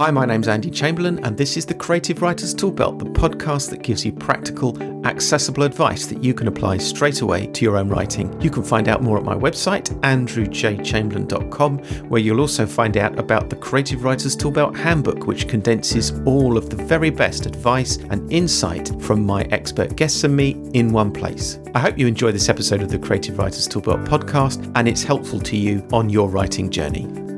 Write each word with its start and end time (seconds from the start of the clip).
Hi, 0.00 0.10
my 0.10 0.24
name's 0.24 0.48
Andy 0.48 0.70
Chamberlain, 0.70 1.22
and 1.26 1.36
this 1.36 1.58
is 1.58 1.66
the 1.66 1.74
Creative 1.74 2.22
Writers 2.22 2.54
Toolbelt, 2.54 2.98
the 2.98 3.04
podcast 3.04 3.68
that 3.68 3.82
gives 3.82 4.02
you 4.02 4.12
practical, 4.12 4.82
accessible 5.06 5.62
advice 5.62 6.06
that 6.06 6.24
you 6.24 6.32
can 6.32 6.48
apply 6.48 6.78
straight 6.78 7.20
away 7.20 7.48
to 7.48 7.66
your 7.66 7.76
own 7.76 7.90
writing. 7.90 8.40
You 8.40 8.48
can 8.48 8.62
find 8.62 8.88
out 8.88 9.02
more 9.02 9.18
at 9.18 9.24
my 9.24 9.34
website, 9.34 9.90
andrewjchamberlain.com, 10.00 11.78
where 12.08 12.20
you'll 12.22 12.40
also 12.40 12.64
find 12.64 12.96
out 12.96 13.18
about 13.18 13.50
the 13.50 13.56
Creative 13.56 14.02
Writers 14.02 14.34
Toolbelt 14.34 14.74
Handbook, 14.74 15.26
which 15.26 15.48
condenses 15.48 16.18
all 16.24 16.56
of 16.56 16.70
the 16.70 16.82
very 16.82 17.10
best 17.10 17.44
advice 17.44 17.98
and 18.08 18.32
insight 18.32 18.90
from 19.02 19.26
my 19.26 19.42
expert 19.50 19.96
guests 19.96 20.24
and 20.24 20.34
me 20.34 20.52
in 20.72 20.94
one 20.94 21.12
place. 21.12 21.60
I 21.74 21.78
hope 21.78 21.98
you 21.98 22.06
enjoy 22.06 22.32
this 22.32 22.48
episode 22.48 22.80
of 22.80 22.88
the 22.88 22.98
Creative 22.98 23.36
Writers 23.36 23.68
Toolbelt 23.68 24.06
podcast 24.08 24.72
and 24.76 24.88
it's 24.88 25.02
helpful 25.02 25.40
to 25.40 25.58
you 25.58 25.86
on 25.92 26.08
your 26.08 26.30
writing 26.30 26.70
journey 26.70 27.29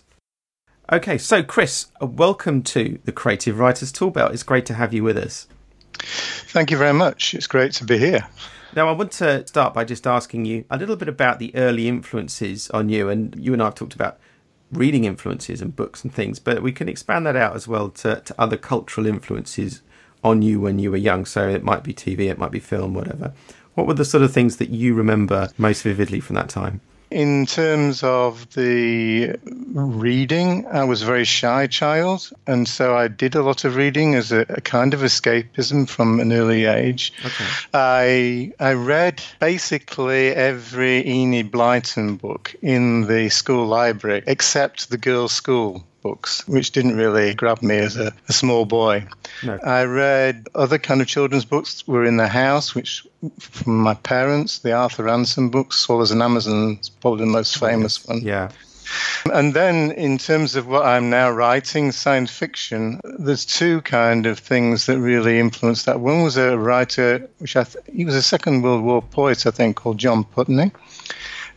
Okay, 0.92 1.20
so 1.20 1.44
Chris, 1.44 1.92
uh, 2.02 2.08
welcome 2.08 2.64
to 2.64 2.98
the 3.06 3.12
Creative 3.12 3.60
Writers 3.60 3.94
Toolbelt. 3.94 4.34
It's 4.34 4.42
great 4.42 4.66
to 4.66 4.74
have 4.74 4.92
you 4.92 5.04
with 5.04 5.18
us. 5.18 5.46
Thank 5.94 6.72
you 6.72 6.78
very 6.78 6.94
much. 6.94 7.36
It's 7.36 7.46
great 7.46 7.74
to 7.74 7.84
be 7.84 8.00
here. 8.00 8.28
Now, 8.76 8.88
I 8.90 8.94
want 8.94 9.12
to 9.14 9.46
start 9.46 9.76
by 9.76 9.84
just 9.84 10.08
asking 10.08 10.46
you 10.46 10.66
a 10.72 10.80
little 10.80 10.96
bit 10.96 11.08
about 11.08 11.38
the 11.38 11.56
early 11.56 11.88
influences 11.88 12.72
on 12.72 12.90
you. 12.90 13.08
And 13.08 13.36
you 13.38 13.54
and 13.54 13.62
I 13.62 13.66
have 13.66 13.76
talked 13.76 13.94
about 13.94 14.18
reading 14.72 15.04
influences 15.04 15.62
and 15.62 15.76
books 15.76 16.04
and 16.04 16.12
things, 16.12 16.40
but 16.40 16.64
we 16.64 16.72
can 16.72 16.90
expand 16.90 17.28
that 17.28 17.36
out 17.36 17.56
as 17.56 17.68
well 17.68 17.90
to, 17.92 18.22
to 18.22 18.36
other 18.40 18.58
cultural 18.58 19.06
influences 19.06 19.84
on 20.24 20.42
you 20.42 20.60
when 20.60 20.80
you 20.80 20.90
were 20.90 20.98
young. 20.98 21.24
So 21.24 21.48
it 21.48 21.64
might 21.64 21.84
be 21.84 21.94
TV, 21.94 22.32
it 22.32 22.40
might 22.40 22.50
be 22.50 22.60
film, 22.60 22.96
whatever. 22.96 23.32
What 23.76 23.86
were 23.86 23.94
the 23.94 24.04
sort 24.04 24.24
of 24.24 24.34
things 24.34 24.58
that 24.58 24.72
you 24.72 24.96
remember 24.96 25.50
most 25.56 25.84
vividly 25.84 26.20
from 26.20 26.36
that 26.38 26.50
time? 26.50 26.82
In 27.12 27.48
terms 27.48 28.04
of 28.04 28.54
the 28.54 29.36
reading, 29.74 30.68
I 30.68 30.84
was 30.84 31.02
a 31.02 31.06
very 31.06 31.26
shy 31.26 31.66
child, 31.66 32.30
and 32.46 32.68
so 32.68 32.96
I 32.96 33.08
did 33.08 33.34
a 33.34 33.42
lot 33.42 33.66
of 33.66 33.76
reading 33.76 34.14
as 34.14 34.32
a, 34.32 34.42
a 34.50 34.62
kind 34.62 34.94
of 34.94 35.02
escapism 35.02 35.90
from 35.90 36.20
an 36.20 36.32
early 36.32 36.66
age. 36.66 37.14
Okay. 37.26 37.46
I 37.74 38.52
I 38.60 38.74
read 38.74 39.24
basically 39.40 40.28
every 40.30 41.08
Enid 41.08 41.52
Blyton 41.52 42.20
book 42.20 42.56
in 42.62 43.08
the 43.08 43.30
school 43.30 43.66
library 43.66 44.22
except 44.28 44.92
the 44.92 44.98
girls' 44.98 45.34
school 45.34 45.84
books, 46.02 46.48
which 46.48 46.72
didn't 46.72 46.96
really 46.96 47.34
grab 47.34 47.62
me 47.62 47.78
as 47.78 47.98
a, 47.98 48.14
a 48.28 48.34
small 48.34 48.66
boy. 48.66 49.06
No. 49.44 49.58
I 49.64 49.84
read 49.84 50.48
other 50.56 50.78
kind 50.78 51.02
of 51.02 51.08
children's 51.08 51.46
books 51.46 51.88
were 51.88 52.06
in 52.06 52.18
the 52.18 52.28
house, 52.28 52.76
which 52.76 53.06
from 53.40 53.80
my 53.80 53.94
parents, 53.94 54.60
the 54.60 54.74
Arthur 54.74 55.04
Ransome 55.04 55.50
books, 55.50 55.78
Swallows 55.78 56.12
and 56.12 56.22
Amazons, 56.22 56.90
probably 56.90 57.26
the 57.26 57.32
most 57.32 57.58
famous 57.58 58.06
one. 58.06 58.22
Yeah. 58.22 58.50
And 59.32 59.54
then, 59.54 59.92
in 59.92 60.18
terms 60.18 60.56
of 60.56 60.66
what 60.66 60.86
I'm 60.86 61.12
now 61.12 61.30
writing, 61.30 61.92
science 61.92 62.32
fiction, 62.32 63.00
there's 63.04 63.46
two 63.46 63.82
kind 63.82 64.26
of 64.26 64.40
things 64.40 64.88
that 64.88 64.98
really 64.98 65.38
influenced 65.40 65.86
that. 65.86 66.00
One 66.00 66.24
was 66.24 66.38
a 66.38 66.58
writer, 66.58 67.30
which 67.38 67.56
I 67.56 67.66
th- 67.66 67.86
he 67.94 68.06
was 68.06 68.16
a 68.16 68.24
Second 68.24 68.64
World 68.64 68.84
War 68.84 69.04
poet, 69.04 69.46
I 69.46 69.52
think, 69.52 69.76
called 69.76 70.00
John 70.00 70.24
Pudney 70.24 70.72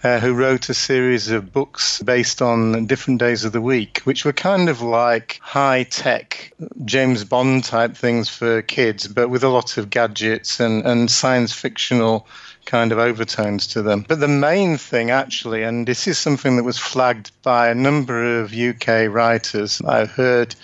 uh, 0.03 0.19
who 0.19 0.35
wrote 0.35 0.69
a 0.69 0.75
series 0.75 1.31
of 1.31 1.53
books 1.53 2.03
based 2.03 2.43
on 2.43 2.87
different 2.87 3.21
days 3.21 3.45
of 3.45 3.53
the 3.53 3.61
week, 3.61 4.01
which 4.05 4.25
were 4.25 4.33
kind 4.33 4.69
of 4.69 4.83
like 4.83 5.39
high 5.43 5.85
tech 5.85 6.53
James 6.85 7.25
Bond 7.25 7.65
type 7.65 7.97
things 7.97 8.29
for 8.29 8.63
kids, 8.63 9.07
but 9.07 9.29
with 9.29 9.45
a 9.45 9.49
lot 9.49 9.79
of 9.79 9.91
gadgets 9.91 10.61
and, 10.61 10.85
and 10.85 11.11
science 11.11 11.53
fictional 11.53 12.27
kind 12.65 12.93
of 12.93 12.99
overtones 12.99 13.67
to 13.69 13.83
them. 13.83 14.05
But 14.07 14.21
the 14.21 14.29
main 14.29 14.77
thing, 14.77 15.11
actually, 15.11 15.63
and 15.63 15.87
this 15.87 16.07
is 16.07 16.19
something 16.19 16.57
that 16.57 16.65
was 16.65 16.79
flagged 16.79 17.31
by 17.43 17.69
a 17.69 17.75
number 17.75 18.41
of 18.41 18.55
UK 18.55 19.09
writers, 19.09 19.81
I've 19.83 20.11
heard 20.11 20.55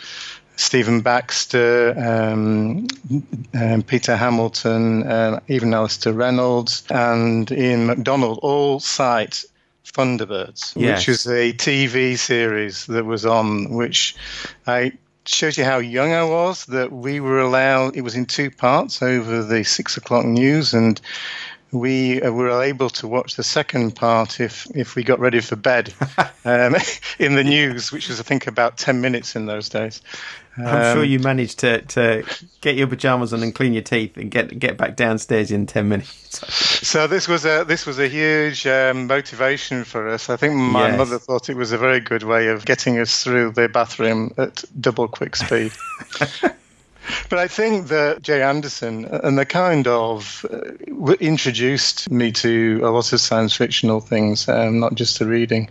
Stephen 0.58 1.02
Baxter, 1.02 1.94
um, 1.96 2.88
um, 3.54 3.82
Peter 3.84 4.16
Hamilton, 4.16 5.04
uh, 5.04 5.38
even 5.46 5.72
Alastair 5.72 6.12
Reynolds, 6.12 6.82
and 6.90 7.48
Ian 7.52 7.86
McDonald 7.86 8.40
all 8.42 8.80
cite 8.80 9.44
Thunderbirds, 9.86 10.74
yes. 10.74 10.98
which 10.98 11.08
is 11.08 11.26
a 11.26 11.52
TV 11.52 12.18
series 12.18 12.86
that 12.86 13.04
was 13.04 13.24
on, 13.24 13.70
which 13.70 14.16
I 14.66 14.92
shows 15.26 15.56
you 15.56 15.64
how 15.64 15.78
young 15.78 16.12
I 16.12 16.24
was. 16.24 16.66
That 16.66 16.90
we 16.90 17.20
were 17.20 17.38
allowed. 17.38 17.96
It 17.96 18.02
was 18.02 18.16
in 18.16 18.26
two 18.26 18.50
parts 18.50 19.00
over 19.00 19.44
the 19.44 19.62
six 19.62 19.96
o'clock 19.96 20.24
news, 20.24 20.74
and 20.74 21.00
we 21.72 22.22
uh, 22.22 22.30
were 22.30 22.62
able 22.62 22.90
to 22.90 23.08
watch 23.08 23.36
the 23.36 23.42
second 23.42 23.94
part 23.94 24.40
if 24.40 24.66
if 24.74 24.94
we 24.94 25.02
got 25.02 25.20
ready 25.20 25.40
for 25.40 25.56
bed 25.56 25.92
um, 26.44 26.74
in 27.18 27.34
the 27.34 27.44
news, 27.44 27.92
which 27.92 28.08
was 28.08 28.20
I 28.20 28.22
think 28.22 28.46
about 28.46 28.76
ten 28.76 29.00
minutes 29.00 29.36
in 29.36 29.46
those 29.46 29.68
days. 29.68 30.00
I'm 30.56 30.94
sure 30.94 31.04
um, 31.04 31.08
you 31.08 31.20
managed 31.20 31.60
to, 31.60 31.82
to 31.82 32.24
get 32.60 32.74
your 32.74 32.88
pajamas 32.88 33.32
on 33.32 33.44
and 33.44 33.54
clean 33.54 33.72
your 33.72 33.82
teeth 33.82 34.16
and 34.16 34.28
get 34.28 34.58
get 34.58 34.76
back 34.76 34.96
downstairs 34.96 35.50
in 35.50 35.66
ten 35.66 35.88
minutes. 35.88 36.42
so 36.86 37.06
this 37.06 37.28
was 37.28 37.44
a 37.44 37.64
this 37.64 37.86
was 37.86 37.98
a 37.98 38.08
huge 38.08 38.66
um, 38.66 39.06
motivation 39.06 39.84
for 39.84 40.08
us. 40.08 40.28
I 40.30 40.36
think 40.36 40.54
my 40.54 40.88
yes. 40.88 40.98
mother 40.98 41.18
thought 41.18 41.48
it 41.48 41.56
was 41.56 41.72
a 41.72 41.78
very 41.78 42.00
good 42.00 42.22
way 42.22 42.48
of 42.48 42.64
getting 42.64 42.98
us 42.98 43.22
through 43.22 43.52
the 43.52 43.68
bathroom 43.68 44.34
at 44.36 44.64
double 44.80 45.08
quick 45.08 45.36
speed. 45.36 45.72
But 47.28 47.38
I 47.38 47.48
think 47.48 47.88
that 47.88 48.22
Gerry 48.22 48.42
Anderson 48.42 49.04
and 49.06 49.38
the 49.38 49.46
kind 49.46 49.86
of 49.86 50.44
uh, 50.50 51.12
introduced 51.20 52.10
me 52.10 52.32
to 52.32 52.80
a 52.82 52.90
lot 52.90 53.12
of 53.12 53.20
science 53.20 53.54
fictional 53.54 54.00
things, 54.00 54.48
um, 54.48 54.80
not 54.80 54.94
just 54.94 55.18
the 55.18 55.26
reading. 55.26 55.70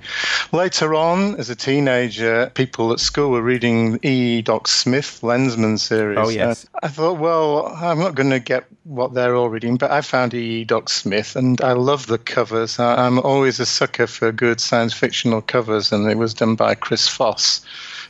Later 0.51 0.95
on, 0.95 1.35
as 1.35 1.49
a 1.49 1.55
teenager, 1.55 2.51
people 2.53 2.91
at 2.91 2.99
school 2.99 3.31
were 3.31 3.41
reading 3.41 3.99
E. 4.03 4.41
Doc 4.41 4.67
Smith 4.67 5.19
Lensman 5.21 5.79
series. 5.79 6.17
Oh 6.19 6.29
yes. 6.29 6.65
Uh, 6.73 6.79
I 6.83 6.87
thought, 6.89 7.19
well, 7.19 7.67
I'm 7.67 7.99
not 7.99 8.15
going 8.15 8.29
to 8.29 8.39
get 8.39 8.65
what 8.83 9.13
they're 9.13 9.35
all 9.35 9.49
reading, 9.49 9.77
but 9.77 9.91
I 9.91 10.01
found 10.01 10.33
E. 10.33 10.63
Doc 10.63 10.89
Smith, 10.89 11.35
and 11.35 11.59
I 11.61 11.73
love 11.73 12.07
the 12.07 12.17
covers. 12.17 12.79
I, 12.79 13.05
I'm 13.05 13.19
always 13.19 13.59
a 13.59 13.65
sucker 13.65 14.07
for 14.07 14.31
good 14.31 14.61
science 14.61 14.93
fictional 14.93 15.41
covers, 15.41 15.91
and 15.91 16.09
it 16.09 16.17
was 16.17 16.33
done 16.33 16.55
by 16.55 16.75
Chris 16.75 17.07
Foss 17.07 17.65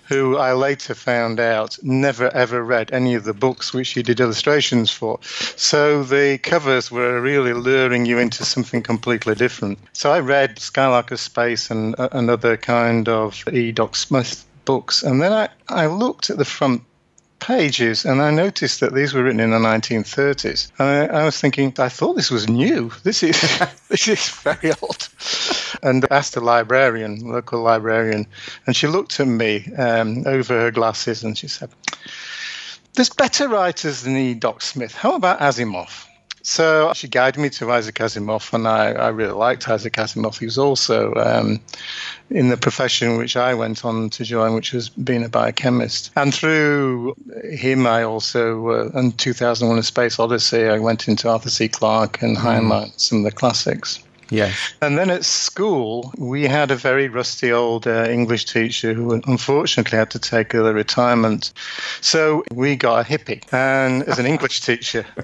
who 0.08 0.38
I 0.38 0.54
later 0.54 0.96
found 0.96 1.40
out 1.40 1.78
never 1.84 2.34
ever 2.34 2.64
read 2.64 2.92
any 2.92 3.16
of 3.16 3.24
the 3.24 3.34
books 3.34 3.74
which 3.74 3.90
he 3.90 4.04
did 4.04 4.20
illustrations 4.20 4.90
for. 4.92 5.20
So 5.56 6.04
the 6.04 6.38
covers 6.38 6.92
were 6.92 7.22
really 7.22 7.54
luring 7.54 8.06
you 8.06 8.18
into 8.18 8.46
something 8.46 8.82
completely 8.82 9.36
different. 9.36 9.80
So 9.94 10.12
I 10.12 10.20
read 10.20 10.60
Skylark 10.60 11.18
Space 11.18 11.72
and 11.72 12.00
uh, 12.00 12.10
another 12.12 12.58
kind 12.58 13.08
of 13.10 13.44
E. 13.52 13.72
Doc 13.72 13.96
Smith 13.96 14.46
books, 14.66 15.04
and 15.04 15.22
then 15.22 15.32
I, 15.32 15.50
I 15.70 15.88
looked 15.88 16.30
at 16.30 16.38
the 16.38 16.46
front 16.46 16.84
pages, 17.40 18.06
and 18.06 18.22
I 18.22 18.32
noticed 18.32 18.80
that 18.80 18.94
these 18.94 19.14
were 19.14 19.24
written 19.24 19.40
in 19.40 19.52
the 19.52 19.60
1930s. 19.60 20.72
And 20.80 21.12
I, 21.12 21.22
I 21.22 21.26
was 21.26 21.40
thinking, 21.40 21.74
I 21.78 21.90
thought 21.90 22.16
this 22.16 22.32
was 22.32 22.50
new. 22.50 22.92
This 23.04 23.24
is 23.24 23.40
this 23.90 24.08
is 24.08 24.30
very 24.30 24.74
old. 24.82 25.10
And 25.84 26.06
I 26.10 26.18
asked 26.18 26.36
a 26.36 26.42
librarian, 26.42 27.20
local 27.20 27.62
librarian, 27.62 28.28
and 28.66 28.76
she 28.76 28.88
looked 28.88 29.20
at 29.20 29.28
me 29.28 29.72
um, 29.78 30.24
over 30.26 30.60
her 30.60 30.72
glasses, 30.72 31.24
and 31.24 31.38
she 31.38 31.48
said, 31.48 31.70
"There's 32.94 33.10
better 33.10 33.48
writers 33.48 34.02
than 34.02 34.18
E. 34.18 34.34
Doc 34.34 34.62
Smith. 34.62 34.96
How 34.96 35.16
about 35.16 35.40
Asimov?" 35.40 36.07
So 36.48 36.94
she 36.94 37.10
guided 37.10 37.42
me 37.42 37.50
to 37.50 37.70
Isaac 37.74 37.96
Asimov, 37.96 38.54
and 38.54 38.70
I, 38.70 38.94
I 38.94 39.10
really 39.10 39.34
liked 39.34 39.68
Isaac 39.68 39.92
Asimov. 39.96 40.40
He 40.40 40.46
was 40.46 40.58
also 40.58 41.14
um, 41.16 41.60
in 42.30 42.48
the 42.48 42.56
profession 42.56 43.18
which 43.18 43.36
I 43.36 43.54
went 43.54 43.84
on 43.84 44.10
to 44.12 44.24
join, 44.24 44.54
which 44.54 44.72
was 44.72 44.88
being 44.88 45.26
a 45.26 45.30
biochemist. 45.30 46.12
And 46.16 46.34
through 46.34 47.16
him, 47.52 47.86
I 47.86 48.04
also, 48.04 48.70
uh, 48.70 48.98
in 48.98 49.12
2001 49.12 49.78
A 49.78 49.84
Space 49.84 50.20
Odyssey, 50.20 50.70
I 50.70 50.80
went 50.80 51.10
into 51.10 51.28
Arthur 51.28 51.50
C. 51.50 51.68
Clarke 51.68 52.22
and 52.22 52.38
Heinlein, 52.38 52.94
mm. 52.94 53.00
some 53.00 53.18
of 53.18 53.24
the 53.26 53.32
classics. 53.34 54.00
Yes. 54.30 54.74
And 54.82 54.98
then 54.98 55.10
at 55.10 55.26
school, 55.26 56.14
we 56.18 56.44
had 56.44 56.72
a 56.72 56.76
very 56.76 57.08
rusty 57.08 57.52
old 57.52 57.88
uh, 57.88 58.08
English 58.10 58.46
teacher 58.46 58.94
who 58.94 59.14
unfortunately 59.14 59.98
had 59.98 60.12
to 60.12 60.20
take 60.20 60.54
early 60.54 60.74
retirement. 60.74 61.54
So 62.02 62.44
we 62.52 62.76
got 62.76 63.06
a 63.06 63.10
hippie 63.10 63.42
and 63.54 64.04
as 64.04 64.20
an 64.20 64.26
English 64.26 64.62
teacher. 64.62 65.06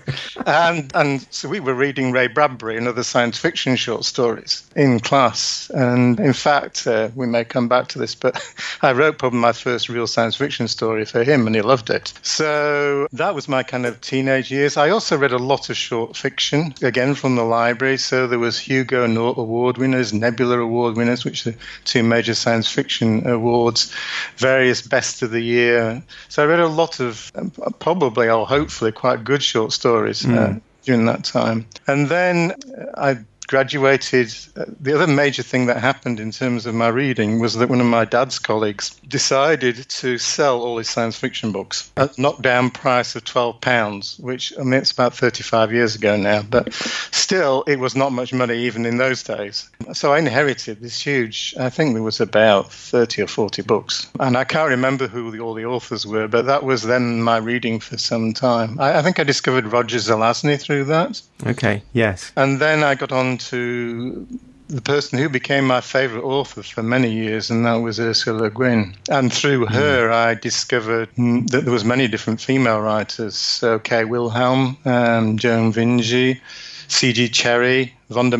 And, 0.46 0.92
and 0.94 1.26
so 1.32 1.48
we 1.48 1.60
were 1.60 1.74
reading 1.74 2.12
Ray 2.12 2.28
Bradbury 2.28 2.78
and 2.78 2.88
other 2.88 3.04
science 3.04 3.38
fiction 3.38 3.76
short 3.76 4.04
stories 4.04 4.64
in 4.76 5.00
class. 5.00 5.70
And 5.74 6.20
in 6.20 6.34
fact, 6.34 6.86
uh, 6.86 7.10
we 7.16 7.28
may 7.28 7.44
come 7.46 7.68
back 7.68 7.88
to 7.90 8.00
this, 8.00 8.14
but 8.16 8.44
I 8.82 8.92
wrote 8.92 9.18
probably 9.18 9.40
my 9.40 9.54
first 9.54 9.90
real 9.90 10.08
science 10.08 10.36
fiction 10.36 10.68
story 10.68 11.06
for 11.06 11.24
him 11.24 11.48
and 11.48 11.56
he 11.56 11.62
loved 11.62 11.90
it. 11.90 12.14
So 12.24 13.08
that 13.14 13.36
was 13.36 13.48
my 13.48 13.64
kind 13.64 13.86
of 13.86 14.02
teenage 14.02 14.52
years. 14.52 14.76
I 14.76 14.90
also 14.90 15.18
read 15.18 15.32
a 15.32 15.38
lot 15.38 15.70
of 15.70 15.78
short 15.78 16.18
fiction, 16.18 16.74
again 16.82 17.16
from 17.16 17.36
the 17.36 17.44
library. 17.44 17.98
So 17.98 18.28
there 18.28 18.40
was 18.40 18.60
Hugo 18.60 18.93
Hugo 18.94 19.34
Award 19.42 19.78
winners, 19.78 20.14
Nebula 20.14 20.60
Award 20.60 20.96
winners, 20.98 21.26
which 21.26 21.48
are 21.48 21.56
two 21.84 22.04
major 22.04 22.34
science 22.34 22.68
fiction 22.68 23.28
awards, 23.28 23.94
various 24.38 24.82
Best 24.82 25.22
of 25.22 25.32
the 25.32 25.42
Year. 25.42 26.04
So 26.30 26.44
I 26.44 26.46
read 26.46 26.60
a 26.60 26.68
lot 26.68 27.00
of 27.00 27.32
um, 27.36 27.52
probably 27.80 28.30
or 28.30 28.46
hopefully 28.46 28.92
quite 28.92 29.24
good 29.24 29.42
short 29.42 29.72
stories. 29.72 30.22
Mm. 30.22 30.38
Uh, 30.38 30.60
during 30.84 31.06
that 31.06 31.24
time. 31.24 31.66
And 31.88 32.10
then 32.10 32.56
I 32.96 33.20
graduated, 33.46 34.34
uh, 34.56 34.66
the 34.80 34.94
other 34.94 35.08
major 35.08 35.44
thing 35.44 35.66
that 35.68 35.78
happened 35.78 36.20
in 36.20 36.32
terms 36.32 36.66
of 36.66 36.76
my 36.76 36.88
reading 36.88 37.40
was 37.40 37.56
that 37.56 37.70
one 37.70 37.82
of 37.82 37.88
my 37.88 38.06
dad's 38.06 38.40
colleagues 38.40 38.92
decided 39.08 39.88
to 39.90 40.18
sell 40.18 40.62
all 40.62 40.78
his 40.78 40.90
science 40.90 41.16
fiction 41.16 41.52
books 41.52 41.92
at 41.98 42.18
knockdown 42.18 42.70
price 42.70 43.16
of 43.16 43.24
£12, 43.24 44.20
which, 44.20 44.54
I 44.60 44.64
mean, 44.64 44.74
it's 44.74 44.92
about 44.92 45.16
35 45.16 45.72
years 45.74 45.96
ago 45.96 46.16
now, 46.16 46.42
but 46.42 46.74
still, 46.74 47.64
it 47.68 47.80
was 47.80 47.96
not 47.96 48.12
much 48.12 48.34
money 48.34 48.58
even 48.58 48.86
in 48.86 48.98
those 48.98 49.24
days. 49.24 49.70
So 49.94 50.14
I 50.14 50.20
inherited 50.20 50.82
this 50.82 51.02
huge, 51.02 51.54
I 51.60 51.70
think 51.70 51.94
there 51.94 52.04
was 52.04 52.22
about 52.22 52.72
30 52.72 53.24
or 53.24 53.28
40 53.28 53.62
books. 53.64 54.08
And 54.20 54.38
I 54.38 54.44
can't 54.44 54.70
remember 54.70 55.08
who 55.08 55.32
the, 55.32 55.40
all 55.40 55.54
the 55.54 55.66
authors 55.66 56.06
were, 56.06 56.28
but 56.28 56.46
that 56.46 56.64
was 56.64 56.84
then 56.84 57.22
my 57.22 57.38
reading 57.38 57.80
for 57.80 57.98
some 57.98 58.34
time. 58.34 58.80
I, 58.80 59.00
I 59.00 59.02
think 59.02 59.20
I 59.20 59.24
discovered 59.24 59.66
Roger 59.72 59.98
Zelazny 59.98 60.60
through 60.60 60.86
that. 60.86 61.22
Okay, 61.46 61.84
yes. 61.94 62.32
And 62.36 62.60
then 62.60 62.84
I 62.84 62.96
got 62.96 63.12
on 63.12 63.38
to 63.50 64.28
the 64.68 64.82
person 64.82 65.20
who 65.20 65.30
became 65.30 65.66
my 65.66 65.82
favorite 65.82 66.24
author 66.24 66.64
for 66.64 66.84
many 66.84 67.12
years, 67.12 67.50
and 67.50 67.66
that 67.66 67.76
was 67.76 68.00
Ursula 68.00 68.44
Le 68.44 68.50
Guin. 68.50 68.96
And 69.10 69.32
through 69.32 69.66
hmm. 69.66 69.74
her, 69.74 70.12
I 70.12 70.34
discovered 70.34 71.10
that 71.16 71.62
there 71.64 71.74
was 71.74 71.86
many 71.86 72.08
different 72.08 72.42
female 72.42 72.80
writers. 72.80 73.36
So 73.36 73.80
Kate 73.80 74.06
Wilhelm, 74.06 74.78
um, 74.86 75.38
Joan 75.38 75.74
Vinge, 75.74 76.40
C.J. 76.88 77.30
Cherryh, 77.30 77.92
Vonda 78.10 78.38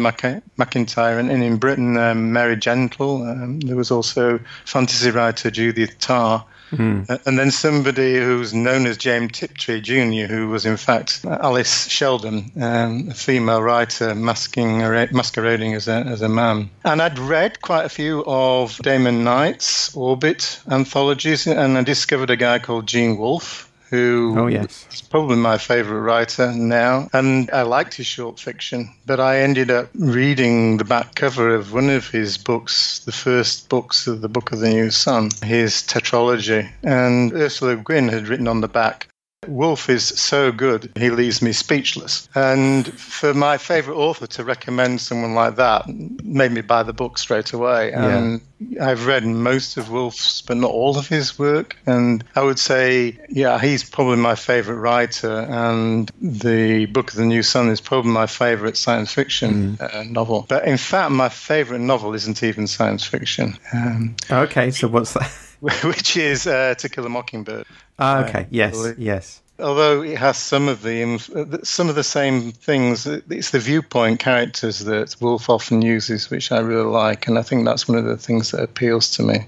McIntyre, 0.58 1.20
and, 1.20 1.32
in 1.32 1.58
Britain, 1.58 1.98
um, 1.98 2.34
Mary 2.34 2.56
Gentle. 2.56 3.24
Um, 3.24 3.60
there 3.62 3.76
was 3.76 3.92
also 3.92 4.40
fantasy 4.66 5.12
writer 5.12 5.52
Judith 5.52 5.98
Tarr. 6.00 6.46
Mm. 6.72 7.22
And 7.26 7.38
then 7.38 7.52
somebody 7.52 8.16
who's 8.16 8.54
known 8.54 8.86
as 8.88 8.98
James 8.98 9.34
Tiptree 9.34 9.82
Jr., 9.82 10.32
who 10.32 10.50
was 10.50 10.66
in 10.66 10.78
fact 10.78 11.24
Alice 11.26 11.88
Sheldon, 11.88 12.52
um, 12.60 13.10
a 13.10 13.14
female 13.14 13.62
writer 13.62 14.16
masking, 14.16 14.80
masquerading 15.12 15.76
as 15.76 15.88
a, 15.88 15.96
as 15.96 16.22
a 16.22 16.30
man. 16.30 16.70
And 16.84 17.02
I'd 17.02 17.20
read 17.20 17.62
quite 17.62 17.86
a 17.86 17.90
few 17.90 18.24
of 18.26 18.78
Damon 18.80 19.24
Knight's 19.24 19.96
Orbit 19.96 20.60
anthologies, 20.70 21.48
and 21.48 21.78
I 21.78 21.84
discovered 21.84 22.30
a 22.30 22.38
guy 22.38 22.60
called 22.60 22.88
Gene 22.88 23.18
Wolfe 23.18 23.70
who 23.94 24.34
oh, 24.40 24.48
yes. 24.48 24.88
is 24.92 25.04
probably 25.04 25.36
my 25.36 25.60
favorite 25.60 26.02
writer 26.02 26.52
now. 26.52 27.08
And 27.14 27.48
I 27.52 27.62
liked 27.62 27.94
his 27.94 28.08
short 28.08 28.40
fiction, 28.40 28.90
but 29.06 29.20
I 29.20 29.42
ended 29.42 29.70
up 29.70 29.90
reading 29.94 30.78
the 30.78 30.84
back 30.84 31.14
cover 31.14 31.54
of 31.54 31.74
one 31.74 31.92
of 31.92 32.10
his 32.10 32.40
books, 32.40 33.04
the 33.06 33.12
first 33.12 33.70
books 33.70 34.08
of 34.08 34.22
the 34.22 34.30
Book 34.30 34.52
of 34.52 34.62
the 34.62 34.70
New 34.70 34.90
Sun, 34.90 35.30
his 35.44 35.84
tetralogy. 35.84 36.68
And 36.82 37.34
Ursula 37.34 37.76
Guin 37.76 38.08
had 38.08 38.28
written 38.28 38.48
on 38.48 38.62
the 38.62 38.68
back, 38.68 39.10
Wolfe 39.48 39.90
is 39.90 40.06
so 40.06 40.52
good, 40.52 40.92
he 40.96 41.10
leaves 41.10 41.42
me 41.42 41.52
speechless. 41.52 42.28
And 42.36 42.88
for 43.00 43.34
my 43.34 43.58
favorite 43.58 43.96
author 43.96 44.28
to 44.28 44.44
recommend 44.44 45.02
someone 45.02 45.34
like 45.34 45.56
that 45.58 45.88
made 45.88 46.52
me 46.52 46.62
buy 46.62 46.84
the 46.84 46.94
book 46.94 47.18
straight 47.18 47.54
away. 47.54 47.92
Yeah. 47.92 48.18
And 48.18 48.42
I've 48.82 49.06
read 49.06 49.26
most 49.26 49.78
of 49.78 49.92
Wolfe's, 49.92 50.42
but 50.42 50.58
not 50.58 50.72
all 50.72 50.98
of 50.98 51.08
his 51.08 51.38
work. 51.38 51.78
And 51.86 52.24
I 52.36 52.44
would 52.44 52.60
say, 52.60 53.20
yeah, 53.30 53.60
he's 53.60 53.88
probably 53.88 54.18
my 54.18 54.36
favorite 54.36 54.78
writer. 54.78 55.42
And 55.42 56.12
the 56.22 56.86
Book 56.88 57.12
of 57.12 57.18
the 57.18 57.26
New 57.26 57.44
Sun 57.44 57.70
is 57.70 57.82
probably 57.82 58.12
my 58.12 58.28
favorite 58.28 58.78
science 58.78 59.12
fiction 59.12 59.78
mm. 59.78 59.96
uh, 59.96 60.04
novel. 60.04 60.46
But 60.48 60.68
in 60.68 60.78
fact, 60.78 61.12
my 61.12 61.30
favorite 61.30 61.80
novel 61.80 62.14
isn't 62.14 62.44
even 62.44 62.68
science 62.68 63.04
fiction. 63.04 63.58
Um, 63.74 64.16
okay, 64.32 64.72
so 64.72 64.88
what's 64.88 65.14
that? 65.14 65.32
which 65.84 66.18
is 66.18 66.46
uh, 66.46 66.76
To 66.76 66.90
Kill 66.90 67.06
a 67.06 67.10
Mockingbird. 67.10 67.66
Ah, 67.98 68.26
okay. 68.26 68.48
yes, 68.50 68.76
yes. 68.98 69.42
Although 69.60 70.02
it 70.02 70.18
has 70.18 70.36
some 70.38 70.68
of 70.68 70.82
the 70.82 71.62
some 71.64 71.88
of 71.88 71.96
the 71.96 72.04
same 72.04 72.52
things, 72.52 73.08
it's 73.08 73.52
the 73.52 73.60
viewpoint 73.60 74.20
characters 74.20 74.80
that 74.80 75.16
Wolfe 75.22 75.50
often 75.50 75.82
uses, 75.82 76.30
which 76.30 76.52
I 76.52 76.60
really 76.60 76.90
like, 76.90 77.28
and 77.28 77.40
I 77.40 77.44
think 77.44 77.64
that's 77.64 77.88
one 77.88 77.98
of 77.98 78.04
the 78.04 78.18
things 78.18 78.52
that 78.52 78.62
appeals 78.62 79.12
to 79.12 79.24
me 79.24 79.46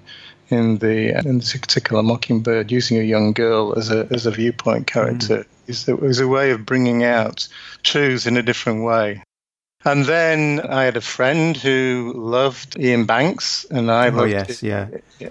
in 0.48 0.78
the 0.78 1.18
in 1.28 1.40
this 1.40 1.58
particular 1.58 2.02
Mockingbird. 2.02 2.72
Using 2.72 2.98
a 2.98 3.04
young 3.04 3.34
girl 3.34 3.74
as 3.78 3.92
a 3.92 4.08
as 4.10 4.26
a 4.26 4.32
viewpoint 4.32 4.88
character 4.88 5.40
mm. 5.40 5.48
is, 5.68 5.90
is 5.90 6.20
a 6.22 6.28
way 6.28 6.52
of 6.52 6.66
bringing 6.66 7.04
out 7.04 7.46
truths 7.84 8.26
in 8.26 8.38
a 8.38 8.44
different 8.44 8.86
way. 8.86 9.22
And 9.86 10.06
then 10.06 10.62
I 10.62 10.84
had 10.84 10.98
a 10.98 11.02
friend 11.02 11.56
who 11.56 12.12
loved 12.16 12.76
Iain 12.80 13.06
Banks, 13.06 13.68
and 13.70 13.92
I 13.92 14.10
oh, 14.10 14.14
loved 14.14 14.32
yes, 14.32 14.64
yeah. 14.64 14.88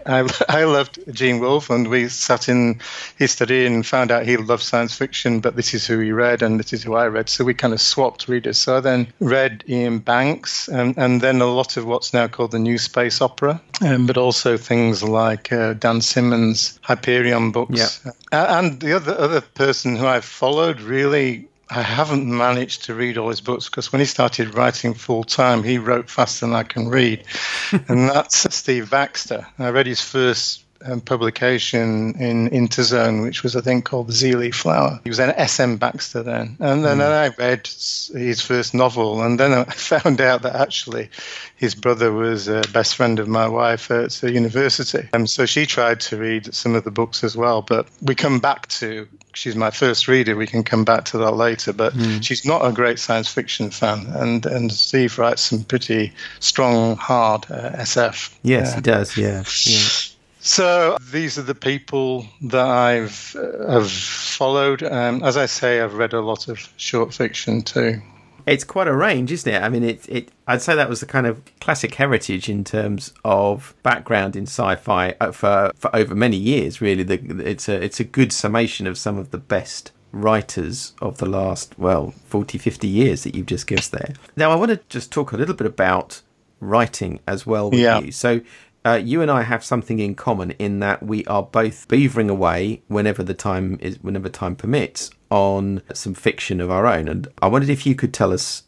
I, 0.06 0.30
I 0.48 0.62
loved 0.62 1.00
Gene 1.12 1.40
Wolfe, 1.40 1.70
and 1.70 1.88
we 1.88 2.08
sat 2.08 2.48
in 2.48 2.80
his 3.16 3.32
study 3.32 3.66
and 3.66 3.84
found 3.84 4.12
out 4.12 4.24
he 4.24 4.36
loved 4.36 4.62
science 4.62 4.94
fiction, 4.96 5.40
but 5.40 5.56
this 5.56 5.74
is 5.74 5.84
who 5.86 5.98
he 5.98 6.12
read, 6.12 6.40
and 6.40 6.60
this 6.60 6.72
is 6.72 6.84
who 6.84 6.94
I 6.94 7.08
read. 7.08 7.28
So 7.28 7.44
we 7.44 7.52
kind 7.52 7.74
of 7.74 7.80
swapped 7.80 8.28
readers. 8.28 8.56
So 8.58 8.76
I 8.76 8.80
then 8.80 9.12
read 9.18 9.64
Iain 9.68 9.98
Banks, 9.98 10.68
and, 10.68 10.96
and 10.96 11.20
then 11.20 11.40
a 11.40 11.46
lot 11.46 11.76
of 11.76 11.84
what's 11.84 12.14
now 12.14 12.28
called 12.28 12.52
the 12.52 12.60
New 12.60 12.78
Space 12.78 13.20
Opera, 13.20 13.60
um, 13.84 14.06
but 14.06 14.16
also 14.16 14.56
things 14.56 15.02
like 15.02 15.52
uh, 15.52 15.72
Dan 15.72 16.00
Simmons' 16.00 16.78
Hyperion 16.82 17.50
books. 17.50 18.00
Yeah. 18.04 18.12
Uh, 18.30 18.60
and 18.60 18.80
the 18.80 18.94
other 18.94 19.18
other 19.18 19.40
person 19.40 19.96
who 19.96 20.06
I 20.06 20.20
followed 20.20 20.80
really 20.80 21.48
I 21.70 21.82
haven't 21.82 22.26
managed 22.26 22.84
to 22.84 22.94
read 22.94 23.16
all 23.16 23.30
his 23.30 23.40
books 23.40 23.68
because 23.68 23.92
when 23.92 24.00
he 24.00 24.06
started 24.06 24.54
writing 24.54 24.94
full 24.94 25.24
time, 25.24 25.62
he 25.62 25.78
wrote 25.78 26.10
faster 26.10 26.46
than 26.46 26.54
I 26.54 26.62
can 26.62 26.88
read. 26.88 27.24
and 27.88 28.08
that's 28.08 28.54
Steve 28.54 28.90
Baxter. 28.90 29.46
I 29.58 29.70
read 29.70 29.86
his 29.86 30.00
first 30.00 30.63
um, 30.84 31.00
publication 31.00 32.14
in 32.18 32.50
Interzone, 32.50 33.22
which 33.22 33.42
was, 33.42 33.56
I 33.56 33.60
think, 33.60 33.84
called 33.84 34.10
Xeelee 34.10 34.54
Flower. 34.54 35.00
He 35.04 35.10
was 35.10 35.18
an 35.18 35.30
S.M. 35.36 35.76
Baxter 35.76 36.22
then. 36.22 36.56
And 36.60 36.84
then 36.84 36.98
mm. 36.98 37.02
I 37.02 37.28
read 37.36 37.66
his 37.66 38.40
first 38.40 38.74
novel, 38.74 39.22
and 39.22 39.38
then 39.38 39.52
I 39.52 39.64
found 39.72 40.20
out 40.20 40.42
that 40.42 40.54
actually 40.56 41.10
his 41.56 41.74
brother 41.74 42.12
was 42.12 42.48
a 42.48 42.62
best 42.72 42.96
friend 42.96 43.18
of 43.18 43.28
my 43.28 43.48
wife 43.48 43.90
at 43.90 44.10
the 44.12 44.32
university. 44.32 45.08
And 45.12 45.28
so 45.28 45.46
she 45.46 45.66
tried 45.66 46.00
to 46.00 46.16
read 46.16 46.54
some 46.54 46.74
of 46.74 46.84
the 46.84 46.90
books 46.90 47.24
as 47.24 47.36
well. 47.36 47.62
But 47.62 47.88
we 48.02 48.14
come 48.14 48.38
back 48.38 48.66
to, 48.68 49.08
she's 49.34 49.56
my 49.56 49.70
first 49.70 50.08
reader, 50.08 50.36
we 50.36 50.46
can 50.46 50.64
come 50.64 50.84
back 50.84 51.04
to 51.06 51.18
that 51.18 51.32
later. 51.32 51.72
But 51.72 51.94
mm. 51.94 52.22
she's 52.22 52.44
not 52.44 52.64
a 52.66 52.72
great 52.72 52.98
science 52.98 53.28
fiction 53.28 53.70
fan. 53.70 54.06
And, 54.14 54.44
and 54.46 54.72
Steve 54.72 55.18
writes 55.18 55.42
some 55.42 55.64
pretty 55.64 56.12
strong, 56.40 56.96
hard 56.96 57.46
uh, 57.50 57.70
SF. 57.72 58.34
Yes, 58.42 58.74
he 58.74 58.80
does, 58.80 59.16
yeah. 59.16 59.44
yeah. 59.66 60.13
So 60.44 60.98
these 61.10 61.38
are 61.38 61.42
the 61.42 61.54
people 61.54 62.26
that 62.42 62.66
I've 62.66 63.34
uh, 63.34 63.72
have 63.72 63.90
followed. 63.90 64.82
Um, 64.82 65.22
as 65.22 65.38
I 65.38 65.46
say, 65.46 65.80
I've 65.80 65.94
read 65.94 66.12
a 66.12 66.20
lot 66.20 66.48
of 66.48 66.58
short 66.76 67.14
fiction 67.14 67.62
too. 67.62 68.02
It's 68.44 68.62
quite 68.62 68.86
a 68.86 68.94
range, 68.94 69.32
isn't 69.32 69.50
it? 69.50 69.62
I 69.62 69.70
mean, 69.70 69.82
it, 69.82 70.06
it. 70.06 70.28
I'd 70.46 70.60
say 70.60 70.74
that 70.74 70.90
was 70.90 71.00
the 71.00 71.06
kind 71.06 71.26
of 71.26 71.40
classic 71.60 71.94
heritage 71.94 72.50
in 72.50 72.62
terms 72.62 73.14
of 73.24 73.74
background 73.82 74.36
in 74.36 74.42
sci-fi 74.42 75.16
uh, 75.18 75.32
for 75.32 75.72
for 75.76 75.96
over 75.96 76.14
many 76.14 76.36
years. 76.36 76.78
Really, 76.78 77.04
the, 77.04 77.14
it's 77.42 77.66
a 77.66 77.82
it's 77.82 77.98
a 77.98 78.04
good 78.04 78.30
summation 78.30 78.86
of 78.86 78.98
some 78.98 79.16
of 79.16 79.30
the 79.30 79.38
best 79.38 79.92
writers 80.12 80.92
of 81.00 81.16
the 81.18 81.26
last 81.26 81.76
well 81.76 82.12
40 82.26 82.56
50 82.56 82.86
years 82.86 83.24
that 83.24 83.34
you've 83.34 83.46
just 83.46 83.66
given 83.66 83.82
there 83.90 84.14
now 84.36 84.52
i 84.52 84.54
want 84.54 84.70
to 84.70 84.78
just 84.88 85.10
talk 85.10 85.32
a 85.32 85.36
little 85.36 85.56
bit 85.56 85.66
about 85.66 86.22
writing 86.60 87.18
as 87.26 87.44
well 87.44 87.68
with 87.68 87.80
yeah. 87.80 87.98
you 87.98 88.12
so 88.12 88.40
uh, 88.84 89.00
you 89.02 89.22
and 89.22 89.30
I 89.30 89.42
have 89.42 89.64
something 89.64 89.98
in 89.98 90.14
common 90.14 90.52
in 90.52 90.80
that 90.80 91.02
we 91.02 91.24
are 91.24 91.42
both 91.42 91.88
beavering 91.88 92.28
away 92.28 92.82
whenever 92.88 93.22
the 93.22 93.34
time 93.34 93.78
is, 93.80 93.98
whenever 94.02 94.28
time 94.28 94.56
permits, 94.56 95.10
on 95.30 95.82
some 95.92 96.14
fiction 96.14 96.60
of 96.60 96.70
our 96.70 96.86
own. 96.86 97.08
And 97.08 97.28
I 97.40 97.48
wondered 97.48 97.70
if 97.70 97.86
you 97.86 97.94
could 97.94 98.12
tell 98.12 98.32
us, 98.32 98.64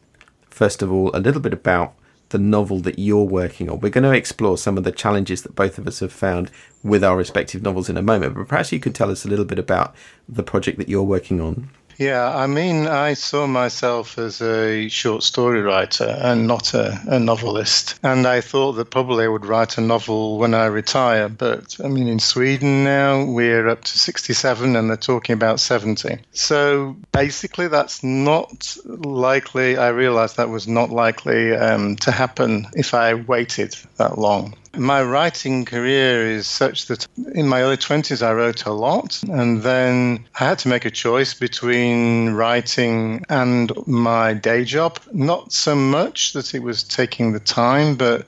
first 0.48 0.82
of 0.82 0.90
all, 0.90 1.10
a 1.14 1.20
little 1.20 1.40
bit 1.40 1.52
about 1.52 1.94
the 2.30 2.38
novel 2.38 2.80
that 2.80 2.98
you're 2.98 3.22
working 3.22 3.70
on. 3.70 3.80
We're 3.80 3.90
going 3.90 4.04
to 4.04 4.12
explore 4.12 4.58
some 4.58 4.76
of 4.76 4.84
the 4.84 4.90
challenges 4.90 5.42
that 5.42 5.54
both 5.54 5.78
of 5.78 5.86
us 5.86 6.00
have 6.00 6.12
found 6.12 6.50
with 6.82 7.04
our 7.04 7.16
respective 7.16 7.62
novels 7.62 7.88
in 7.88 7.96
a 7.96 8.02
moment, 8.02 8.34
but 8.34 8.48
perhaps 8.48 8.72
you 8.72 8.80
could 8.80 8.94
tell 8.94 9.10
us 9.10 9.24
a 9.24 9.28
little 9.28 9.44
bit 9.44 9.58
about 9.58 9.94
the 10.28 10.42
project 10.42 10.78
that 10.78 10.88
you're 10.88 11.02
working 11.02 11.40
on. 11.40 11.70
Yeah, 11.98 12.28
I 12.28 12.46
mean, 12.46 12.86
I 12.86 13.14
saw 13.14 13.46
myself 13.46 14.18
as 14.18 14.42
a 14.42 14.88
short 14.88 15.22
story 15.22 15.62
writer 15.62 16.04
and 16.04 16.46
not 16.46 16.74
a, 16.74 17.00
a, 17.06 17.18
novelist. 17.18 17.98
And 18.02 18.26
I 18.26 18.42
thought 18.42 18.72
that 18.72 18.90
probably 18.90 19.24
I 19.24 19.28
would 19.28 19.46
write 19.46 19.78
a 19.78 19.80
novel 19.80 20.38
when 20.38 20.52
I 20.52 20.66
retire. 20.66 21.28
But 21.28 21.76
I 21.82 21.88
mean, 21.88 22.08
in 22.08 22.18
Sweden 22.18 22.84
now, 22.84 23.24
we're 23.24 23.68
up 23.68 23.84
to 23.84 23.98
67 23.98 24.76
and 24.76 24.90
they're 24.90 24.96
talking 24.96 25.32
about 25.32 25.58
70. 25.58 26.18
So 26.32 26.96
basically, 27.12 27.68
that's 27.68 28.02
not 28.02 28.76
likely. 28.84 29.78
I 29.78 29.88
realized 29.88 30.36
that 30.36 30.50
was 30.50 30.68
not 30.68 30.90
likely 30.90 31.54
um, 31.54 31.96
to 31.96 32.10
happen 32.10 32.66
if 32.74 32.92
I 32.92 33.14
waited 33.14 33.74
that 33.96 34.18
long. 34.18 34.54
My 34.76 35.02
writing 35.02 35.64
career 35.64 36.30
is 36.30 36.46
such 36.46 36.86
that 36.86 37.06
in 37.34 37.48
my 37.48 37.62
early 37.62 37.78
20s 37.78 38.22
I 38.22 38.32
wrote 38.32 38.66
a 38.66 38.72
lot, 38.72 39.22
and 39.22 39.62
then 39.62 40.26
I 40.38 40.44
had 40.48 40.58
to 40.60 40.68
make 40.68 40.84
a 40.84 40.90
choice 40.90 41.32
between 41.32 42.30
writing 42.30 43.24
and 43.28 43.72
my 43.86 44.34
day 44.34 44.64
job. 44.64 45.00
Not 45.12 45.52
so 45.52 45.74
much 45.74 46.34
that 46.34 46.54
it 46.54 46.62
was 46.62 46.82
taking 46.82 47.32
the 47.32 47.40
time, 47.40 47.96
but 47.96 48.26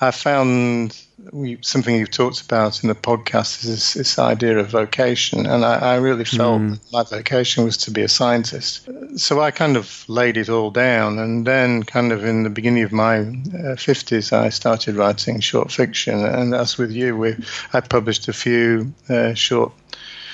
I 0.00 0.12
found 0.12 0.96
we, 1.30 1.58
something 1.60 1.94
you've 1.94 2.10
talked 2.10 2.40
about 2.40 2.82
in 2.82 2.88
the 2.88 2.94
podcast 2.94 3.64
is 3.64 3.70
this, 3.70 3.94
this 3.94 4.18
idea 4.18 4.58
of 4.58 4.68
vocation, 4.68 5.46
and 5.46 5.64
I, 5.64 5.94
I 5.94 5.94
really 5.96 6.24
felt 6.24 6.60
mm. 6.60 6.92
my 6.92 7.04
vocation 7.04 7.64
was 7.64 7.76
to 7.78 7.90
be 7.90 8.02
a 8.02 8.08
scientist. 8.08 8.88
So 9.16 9.40
I 9.40 9.50
kind 9.50 9.76
of 9.76 10.04
laid 10.08 10.36
it 10.36 10.48
all 10.48 10.70
down, 10.70 11.18
and 11.18 11.46
then, 11.46 11.82
kind 11.82 12.12
of 12.12 12.24
in 12.24 12.42
the 12.42 12.50
beginning 12.50 12.82
of 12.82 12.92
my 12.92 13.20
uh, 13.20 13.76
fifties, 13.76 14.32
I 14.32 14.48
started 14.48 14.96
writing 14.96 15.40
short 15.40 15.70
fiction, 15.70 16.24
and 16.24 16.54
as 16.54 16.78
with 16.78 16.90
you, 16.90 17.16
we, 17.16 17.36
I 17.72 17.80
published 17.80 18.28
a 18.28 18.32
few 18.32 18.92
uh, 19.08 19.34
short 19.34 19.72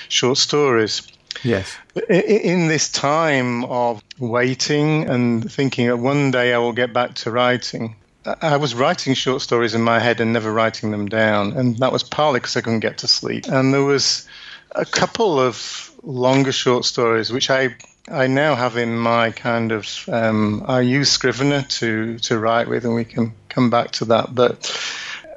short 0.07 0.37
stories. 0.37 1.03
Yes. 1.43 1.77
In 2.09 2.67
this 2.67 2.89
time 2.89 3.63
of 3.65 4.03
waiting 4.17 5.07
and 5.07 5.49
thinking 5.49 5.87
that 5.87 5.97
one 5.97 6.31
day 6.31 6.53
I 6.53 6.57
will 6.57 6.73
get 6.73 6.91
back 6.91 7.13
to 7.15 7.31
writing, 7.31 7.95
I 8.25 8.57
was 8.57 8.75
writing 8.75 9.13
short 9.13 9.41
stories 9.41 9.73
in 9.73 9.81
my 9.81 9.99
head 9.99 10.19
and 10.19 10.33
never 10.33 10.51
writing 10.51 10.91
them 10.91 11.07
down, 11.07 11.53
and 11.53 11.77
that 11.77 11.91
was 11.91 12.03
partly 12.03 12.39
because 12.39 12.57
I 12.57 12.61
couldn't 12.61 12.81
get 12.81 12.97
to 12.99 13.07
sleep. 13.07 13.45
And 13.47 13.73
there 13.73 13.83
was 13.83 14.27
a 14.71 14.85
couple 14.85 15.39
of 15.39 15.91
longer 16.03 16.51
short 16.51 16.85
stories 16.85 17.31
which 17.31 17.49
I 17.49 17.75
I 18.11 18.27
now 18.27 18.55
have 18.55 18.77
in 18.77 18.97
my 18.97 19.31
kind 19.31 19.71
of 19.71 19.87
um, 20.11 20.63
I 20.67 20.81
use 20.81 21.11
Scrivener 21.11 21.61
to 21.63 22.17
to 22.19 22.39
write 22.39 22.67
with, 22.67 22.85
and 22.85 22.95
we 22.95 23.05
can 23.05 23.33
come 23.47 23.69
back 23.69 23.91
to 23.91 24.05
that. 24.05 24.33
But 24.35 24.69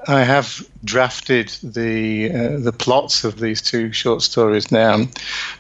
I 0.09 0.25
have 0.25 0.67
drafted 0.85 1.49
the 1.62 2.31
uh, 2.33 2.59
the 2.59 2.73
plots 2.73 3.25
of 3.25 3.39
these 3.39 3.62
two 3.62 3.93
short 3.93 4.23
stories 4.23 4.73
now, 4.73 5.05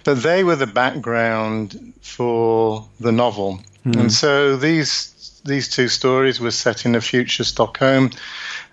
but 0.04 0.22
they 0.22 0.42
were 0.42 0.56
the 0.56 0.66
background 0.66 1.92
for 2.00 2.88
the 2.98 3.12
novel, 3.12 3.60
mm. 3.86 3.96
and 3.96 4.12
so 4.12 4.56
these 4.56 5.11
these 5.44 5.68
two 5.68 5.88
stories 5.88 6.40
were 6.40 6.50
set 6.50 6.86
in 6.86 6.94
a 6.94 7.00
future 7.00 7.44
Stockholm, 7.44 8.10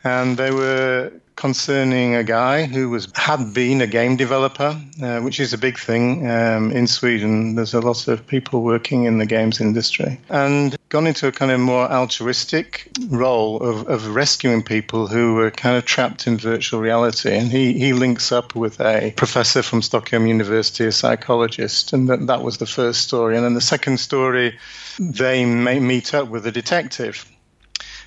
and 0.04 0.38
they 0.38 0.52
were 0.52 1.12
concerning 1.40 2.16
a 2.16 2.24
guy 2.24 2.66
who 2.66 2.90
was 2.90 3.08
had 3.16 3.54
been 3.54 3.80
a 3.80 3.88
game 3.88 4.18
developer, 4.18 4.78
uh, 5.02 5.22
which 5.22 5.40
is 5.40 5.54
a 5.54 5.58
big 5.58 5.80
thing 5.80 6.30
um, 6.30 6.70
in 6.72 6.86
Sweden. 6.86 7.56
There's 7.56 7.74
a 7.74 7.80
lot 7.80 8.10
of 8.10 8.28
people 8.28 8.62
working 8.62 9.06
in 9.06 9.20
the 9.20 9.26
games 9.26 9.62
industry, 9.62 10.20
and 10.30 10.76
gone 10.90 11.08
into 11.08 11.28
a 11.28 11.32
kind 11.32 11.52
of 11.52 11.62
more 11.62 11.90
altruistic 11.90 12.92
role 13.08 13.62
of, 13.62 13.88
of 13.88 14.14
rescuing 14.14 14.64
people 14.64 15.08
who 15.08 15.36
were 15.36 15.50
kind 15.50 15.78
of 15.78 15.86
trapped 15.86 16.28
in 16.28 16.38
virtual 16.38 16.82
reality. 16.82 17.34
And 17.38 17.48
he, 17.50 17.72
he 17.72 17.94
links 17.94 18.34
up 18.34 18.54
with 18.54 18.82
a 18.82 19.14
professor 19.16 19.64
from 19.64 19.82
Stockholm 19.82 20.28
University, 20.28 20.88
a 20.88 20.92
psychologist, 20.92 21.94
and 21.94 22.10
that, 22.10 22.28
that 22.28 22.44
was 22.44 22.58
the 22.58 22.66
first 22.66 23.02
story. 23.02 23.38
And 23.38 23.46
then 23.46 23.54
the 23.54 23.62
second 23.62 24.00
story, 24.02 24.60
they 25.00 25.46
meet 25.46 26.14
up 26.14 26.28
with 26.28 26.46
a 26.46 26.52
detective 26.52 27.26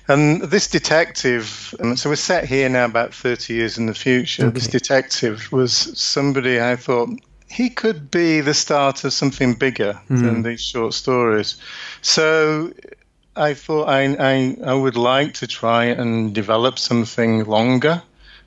and 0.07 0.41
this 0.41 0.67
detective, 0.67 1.73
um, 1.79 1.95
so 1.95 2.09
we're 2.09 2.15
set 2.15 2.45
here 2.45 2.67
now 2.67 2.85
about 2.85 3.13
30 3.13 3.53
years 3.53 3.77
in 3.77 3.85
the 3.85 3.93
future. 3.93 4.45
Okay. 4.45 4.53
This 4.53 4.67
detective 4.67 5.51
was 5.51 5.73
somebody 5.99 6.59
I 6.59 6.75
thought 6.75 7.09
he 7.49 7.69
could 7.69 8.11
be 8.11 8.41
the 8.41 8.53
start 8.53 9.03
of 9.03 9.13
something 9.13 9.53
bigger 9.53 9.99
mm. 10.09 10.21
than 10.21 10.43
these 10.43 10.61
short 10.61 10.93
stories. 10.93 11.57
So 12.01 12.73
I 13.35 13.53
thought 13.53 13.87
I, 13.87 14.15
I, 14.19 14.57
I, 14.65 14.73
would 14.73 14.97
like 14.97 15.35
to 15.35 15.47
try 15.47 15.85
and 15.85 16.33
develop 16.33 16.79
something 16.79 17.45
longer. 17.45 18.01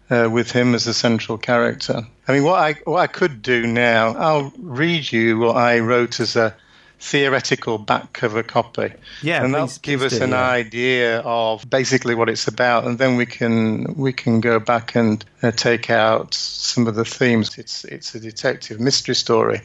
Uh, 0.08 0.28
with 0.30 0.52
him 0.52 0.72
as 0.72 0.86
a 0.86 0.94
central 0.94 1.36
character. 1.36 2.06
I 2.28 2.32
mean, 2.32 2.44
what 2.44 2.60
I 2.60 2.74
what 2.84 3.00
I 3.00 3.08
could 3.08 3.42
do 3.42 3.66
now, 3.66 4.14
I'll 4.14 4.52
read 4.56 5.10
you 5.10 5.36
what 5.36 5.56
I 5.56 5.80
wrote 5.80 6.20
as 6.20 6.36
a 6.36 6.54
theoretical 6.98 7.78
back 7.78 8.12
cover 8.12 8.42
copy. 8.42 8.92
Yeah, 9.22 9.44
and 9.44 9.54
that'll 9.54 9.70
give 9.82 10.02
us 10.02 10.18
do, 10.18 10.24
an 10.24 10.30
yeah. 10.30 10.48
idea 10.48 11.20
of 11.20 11.68
basically 11.68 12.14
what 12.14 12.28
it's 12.28 12.48
about, 12.48 12.84
and 12.84 12.98
then 12.98 13.16
we 13.16 13.26
can 13.26 13.94
we 13.96 14.12
can 14.12 14.40
go 14.40 14.58
back 14.58 14.94
and 14.94 15.24
uh, 15.42 15.50
take 15.50 15.90
out 15.90 16.34
some 16.34 16.86
of 16.86 16.94
the 16.94 17.04
themes. 17.04 17.58
It's 17.58 17.84
it's 17.84 18.14
a 18.14 18.20
detective 18.20 18.80
mystery 18.80 19.14
story, 19.14 19.60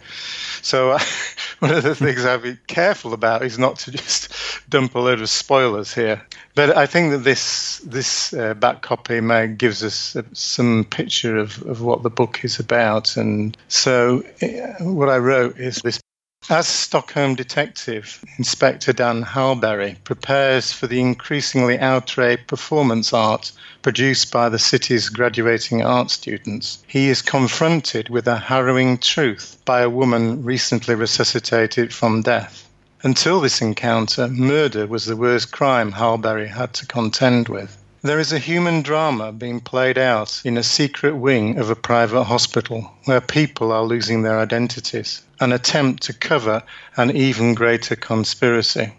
so 0.62 0.92
uh, 0.92 1.00
one 1.60 1.72
of 1.72 1.84
the 1.84 1.96
things 1.96 2.26
I'd 2.26 2.44
be 2.44 2.58
careful 2.68 3.14
about 3.14 3.44
is 3.44 3.58
not 3.58 3.80
to 3.80 3.92
just 3.92 4.34
dump 4.70 4.96
a 4.96 5.00
load 5.00 5.22
of 5.22 5.30
spoilers 5.30 5.94
here. 5.94 6.22
But 6.54 6.76
I 6.76 6.86
think 6.86 7.12
that 7.12 7.20
this 7.20 7.80
this 7.80 8.34
uh, 8.34 8.54
back 8.54 8.82
copy 8.82 9.22
may 9.22 9.48
gives 9.48 9.84
us 9.84 10.16
uh, 10.16 10.24
some 10.34 10.86
picture 10.86 11.38
of, 11.38 11.62
of 11.64 11.82
what 11.82 12.04
the 12.04 12.10
book 12.10 12.44
is 12.44 12.60
about, 12.60 13.16
and 13.16 13.56
so 13.70 14.24
uh, 14.42 14.84
what 14.84 15.10
I 15.10 15.18
wrote 15.18 15.58
is 15.58 15.78
this 15.78 16.02
as 16.52 16.68
Stockholm 16.68 17.34
detective, 17.34 18.22
Inspector 18.38 18.92
Dan 18.92 19.24
Hallberry 19.24 19.96
prepares 20.04 20.74
for 20.74 20.86
the 20.86 21.00
increasingly 21.00 21.80
outre 21.80 22.36
performance 22.46 23.14
art 23.14 23.54
produced 23.82 24.34
by 24.34 24.50
the 24.50 24.60
city's 24.60 25.08
graduating 25.08 25.82
art 25.82 26.12
students, 26.12 26.84
he 26.88 27.08
is 27.08 27.22
confronted 27.22 28.10
with 28.10 28.28
a 28.28 28.38
harrowing 28.38 28.98
truth 28.98 29.56
by 29.64 29.80
a 29.80 29.90
woman 29.90 30.44
recently 30.44 30.94
resuscitated 30.94 31.94
from 31.94 32.22
death. 32.22 32.68
Until 33.02 33.40
this 33.40 33.62
encounter, 33.62 34.28
murder 34.28 34.86
was 34.88 35.06
the 35.06 35.16
worst 35.16 35.54
crime 35.54 35.94
Hallberry 35.94 36.50
had 36.50 36.74
to 36.74 36.86
contend 36.86 37.48
with. 37.48 37.78
There 38.02 38.20
is 38.20 38.34
a 38.34 38.40
human 38.40 38.82
drama 38.82 39.32
being 39.32 39.62
played 39.62 39.98
out 39.98 40.42
in 40.44 40.58
a 40.58 40.64
secret 40.64 41.16
wing 41.16 41.60
of 41.60 41.70
a 41.70 41.76
private 41.76 42.26
hospital 42.26 42.92
where 43.06 43.22
people 43.22 43.72
are 43.72 43.86
losing 43.86 44.24
their 44.24 44.40
identities, 44.40 45.22
an 45.42 45.52
attempt 45.52 46.04
to 46.04 46.14
cover 46.14 46.64
an 46.96 47.14
even 47.14 47.54
greater 47.54 47.98
conspiracy. 47.98 48.94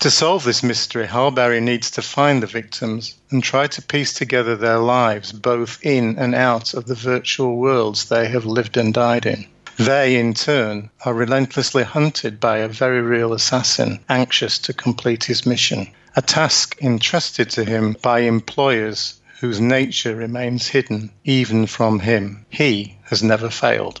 To 0.00 0.10
solve 0.10 0.44
this 0.44 0.62
mystery, 0.62 1.06
Hallberry 1.06 1.62
needs 1.62 1.90
to 1.92 2.02
find 2.02 2.42
the 2.42 2.46
victims 2.46 3.14
and 3.30 3.42
try 3.42 3.66
to 3.68 3.80
piece 3.80 4.12
together 4.12 4.56
their 4.56 4.78
lives 4.78 5.32
both 5.32 5.78
in 5.82 6.18
and 6.18 6.34
out 6.34 6.74
of 6.74 6.84
the 6.84 6.94
virtual 6.94 7.56
worlds 7.56 8.04
they 8.04 8.28
have 8.28 8.44
lived 8.44 8.76
and 8.76 8.92
died 8.92 9.24
in. 9.24 9.46
They, 9.78 10.16
in 10.16 10.34
turn, 10.34 10.90
are 11.06 11.14
relentlessly 11.14 11.84
hunted 11.84 12.38
by 12.38 12.58
a 12.58 12.68
very 12.68 13.00
real 13.00 13.32
assassin, 13.32 14.00
anxious 14.10 14.58
to 14.58 14.74
complete 14.74 15.24
his 15.24 15.46
mission 15.46 15.88
a 16.16 16.22
task 16.22 16.76
entrusted 16.80 17.50
to 17.50 17.64
him 17.64 17.96
by 18.00 18.20
employers 18.20 19.20
whose 19.40 19.60
nature 19.60 20.14
remains 20.14 20.68
hidden 20.68 21.10
even 21.24 21.66
from 21.66 21.98
him. 21.98 22.46
He 22.50 22.96
has 23.04 23.22
never 23.22 23.50
failed. 23.50 24.00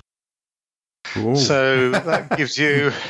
Ooh. 1.16 1.36
So 1.36 1.90
that 1.90 2.36
gives 2.36 2.58
you 2.58 2.92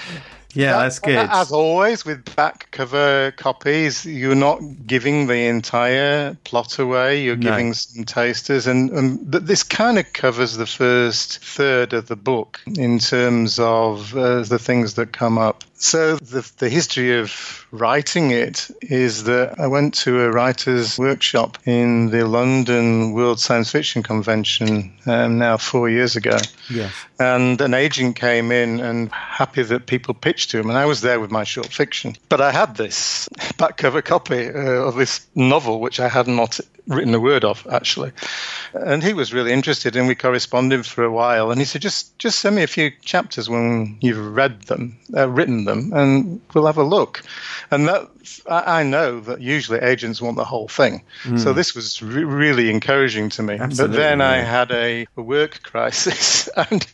Yeah, 0.54 0.78
that's 0.78 1.00
good. 1.00 1.16
As 1.16 1.50
always, 1.50 2.04
with 2.04 2.36
back 2.36 2.70
cover 2.70 3.32
copies, 3.32 4.06
you're 4.06 4.36
not 4.36 4.60
giving 4.86 5.26
the 5.26 5.46
entire 5.46 6.36
plot 6.44 6.78
away. 6.78 7.22
You're 7.22 7.36
no. 7.36 7.50
giving 7.50 7.74
some 7.74 8.04
tasters, 8.04 8.66
and, 8.66 8.90
and 8.90 9.32
this 9.32 9.62
kind 9.62 9.98
of 9.98 10.12
covers 10.12 10.56
the 10.56 10.66
first 10.66 11.44
third 11.44 11.92
of 11.92 12.06
the 12.06 12.16
book 12.16 12.60
in 12.66 13.00
terms 13.00 13.58
of 13.58 14.16
uh, 14.16 14.42
the 14.42 14.58
things 14.58 14.94
that 14.94 15.12
come 15.12 15.38
up. 15.38 15.64
So 15.84 16.16
the, 16.16 16.50
the 16.58 16.70
history 16.70 17.18
of 17.18 17.66
writing 17.70 18.30
it 18.30 18.70
is 18.80 19.24
that 19.24 19.60
I 19.60 19.66
went 19.66 19.92
to 19.96 20.22
a 20.22 20.30
writer's 20.30 20.98
workshop 20.98 21.58
in 21.66 22.08
the 22.08 22.26
London 22.26 23.12
World 23.12 23.38
Science 23.38 23.70
Fiction 23.70 24.02
Convention 24.02 24.94
um, 25.04 25.36
now 25.38 25.58
four 25.58 25.90
years 25.90 26.16
ago. 26.16 26.38
Yes. 26.70 26.90
And 27.20 27.60
an 27.60 27.74
agent 27.74 28.16
came 28.16 28.50
in 28.50 28.80
and 28.80 29.12
happy 29.12 29.62
that 29.62 29.84
people 29.84 30.14
pitched 30.14 30.52
to 30.52 30.58
him. 30.58 30.70
And 30.70 30.78
I 30.78 30.86
was 30.86 31.02
there 31.02 31.20
with 31.20 31.30
my 31.30 31.44
short 31.44 31.68
fiction. 31.68 32.16
But 32.30 32.40
I 32.40 32.50
had 32.50 32.76
this 32.76 33.28
back 33.58 33.76
cover 33.76 34.00
copy 34.00 34.48
uh, 34.48 34.88
of 34.88 34.96
this 34.96 35.26
novel, 35.34 35.80
which 35.80 36.00
I 36.00 36.08
had 36.08 36.28
not 36.28 36.60
written 36.86 37.14
a 37.14 37.20
word 37.20 37.44
of 37.44 37.66
actually. 37.70 38.12
And 38.72 39.02
he 39.02 39.12
was 39.12 39.32
really 39.32 39.52
interested, 39.52 39.96
and 39.96 40.08
we 40.08 40.14
corresponded 40.14 40.84
for 40.86 41.04
a 41.04 41.10
while. 41.10 41.50
And 41.50 41.60
he 41.60 41.64
said, 41.64 41.82
"Just 41.82 42.18
just 42.18 42.38
send 42.38 42.56
me 42.56 42.62
a 42.62 42.68
few 42.68 42.90
chapters 43.02 43.48
when 43.48 43.98
you've 44.00 44.34
read 44.34 44.62
them, 44.62 44.98
uh, 45.16 45.28
written 45.28 45.64
them, 45.64 45.92
and 45.94 46.40
we'll 46.52 46.66
have 46.66 46.78
a 46.78 46.82
look." 46.82 47.22
And 47.70 47.88
that 47.88 48.08
I, 48.46 48.82
know 48.82 49.20
that 49.20 49.40
usually 49.40 49.80
agents 49.80 50.20
want 50.20 50.36
the 50.36 50.44
whole 50.44 50.68
thing. 50.68 51.02
Mm. 51.24 51.40
So 51.40 51.52
this 51.52 51.74
was 51.74 52.02
re- 52.02 52.24
really 52.24 52.70
encouraging 52.70 53.30
to 53.30 53.42
me. 53.42 53.54
Absolutely, 53.54 53.96
but 53.96 54.02
then. 54.02 54.20
I 54.20 54.36
had 54.36 54.70
a, 54.70 55.06
a 55.16 55.22
work 55.22 55.62
crisis, 55.62 56.48
and 56.48 56.86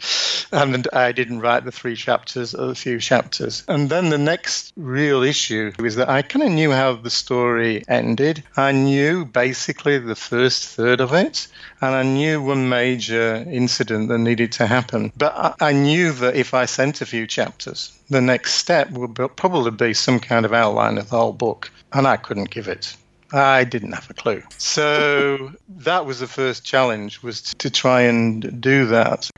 and 0.52 0.88
I 0.92 1.12
didn't 1.12 1.40
write 1.40 1.64
the 1.64 1.72
three 1.72 1.96
chapters 1.96 2.54
or 2.54 2.66
the 2.66 2.74
few 2.74 2.98
chapters. 3.00 3.64
And 3.68 3.88
then 3.88 4.08
the 4.08 4.18
next 4.18 4.72
real 4.76 5.22
issue 5.22 5.72
was 5.78 5.96
that 5.96 6.08
I 6.08 6.22
kind 6.22 6.44
of 6.44 6.50
knew 6.50 6.72
how 6.72 6.94
the 6.94 7.10
story 7.10 7.84
ended. 7.88 8.42
I 8.56 8.72
knew 8.72 9.24
basically 9.24 9.79
the 9.84 10.14
first 10.14 10.68
third 10.68 11.00
of 11.00 11.12
it, 11.12 11.48
and 11.80 11.94
I 11.94 12.02
knew 12.02 12.42
one 12.42 12.68
major 12.68 13.36
incident 13.50 14.08
that 14.08 14.18
needed 14.18 14.52
to 14.52 14.66
happen. 14.66 15.12
But 15.16 15.34
I, 15.36 15.54
I 15.68 15.72
knew 15.72 16.12
that 16.12 16.36
if 16.36 16.54
I 16.54 16.66
sent 16.66 17.00
a 17.00 17.06
few 17.06 17.26
chapters, 17.26 17.96
the 18.08 18.20
next 18.20 18.54
step 18.54 18.90
would 18.90 19.14
probably 19.36 19.70
be 19.70 19.94
some 19.94 20.20
kind 20.20 20.44
of 20.44 20.52
outline 20.52 20.98
of 20.98 21.10
the 21.10 21.16
whole 21.16 21.32
book, 21.32 21.70
and 21.92 22.06
I 22.06 22.16
couldn't 22.16 22.50
give 22.50 22.68
it. 22.68 22.96
I 23.32 23.64
didn't 23.64 23.92
have 23.92 24.10
a 24.10 24.14
clue. 24.14 24.42
So 24.58 25.52
that 25.68 26.06
was 26.06 26.20
the 26.20 26.26
first 26.26 26.64
challenge 26.64 27.22
was 27.22 27.42
to 27.42 27.70
try 27.70 28.02
and 28.02 28.60
do 28.60 28.86
that. 28.86 29.30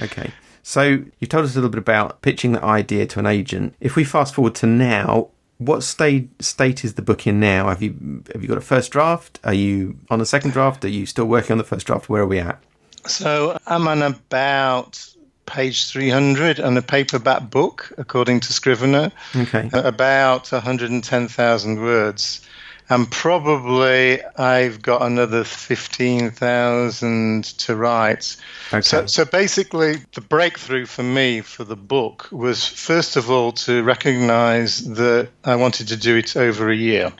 Okay. 0.00 0.32
So 0.62 1.04
you've 1.20 1.28
told 1.28 1.44
us 1.44 1.52
a 1.52 1.58
little 1.58 1.70
bit 1.70 1.78
about 1.78 2.22
pitching 2.22 2.52
the 2.52 2.64
idea 2.64 3.06
to 3.06 3.20
an 3.20 3.26
agent. 3.26 3.74
If 3.80 3.94
we 3.94 4.02
fast 4.02 4.34
forward 4.34 4.56
to 4.56 4.66
now, 4.66 5.28
what 5.58 5.82
state 5.82 6.30
state 6.42 6.84
is 6.84 6.94
the 6.94 7.02
book 7.02 7.26
in 7.26 7.40
now? 7.40 7.68
Have 7.68 7.82
you 7.82 8.22
have 8.32 8.42
you 8.42 8.48
got 8.48 8.58
a 8.58 8.62
first 8.62 8.92
draft? 8.92 9.40
Are 9.44 9.54
you 9.54 9.98
on 10.10 10.20
a 10.20 10.26
second 10.26 10.52
draft? 10.52 10.84
Are 10.84 10.88
you 10.88 11.06
still 11.06 11.26
working 11.26 11.52
on 11.52 11.58
the 11.58 11.64
first 11.64 11.86
draft? 11.86 12.08
Where 12.08 12.22
are 12.22 12.26
we 12.26 12.38
at? 12.38 12.62
So 13.06 13.58
I'm 13.66 13.88
on 13.88 14.02
about 14.02 15.06
page 15.46 15.86
300 15.88 16.58
and 16.58 16.76
a 16.76 16.82
paperback 16.82 17.50
book, 17.50 17.92
according 17.96 18.40
to 18.40 18.52
Scrivener. 18.52 19.12
Okay. 19.34 19.70
About 19.72 20.50
110,000 20.50 21.80
words 21.80 22.40
and 22.88 23.10
probably 23.10 24.22
I've 24.36 24.82
got 24.82 25.02
another 25.02 25.44
15,000 25.44 27.44
to 27.44 27.76
write. 27.76 28.36
Okay. 28.68 28.80
So, 28.80 29.06
so 29.06 29.24
basically, 29.24 29.96
the 30.14 30.20
breakthrough 30.20 30.86
for 30.86 31.02
me 31.02 31.40
for 31.40 31.64
the 31.64 31.76
book 31.76 32.28
was 32.30 32.66
first 32.66 33.16
of 33.16 33.30
all 33.30 33.52
to 33.52 33.82
recognize 33.82 34.84
that 34.94 35.28
I 35.44 35.56
wanted 35.56 35.88
to 35.88 35.96
do 35.96 36.16
it 36.16 36.36
over 36.36 36.70
a 36.70 36.76
year. 36.76 37.12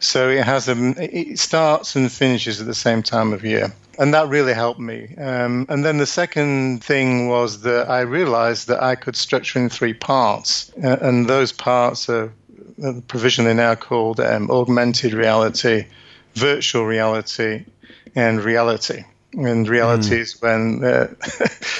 So 0.00 0.28
it 0.28 0.44
has 0.44 0.68
a, 0.68 0.76
it 0.98 1.38
starts 1.38 1.96
and 1.96 2.12
finishes 2.12 2.60
at 2.60 2.66
the 2.66 2.74
same 2.74 3.02
time 3.02 3.32
of 3.32 3.44
year. 3.44 3.72
And 3.98 4.14
that 4.14 4.28
really 4.28 4.54
helped 4.54 4.78
me. 4.78 5.16
Um, 5.16 5.66
and 5.68 5.84
then 5.84 5.98
the 5.98 6.06
second 6.06 6.84
thing 6.84 7.28
was 7.28 7.62
that 7.62 7.90
I 7.90 8.02
realized 8.02 8.68
that 8.68 8.80
I 8.80 8.94
could 8.94 9.16
structure 9.16 9.58
in 9.58 9.68
three 9.68 9.94
parts. 9.94 10.70
Uh, 10.82 10.98
and 11.00 11.28
those 11.28 11.50
parts 11.50 12.08
are 12.08 12.32
provision 13.06 13.44
they 13.44 13.54
now 13.54 13.74
called 13.74 14.20
um, 14.20 14.50
augmented 14.50 15.12
reality, 15.12 15.86
virtual 16.34 16.84
reality, 16.84 17.64
and 18.14 18.42
reality. 18.42 19.04
And 19.34 19.68
reality 19.68 20.16
mm. 20.16 20.20
is 20.20 20.40
when 20.40 20.82
uh, 20.82 21.08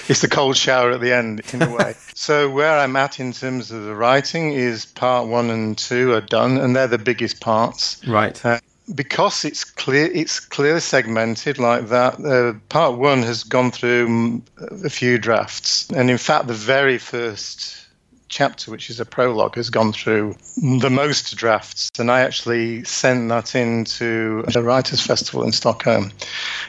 it's 0.08 0.20
the 0.20 0.28
cold 0.28 0.56
shower 0.56 0.90
at 0.90 1.00
the 1.00 1.12
end, 1.12 1.42
in 1.52 1.62
a 1.62 1.70
way. 1.70 1.94
so 2.14 2.50
where 2.50 2.78
I'm 2.78 2.94
at 2.96 3.20
in 3.20 3.32
terms 3.32 3.70
of 3.70 3.84
the 3.84 3.94
writing 3.94 4.52
is 4.52 4.84
part 4.84 5.28
one 5.28 5.48
and 5.48 5.76
two 5.76 6.12
are 6.12 6.20
done, 6.20 6.58
and 6.58 6.76
they're 6.76 6.86
the 6.86 6.98
biggest 6.98 7.40
parts. 7.40 8.06
Right. 8.06 8.44
Uh, 8.44 8.60
because 8.94 9.44
it's 9.44 9.64
clear, 9.64 10.06
it's 10.06 10.40
clear 10.40 10.80
segmented 10.80 11.58
like 11.58 11.88
that. 11.88 12.20
Uh, 12.20 12.58
part 12.68 12.98
one 12.98 13.22
has 13.22 13.44
gone 13.44 13.70
through 13.70 14.42
a 14.84 14.90
few 14.90 15.18
drafts, 15.18 15.88
and 15.90 16.10
in 16.10 16.18
fact, 16.18 16.48
the 16.48 16.54
very 16.54 16.98
first 16.98 17.87
chapter, 18.28 18.70
which 18.70 18.90
is 18.90 19.00
a 19.00 19.04
prologue, 19.04 19.56
has 19.56 19.70
gone 19.70 19.92
through 19.92 20.36
the 20.56 20.90
most 20.90 21.36
drafts. 21.36 21.90
And 21.98 22.10
I 22.10 22.20
actually 22.20 22.84
sent 22.84 23.28
that 23.28 23.54
into 23.54 24.42
the 24.42 24.62
Writers' 24.62 25.00
Festival 25.00 25.44
in 25.44 25.52
Stockholm. 25.52 26.12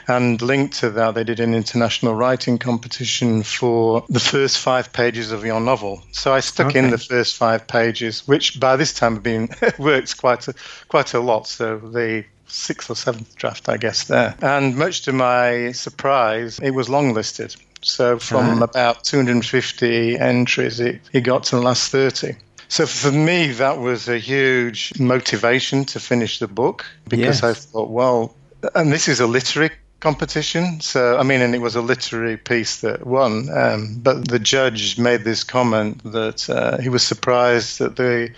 And 0.07 0.41
linked 0.41 0.79
to 0.79 0.89
that, 0.91 1.15
they 1.15 1.23
did 1.23 1.39
an 1.39 1.53
international 1.53 2.15
writing 2.15 2.57
competition 2.57 3.43
for 3.43 4.05
the 4.09 4.19
first 4.19 4.57
five 4.57 4.91
pages 4.93 5.31
of 5.31 5.45
your 5.45 5.59
novel. 5.59 6.03
So 6.11 6.33
I 6.33 6.39
stuck 6.39 6.67
okay. 6.67 6.79
in 6.79 6.89
the 6.89 6.97
first 6.97 7.37
five 7.37 7.67
pages, 7.67 8.27
which 8.27 8.59
by 8.59 8.75
this 8.75 8.93
time 8.93 9.15
have 9.15 9.23
been 9.23 9.49
worked 9.77 10.17
quite 10.17 10.47
a, 10.47 10.53
quite 10.87 11.13
a 11.13 11.19
lot. 11.19 11.47
So 11.47 11.77
the 11.77 12.25
sixth 12.47 12.89
or 12.89 12.95
seventh 12.95 13.35
draft, 13.35 13.69
I 13.69 13.77
guess, 13.77 14.05
there. 14.05 14.35
And 14.41 14.75
much 14.75 15.03
to 15.03 15.13
my 15.13 15.71
surprise, 15.71 16.59
it 16.59 16.71
was 16.71 16.89
longlisted. 16.89 17.55
So 17.81 18.19
from 18.19 18.61
about 18.61 19.03
250 19.03 20.17
entries, 20.17 20.79
it, 20.79 21.01
it 21.13 21.21
got 21.21 21.43
to 21.45 21.55
the 21.55 21.61
last 21.61 21.91
30. 21.91 22.35
So 22.67 22.85
for 22.85 23.11
me, 23.11 23.51
that 23.53 23.79
was 23.79 24.07
a 24.07 24.19
huge 24.19 24.99
motivation 24.99 25.85
to 25.85 25.99
finish 25.99 26.39
the 26.39 26.47
book 26.47 26.85
because 27.07 27.41
yes. 27.41 27.43
I 27.43 27.53
thought, 27.53 27.89
well, 27.89 28.35
and 28.75 28.91
this 28.91 29.07
is 29.07 29.19
a 29.19 29.27
literary 29.27 29.71
competition. 29.99 30.79
So, 30.81 31.17
I 31.17 31.23
mean, 31.23 31.41
and 31.41 31.55
it 31.55 31.61
was 31.61 31.75
a 31.75 31.81
literary 31.81 32.37
piece 32.37 32.81
that 32.81 33.05
won. 33.07 33.49
Um, 33.49 33.99
but 34.01 34.27
the 34.27 34.39
judge 34.39 34.99
made 34.99 35.23
this 35.23 35.43
comment 35.43 36.03
that 36.11 36.49
uh, 36.49 36.77
he 36.77 36.89
was 36.89 37.03
surprised 37.03 37.79
that 37.79 37.95
the 37.95 38.31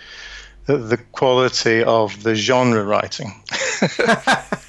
the 0.66 0.96
quality 1.10 1.82
of 1.82 2.22
the 2.22 2.36
genre 2.36 2.84
writing. 2.84 3.42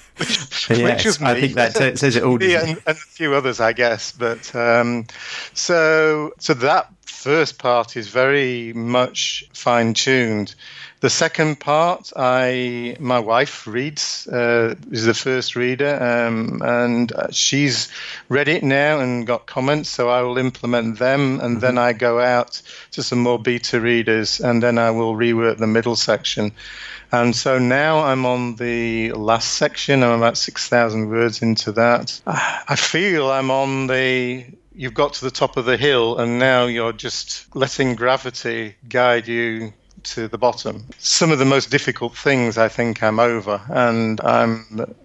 yes, 0.70 1.06
which 1.06 1.22
I 1.22 1.40
think 1.40 1.54
that 1.56 1.98
says 1.98 2.16
it 2.16 2.24
all. 2.24 2.42
yeah, 2.42 2.62
and, 2.62 2.70
and, 2.70 2.80
a 2.88 2.94
few 2.96 3.34
others, 3.34 3.60
I 3.60 3.74
guess. 3.74 4.12
But 4.12 4.54
um, 4.56 5.06
so 5.54 6.34
so 6.40 6.54
that 6.56 6.90
first 7.06 7.58
part 7.58 7.96
is 7.96 8.10
very 8.10 8.74
much 8.74 9.46
fine 9.54 9.94
tuned. 9.94 10.56
The 11.04 11.10
second 11.10 11.60
part, 11.60 12.14
I 12.16 12.96
my 12.98 13.20
wife 13.20 13.68
reads 13.68 14.26
uh, 14.26 14.76
is 14.90 15.06
the 15.06 15.14
first 15.14 15.58
reader, 15.58 16.02
um, 16.02 16.62
and 16.64 17.12
uh, 17.12 17.28
she's 17.30 17.90
read 18.30 18.48
it 18.48 18.64
now 18.64 19.02
and 19.02 19.28
got 19.28 19.46
comments. 19.46 19.90
So 19.90 20.08
I 20.08 20.22
will 20.22 20.38
implement 20.38 21.00
them, 21.00 21.42
and 21.42 21.58
mm-hmm. 21.58 21.60
then 21.60 21.78
I 21.78 21.92
go 21.92 22.22
out 22.22 22.62
to 22.92 23.04
some 23.04 23.20
more 23.20 23.38
beta 23.38 23.82
readers, 23.82 24.40
and 24.40 24.64
then 24.64 24.78
I 24.78 24.92
will 24.92 25.14
rework 25.14 25.58
the 25.58 25.68
middle 25.68 25.98
section. 25.98 26.54
And 27.12 27.36
so 27.36 27.60
now 27.60 28.06
I'm 28.06 28.26
on 28.26 28.56
the 28.56 29.12
last 29.12 29.56
section. 29.56 30.04
I'm 30.04 30.20
about 30.20 30.38
six 30.38 30.70
thousand 30.70 31.10
words 31.10 31.42
into 31.42 31.74
that. 31.74 32.22
I 32.26 32.78
feel 32.78 33.30
I'm 33.30 33.52
on 33.52 33.88
the 33.88 34.46
you've 34.74 34.94
got 34.94 35.16
to 35.16 35.26
the 35.26 35.32
top 35.32 35.58
of 35.58 35.66
the 35.66 35.78
hill 35.78 36.18
and 36.18 36.40
now 36.40 36.66
you're 36.66 36.94
just 36.94 37.54
letting 37.56 37.94
gravity 37.94 38.76
guide 38.88 39.28
you 39.28 39.74
to 40.04 40.28
the 40.28 40.38
bottom. 40.38 40.86
Some 40.98 41.32
of 41.32 41.40
the 41.40 41.46
most 41.46 41.70
difficult 41.70 42.16
things 42.16 42.58
I 42.58 42.70
think 42.70 43.02
I'm 43.02 43.20
over, 43.20 43.62
and 43.70 44.20
I'm 44.22 44.96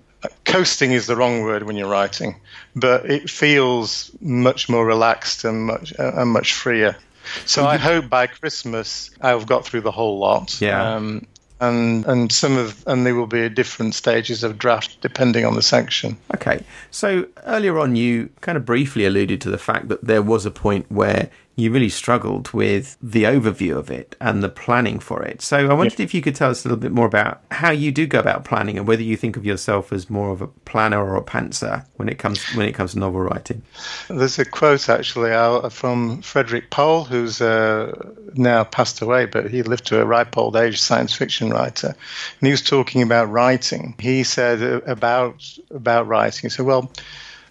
coasting 0.44 0.92
is 0.92 1.06
the 1.06 1.16
wrong 1.16 1.42
word 1.42 1.62
when 1.64 1.76
you're 1.76 1.88
writing, 1.88 2.36
but 2.74 3.08
it 3.08 3.30
feels 3.30 4.10
much 4.20 4.68
more 4.68 4.84
relaxed 4.84 5.44
and 5.44 5.66
much 5.66 5.92
uh, 5.98 6.12
and 6.16 6.30
much 6.30 6.54
freer. 6.54 6.96
So 7.44 7.66
I 7.66 7.76
hope 7.76 8.08
by 8.08 8.26
Christmas 8.26 9.10
I've 9.20 9.46
got 9.46 9.64
through 9.64 9.82
the 9.82 9.90
whole 9.90 10.18
lot. 10.18 10.60
Yeah. 10.60 10.94
Um, 10.94 11.26
and 11.60 12.06
and 12.06 12.30
some 12.30 12.56
of 12.56 12.84
and 12.86 13.04
there 13.04 13.14
will 13.14 13.26
be 13.26 13.48
different 13.48 13.94
stages 13.94 14.44
of 14.44 14.58
draft 14.58 15.00
depending 15.00 15.44
on 15.44 15.54
the 15.54 15.62
section. 15.62 16.16
Okay, 16.34 16.62
so 16.90 17.26
earlier 17.44 17.78
on 17.78 17.96
you 17.96 18.30
kind 18.40 18.56
of 18.56 18.64
briefly 18.64 19.04
alluded 19.04 19.40
to 19.42 19.50
the 19.50 19.58
fact 19.58 19.88
that 19.88 20.04
there 20.04 20.22
was 20.22 20.46
a 20.46 20.50
point 20.50 20.86
where 20.90 21.30
you 21.58 21.72
really 21.72 21.88
struggled 21.88 22.52
with 22.52 22.96
the 23.02 23.24
overview 23.24 23.76
of 23.76 23.90
it 23.90 24.14
and 24.20 24.44
the 24.44 24.48
planning 24.48 25.00
for 25.00 25.24
it. 25.24 25.42
So 25.42 25.68
I 25.68 25.74
wondered 25.74 25.98
yeah. 25.98 26.04
if 26.04 26.14
you 26.14 26.22
could 26.22 26.36
tell 26.36 26.50
us 26.50 26.64
a 26.64 26.68
little 26.68 26.80
bit 26.80 26.92
more 26.92 27.06
about 27.06 27.42
how 27.50 27.72
you 27.72 27.90
do 27.90 28.06
go 28.06 28.20
about 28.20 28.44
planning 28.44 28.78
and 28.78 28.86
whether 28.86 29.02
you 29.02 29.16
think 29.16 29.36
of 29.36 29.44
yourself 29.44 29.92
as 29.92 30.08
more 30.08 30.30
of 30.30 30.40
a 30.40 30.46
planner 30.46 31.04
or 31.04 31.16
a 31.16 31.22
pantser 31.22 31.84
when 31.96 32.08
it 32.08 32.16
comes 32.16 32.44
when 32.54 32.68
it 32.68 32.74
comes 32.74 32.92
to 32.92 33.00
novel 33.00 33.22
writing. 33.22 33.62
There's 34.06 34.38
a 34.38 34.44
quote 34.44 34.88
actually 34.88 35.30
from 35.70 36.22
Frederik 36.22 36.70
Pohl, 36.70 37.02
who's 37.02 37.40
uh, 37.40 37.92
now 38.34 38.62
passed 38.62 39.02
away, 39.02 39.26
but 39.26 39.50
he 39.50 39.64
lived 39.64 39.86
to 39.86 40.00
a 40.00 40.04
ripe 40.04 40.38
old 40.38 40.54
age, 40.54 40.80
science 40.80 41.12
fiction 41.12 41.50
writer, 41.50 41.88
and 41.88 42.46
he 42.46 42.52
was 42.52 42.62
talking 42.62 43.02
about 43.02 43.30
writing. 43.30 43.96
He 43.98 44.22
said 44.22 44.62
about 44.86 45.44
about 45.72 46.06
writing. 46.06 46.42
He 46.42 46.50
said, 46.50 46.66
"Well, 46.66 46.92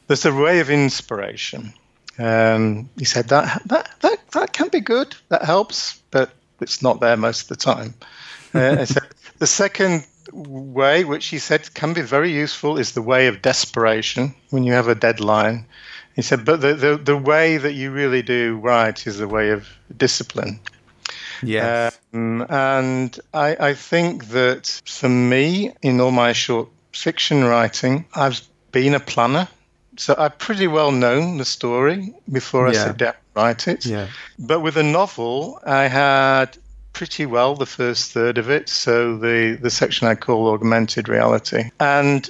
there's 0.08 0.26
a 0.26 0.34
way 0.34 0.62
of 0.62 0.70
inspiration." 0.70 1.74
Um, 2.20 2.90
he 2.98 3.06
said 3.06 3.30
that, 3.30 3.62
that 3.68 3.90
that 4.02 4.28
that 4.32 4.54
can 4.54 4.70
be 4.70 4.80
good, 4.80 5.16
that 5.30 5.44
helps, 5.44 6.02
but 6.12 6.32
it's 6.60 6.82
not 6.82 7.00
there 7.00 7.18
most 7.18 7.44
of 7.44 7.48
the 7.50 7.56
time. 7.56 7.94
Uh, 8.54 8.86
the 9.38 9.48
second 9.48 10.06
way, 10.32 11.04
which 11.04 11.28
he 11.28 11.40
said 11.40 11.74
can 11.74 11.94
be 11.94 12.02
very 12.02 12.32
useful, 12.32 12.78
is 12.78 12.92
the 12.92 13.02
way 13.02 13.28
of 13.28 13.42
desperation 13.42 14.34
when 14.50 14.64
you 14.64 14.74
have 14.74 14.88
a 14.88 14.96
deadline. 14.96 15.66
He 16.16 16.24
said, 16.24 16.46
but 16.46 16.62
the, 16.62 16.74
the, 16.74 16.98
the 16.98 17.18
way 17.18 17.58
that 17.58 17.74
you 17.74 17.92
really 17.92 18.24
do 18.24 18.58
right 18.58 19.06
is 19.06 19.20
the 19.20 19.28
way 19.28 19.52
of 19.52 19.68
discipline. 19.96 20.60
Yes. 21.44 21.98
Um, 22.12 22.46
and 22.50 23.20
I, 23.34 23.56
I 23.60 23.74
think 23.76 24.30
that 24.30 24.82
for 24.86 25.10
me, 25.10 25.74
in 25.84 26.02
all 26.02 26.12
my 26.12 26.34
short 26.34 26.70
fiction 26.92 27.44
writing, 27.44 28.06
I've 28.16 28.42
been 28.72 28.96
a 28.96 29.00
planner. 29.00 29.48
So 30.00 30.16
I've 30.18 30.38
pretty 30.38 30.68
well 30.68 30.92
known 30.92 31.38
the 31.38 31.46
story 31.46 32.14
before 32.32 32.68
I 32.68 32.74
Yeah. 32.74 32.86
sit 32.86 32.98
down 32.98 33.14
to 33.14 33.20
write 33.36 33.68
it. 33.68 33.86
Yeah. 33.86 34.08
But 34.40 34.62
with 34.62 34.78
a 34.78 34.84
novel, 34.84 35.60
I 35.66 35.88
had 35.88 36.58
pretty 36.94 37.26
well 37.26 37.56
the 37.56 37.66
first 37.66 38.12
third 38.12 38.38
of 38.38 38.50
it. 38.50 38.70
So 38.70 39.18
the, 39.18 39.58
the 39.62 39.70
section 39.70 40.08
I 40.08 40.16
call 40.16 40.54
augmented 40.54 41.10
reality. 41.10 41.70
And 41.80 42.28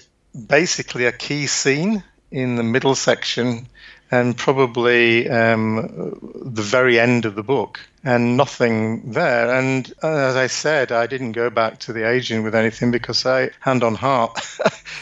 basically 0.48 1.06
a 1.06 1.12
key 1.12 1.48
scene 1.48 2.04
in 2.32 2.56
the 2.58 2.64
middle 2.64 2.96
section 2.96 3.68
and 4.12 4.38
probably 4.38 5.30
um, 5.30 6.18
the 6.46 6.62
very 6.62 6.98
end 7.00 7.26
of 7.26 7.36
the 7.36 7.44
book 7.44 7.80
and 8.04 8.38
nothing 8.38 9.12
there. 9.12 9.54
And 9.54 9.92
uh, 10.02 10.08
as 10.08 10.36
I 10.36 10.48
said, 10.48 10.92
I 10.94 11.08
didn't 11.08 11.34
go 11.34 11.50
back 11.50 11.80
to 11.80 11.94
the 11.94 12.08
agent 12.08 12.44
with 12.46 12.56
anything 12.56 12.92
because 12.92 13.26
I, 13.26 13.50
hand 13.60 13.84
on 13.84 13.96
heart, 13.96 14.40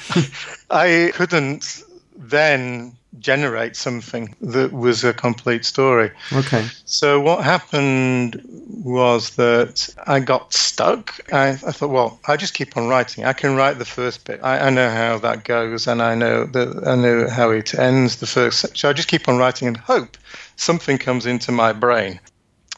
I 0.72 1.12
couldn't 1.14 1.84
then 2.30 2.96
generate 3.20 3.76
something 3.76 4.36
that 4.42 4.72
was 4.74 5.04
a 5.04 5.14
complete 5.14 5.66
story. 5.66 6.12
Okay. 6.34 6.68
So 6.86 7.20
what 7.20 7.44
happened 7.44 8.42
was 8.84 9.36
that 9.36 9.90
I 10.06 10.20
got 10.20 10.54
stuck. 10.54 11.20
I, 11.32 11.50
I 11.50 11.56
thought, 11.56 11.90
well, 11.90 12.20
I 12.28 12.38
just 12.38 12.54
keep 12.54 12.76
on 12.78 12.88
writing. 12.88 13.26
I 13.26 13.34
can 13.34 13.56
write 13.56 13.78
the 13.78 13.86
first 13.86 14.26
bit. 14.26 14.40
I, 14.44 14.68
I 14.68 14.70
know 14.70 14.90
how 14.90 15.18
that 15.20 15.44
goes, 15.44 15.88
and 15.88 16.02
I 16.02 16.16
know 16.16 16.46
that 16.46 16.88
I 16.88 16.96
know 16.96 17.30
how 17.30 17.52
it 17.52 17.74
ends. 17.74 18.18
The 18.18 18.28
first, 18.28 18.60
section. 18.60 18.78
so 18.78 18.90
I 18.90 18.94
just 18.94 19.08
keep 19.08 19.28
on 19.28 19.38
writing 19.38 19.68
and 19.68 19.78
hope 19.78 20.18
something 20.56 20.98
comes 20.98 21.26
into 21.26 21.52
my 21.52 21.74
brain. 21.74 22.20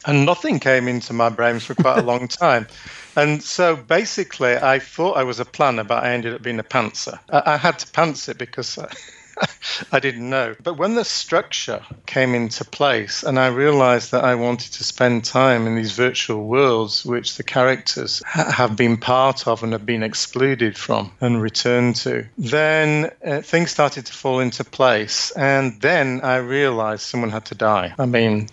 And 0.06 0.24
nothing 0.24 0.60
came 0.60 0.86
into 0.86 1.12
my 1.12 1.28
brain 1.28 1.58
for 1.58 1.74
quite 1.74 1.98
a 1.98 2.02
long 2.02 2.28
time. 2.28 2.68
And 3.16 3.42
so 3.42 3.74
basically, 3.74 4.56
I 4.56 4.78
thought 4.78 5.16
I 5.16 5.24
was 5.24 5.40
a 5.40 5.44
planner, 5.44 5.82
but 5.82 6.04
I 6.04 6.12
ended 6.12 6.34
up 6.34 6.42
being 6.42 6.60
a 6.60 6.64
pantser. 6.64 7.18
I, 7.30 7.54
I 7.54 7.56
had 7.56 7.80
to 7.80 7.86
pants 7.90 8.28
it 8.28 8.38
because 8.38 8.78
I, 8.78 8.88
I 9.92 10.00
didn't 10.00 10.28
know. 10.28 10.54
But 10.62 10.74
when 10.74 10.94
the 10.94 11.04
structure 11.04 11.82
came 12.06 12.34
into 12.34 12.64
place, 12.64 13.22
and 13.22 13.38
I 13.38 13.48
realized 13.48 14.12
that 14.12 14.24
I 14.24 14.34
wanted 14.34 14.72
to 14.74 14.84
spend 14.84 15.24
time 15.24 15.66
in 15.66 15.76
these 15.76 15.92
virtual 15.92 16.44
worlds, 16.46 17.04
which 17.04 17.36
the 17.36 17.42
characters 17.42 18.22
ha- 18.26 18.50
have 18.50 18.76
been 18.76 18.96
part 18.96 19.46
of 19.46 19.62
and 19.62 19.72
have 19.72 19.86
been 19.86 20.02
excluded 20.02 20.76
from 20.76 21.12
and 21.20 21.40
returned 21.40 21.96
to, 21.96 22.26
then 22.36 23.10
uh, 23.24 23.40
things 23.40 23.70
started 23.70 24.06
to 24.06 24.12
fall 24.12 24.40
into 24.40 24.64
place. 24.64 25.30
And 25.32 25.80
then 25.80 26.20
I 26.22 26.36
realized 26.36 27.02
someone 27.02 27.30
had 27.30 27.46
to 27.46 27.54
die. 27.54 27.94
I 27.98 28.06
mean, 28.06 28.48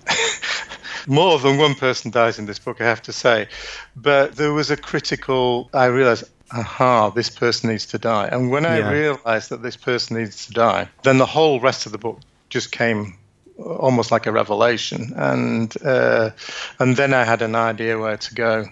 more 1.08 1.40
than 1.40 1.58
one 1.58 1.76
person 1.76 2.12
dies 2.12 2.40
in 2.40 2.46
this 2.46 2.60
book, 2.60 2.82
I 2.82 2.86
have 2.86 3.02
to 3.04 3.14
say. 3.14 3.48
But 3.96 4.36
there 4.36 4.54
was 4.54 4.72
a 4.72 4.78
critical, 4.78 5.70
I 5.74 5.86
realized, 5.86 6.26
aha, 6.56 7.10
this 7.10 7.30
person 7.30 7.70
needs 7.70 7.86
to 7.88 7.98
die. 7.98 8.28
And 8.32 8.52
when 8.52 8.66
I 8.66 8.78
Yeah. 8.78 8.90
realized 8.90 9.50
that 9.50 9.62
this 9.62 9.78
person 9.78 10.18
needs 10.18 10.46
to 10.48 10.54
die, 10.54 10.88
then 11.04 11.18
the 11.18 11.26
whole 11.26 11.60
rest 11.60 11.86
of 11.86 11.92
the 11.92 11.98
book 11.98 12.20
just 12.50 12.72
came 12.72 13.16
almost 13.58 14.12
like 14.12 14.26
a 14.28 14.32
revelation. 14.32 15.14
And, 15.16 15.74
uh, 15.84 16.32
and 16.80 16.98
then 16.98 17.14
I 17.14 17.24
had 17.24 17.42
an 17.42 17.56
idea 17.56 17.98
where 17.98 18.18
to 18.18 18.36
go. 18.36 18.66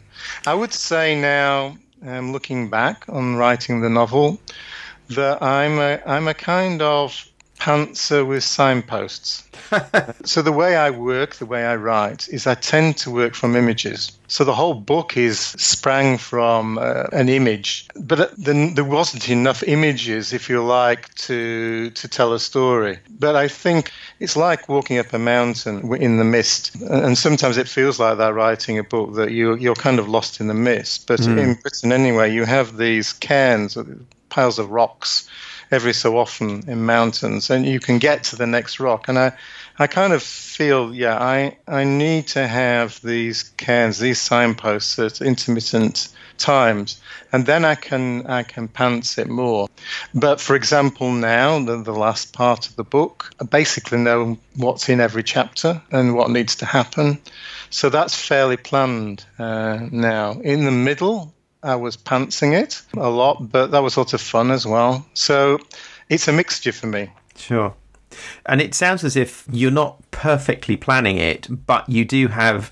I 0.45 0.53
would 0.53 0.73
say 0.73 1.19
now, 1.19 1.77
um, 2.05 2.31
looking 2.33 2.69
back 2.69 3.05
on 3.07 3.35
writing 3.35 3.81
the 3.81 3.89
novel, 3.89 4.39
that 5.09 5.41
I'm 5.41 5.79
a, 5.79 5.99
I'm 6.05 6.27
a 6.27 6.33
kind 6.33 6.81
of 6.81 7.25
pantser 7.63 8.27
with 8.27 8.43
signposts. 8.43 9.47
so 10.25 10.41
the 10.41 10.51
way 10.51 10.75
I 10.75 10.89
work, 10.89 11.35
the 11.35 11.45
way 11.45 11.63
I 11.63 11.77
write, 11.77 12.27
is 12.27 12.45
I 12.45 12.55
tend 12.55 12.97
to 12.97 13.11
work 13.11 13.35
from 13.35 13.55
images. 13.55 14.11
So 14.27 14.43
the 14.43 14.53
whole 14.53 14.73
book 14.73 15.15
is 15.15 15.39
sprang 15.39 16.17
from 16.17 16.77
uh, 16.77 17.05
an 17.13 17.29
image, 17.29 17.87
but 17.95 18.19
uh, 18.19 18.27
then 18.37 18.75
there 18.75 18.83
wasn't 18.83 19.29
enough 19.29 19.63
images, 19.63 20.33
if 20.33 20.49
you 20.49 20.61
like, 20.61 21.13
to 21.27 21.89
to 21.91 22.07
tell 22.09 22.33
a 22.33 22.39
story. 22.39 22.99
But 23.09 23.37
I 23.37 23.47
think 23.47 23.91
it's 24.19 24.35
like 24.35 24.67
walking 24.67 24.97
up 24.97 25.13
a 25.13 25.19
mountain 25.19 25.93
in 25.95 26.17
the 26.17 26.25
mist, 26.25 26.75
and 26.81 27.17
sometimes 27.17 27.57
it 27.57 27.69
feels 27.69 27.97
like 27.97 28.17
that 28.17 28.33
writing 28.33 28.77
a 28.77 28.83
book 28.83 29.13
that 29.13 29.31
you 29.31 29.55
you're 29.55 29.83
kind 29.87 29.99
of 29.99 30.09
lost 30.09 30.41
in 30.41 30.47
the 30.47 30.59
mist. 30.69 31.07
But 31.07 31.21
in 31.21 31.53
Britain 31.61 31.93
anyway, 31.93 32.33
you 32.33 32.43
have 32.43 32.75
these 32.75 33.13
cairns, 33.13 33.77
piles 34.29 34.59
of 34.59 34.69
rocks 34.69 35.29
every 35.73 35.93
so 35.93 36.17
often 36.17 36.69
in 36.69 36.85
mountains 36.85 37.49
and 37.49 37.65
you 37.65 37.79
can 37.79 37.97
get 37.97 38.23
to 38.23 38.35
the 38.35 38.45
next 38.45 38.79
rock. 38.79 39.07
And 39.07 39.17
i 39.17 39.33
i 39.79 39.87
kind 39.87 40.13
of 40.13 40.21
feel 40.21 40.93
yeah 40.93 41.17
i 41.17 41.57
i 41.67 41.83
need 41.83 42.27
to 42.27 42.47
have 42.47 43.01
these 43.01 43.41
cairns 43.57 43.97
these 43.97 44.21
signposts 44.21 44.99
at 44.99 45.19
intermittent 45.19 46.09
times 46.37 47.01
and 47.31 47.47
then 47.47 47.65
i 47.65 47.73
can 47.73 48.27
i 48.27 48.43
can 48.43 48.67
pants 48.67 49.17
it 49.17 49.27
more. 49.27 49.67
But 50.13 50.39
for 50.39 50.55
example 50.55 51.11
now 51.11 51.59
the, 51.63 51.77
the 51.81 51.93
last 52.05 52.33
part 52.33 52.67
of 52.67 52.75
the 52.75 52.83
book 52.83 53.31
i 53.41 53.45
basically 53.45 53.97
know 53.97 54.37
what's 54.55 54.89
in 54.89 54.99
every 54.99 55.23
chapter 55.23 55.81
and 55.91 56.15
what 56.15 56.29
needs 56.29 56.55
to 56.57 56.65
happen. 56.65 57.19
So 57.71 57.89
that's 57.89 58.15
fairly 58.15 58.57
planned 58.57 59.25
uh, 59.39 59.79
now. 59.89 60.33
In 60.33 60.65
the 60.65 60.71
middle 60.71 61.32
I 61.63 61.75
was 61.75 61.95
pantsing 61.97 62.53
it 62.53 62.81
a 62.95 63.09
lot, 63.09 63.51
but 63.51 63.71
that 63.71 63.81
was 63.81 63.93
sort 63.93 64.13
of 64.13 64.21
fun 64.21 64.51
as 64.51 64.65
well. 64.65 65.05
So 65.13 65.59
it's 66.09 66.27
a 66.27 66.33
mixture 66.33 66.73
for 66.73 66.87
me. 66.87 67.09
Sure. 67.35 67.73
And 68.45 68.61
it 68.61 68.75
sounds 68.75 69.03
as 69.03 69.15
if 69.15 69.45
you're 69.51 69.71
not 69.71 69.99
perfectly 70.11 70.77
planning 70.77 71.17
it, 71.17 71.65
but 71.65 71.87
you 71.89 72.05
do 72.05 72.27
have 72.27 72.71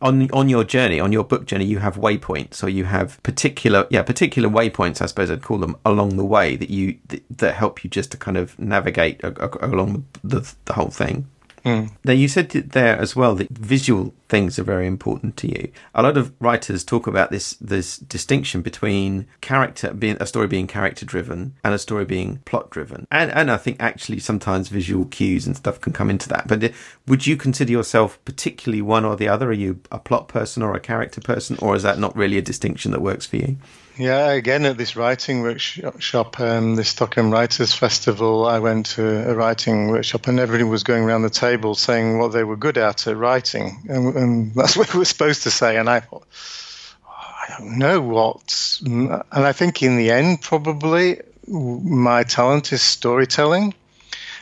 on 0.00 0.28
on 0.32 0.48
your 0.48 0.64
journey, 0.64 0.98
on 0.98 1.12
your 1.12 1.22
book 1.22 1.46
journey, 1.46 1.64
you 1.64 1.78
have 1.78 1.96
waypoints, 1.96 2.64
or 2.64 2.68
you 2.68 2.84
have 2.84 3.22
particular, 3.22 3.86
yeah, 3.90 4.02
particular 4.02 4.48
waypoints, 4.48 5.00
I 5.00 5.06
suppose 5.06 5.30
I'd 5.30 5.42
call 5.42 5.58
them, 5.58 5.76
along 5.84 6.16
the 6.16 6.24
way 6.24 6.56
that 6.56 6.70
you 6.70 6.98
that, 7.08 7.22
that 7.38 7.54
help 7.54 7.84
you 7.84 7.90
just 7.90 8.10
to 8.10 8.16
kind 8.16 8.36
of 8.36 8.58
navigate 8.58 9.22
a, 9.22 9.28
a, 9.44 9.72
along 9.72 10.04
the, 10.22 10.40
the 10.40 10.54
the 10.64 10.72
whole 10.72 10.90
thing. 10.90 11.28
Now, 11.64 12.12
you 12.12 12.28
said 12.28 12.50
there 12.50 12.98
as 12.98 13.14
well 13.14 13.34
that 13.36 13.50
visual 13.50 14.12
things 14.28 14.58
are 14.58 14.64
very 14.64 14.86
important 14.86 15.36
to 15.36 15.48
you. 15.48 15.70
A 15.94 16.02
lot 16.02 16.16
of 16.16 16.32
writers 16.40 16.82
talk 16.84 17.06
about 17.06 17.30
this 17.30 17.54
this 17.60 17.98
distinction 17.98 18.62
between 18.62 19.26
character 19.40 19.92
being 19.92 20.16
a 20.18 20.26
story 20.26 20.48
being 20.48 20.66
character 20.66 21.04
driven 21.06 21.54
and 21.62 21.74
a 21.74 21.78
story 21.78 22.04
being 22.04 22.38
plot 22.44 22.70
driven. 22.70 23.06
And 23.10 23.30
and 23.30 23.50
I 23.50 23.56
think 23.58 23.76
actually 23.78 24.18
sometimes 24.18 24.68
visual 24.68 25.04
cues 25.04 25.46
and 25.46 25.56
stuff 25.56 25.80
can 25.80 25.92
come 25.92 26.10
into 26.10 26.28
that. 26.30 26.48
But 26.48 26.64
uh, 26.64 26.68
would 27.06 27.26
you 27.26 27.36
consider 27.36 27.70
yourself 27.70 28.18
particularly 28.24 28.82
one 28.82 29.04
or 29.04 29.16
the 29.16 29.28
other? 29.28 29.50
Are 29.50 29.52
you 29.52 29.80
a 29.92 29.98
plot 29.98 30.28
person 30.28 30.62
or 30.62 30.74
a 30.74 30.80
character 30.80 31.20
person, 31.20 31.56
or 31.60 31.76
is 31.76 31.82
that 31.82 31.98
not 31.98 32.16
really 32.16 32.38
a 32.38 32.42
distinction 32.42 32.90
that 32.92 33.02
works 33.02 33.26
for 33.26 33.36
you? 33.36 33.56
Yeah, 33.98 34.30
again 34.30 34.64
at 34.64 34.78
this 34.78 34.96
writing 34.96 35.42
workshop, 35.42 36.40
um, 36.40 36.82
Stockholm 36.82 37.30
Writers 37.30 37.74
Festival, 37.74 38.46
I 38.46 38.58
went 38.58 38.86
to 38.86 39.30
a 39.30 39.34
writing 39.34 39.88
workshop 39.88 40.28
and 40.28 40.40
everybody 40.40 40.64
was 40.64 40.82
going 40.82 41.04
around 41.04 41.22
the 41.22 41.30
table 41.30 41.74
saying 41.74 42.18
what 42.18 42.32
they 42.32 42.42
were 42.42 42.56
good 42.56 42.78
at 42.78 43.06
at 43.06 43.16
writing, 43.16 43.82
and, 43.88 44.16
and 44.16 44.54
that's 44.54 44.76
what 44.76 44.92
we 44.94 44.98
were 44.98 45.04
supposed 45.04 45.42
to 45.42 45.50
say. 45.50 45.76
And 45.76 45.90
I 45.90 46.00
thought, 46.00 46.26
"Oh, 47.06 47.10
I 47.10 47.54
don't 47.58 47.78
know 47.78 48.00
what, 48.00 48.80
and 48.82 49.22
I 49.30 49.52
think 49.52 49.82
in 49.82 49.96
the 49.96 50.10
end 50.10 50.40
probably 50.40 51.20
my 51.46 52.22
talent 52.22 52.72
is 52.72 52.80
storytelling. 52.80 53.74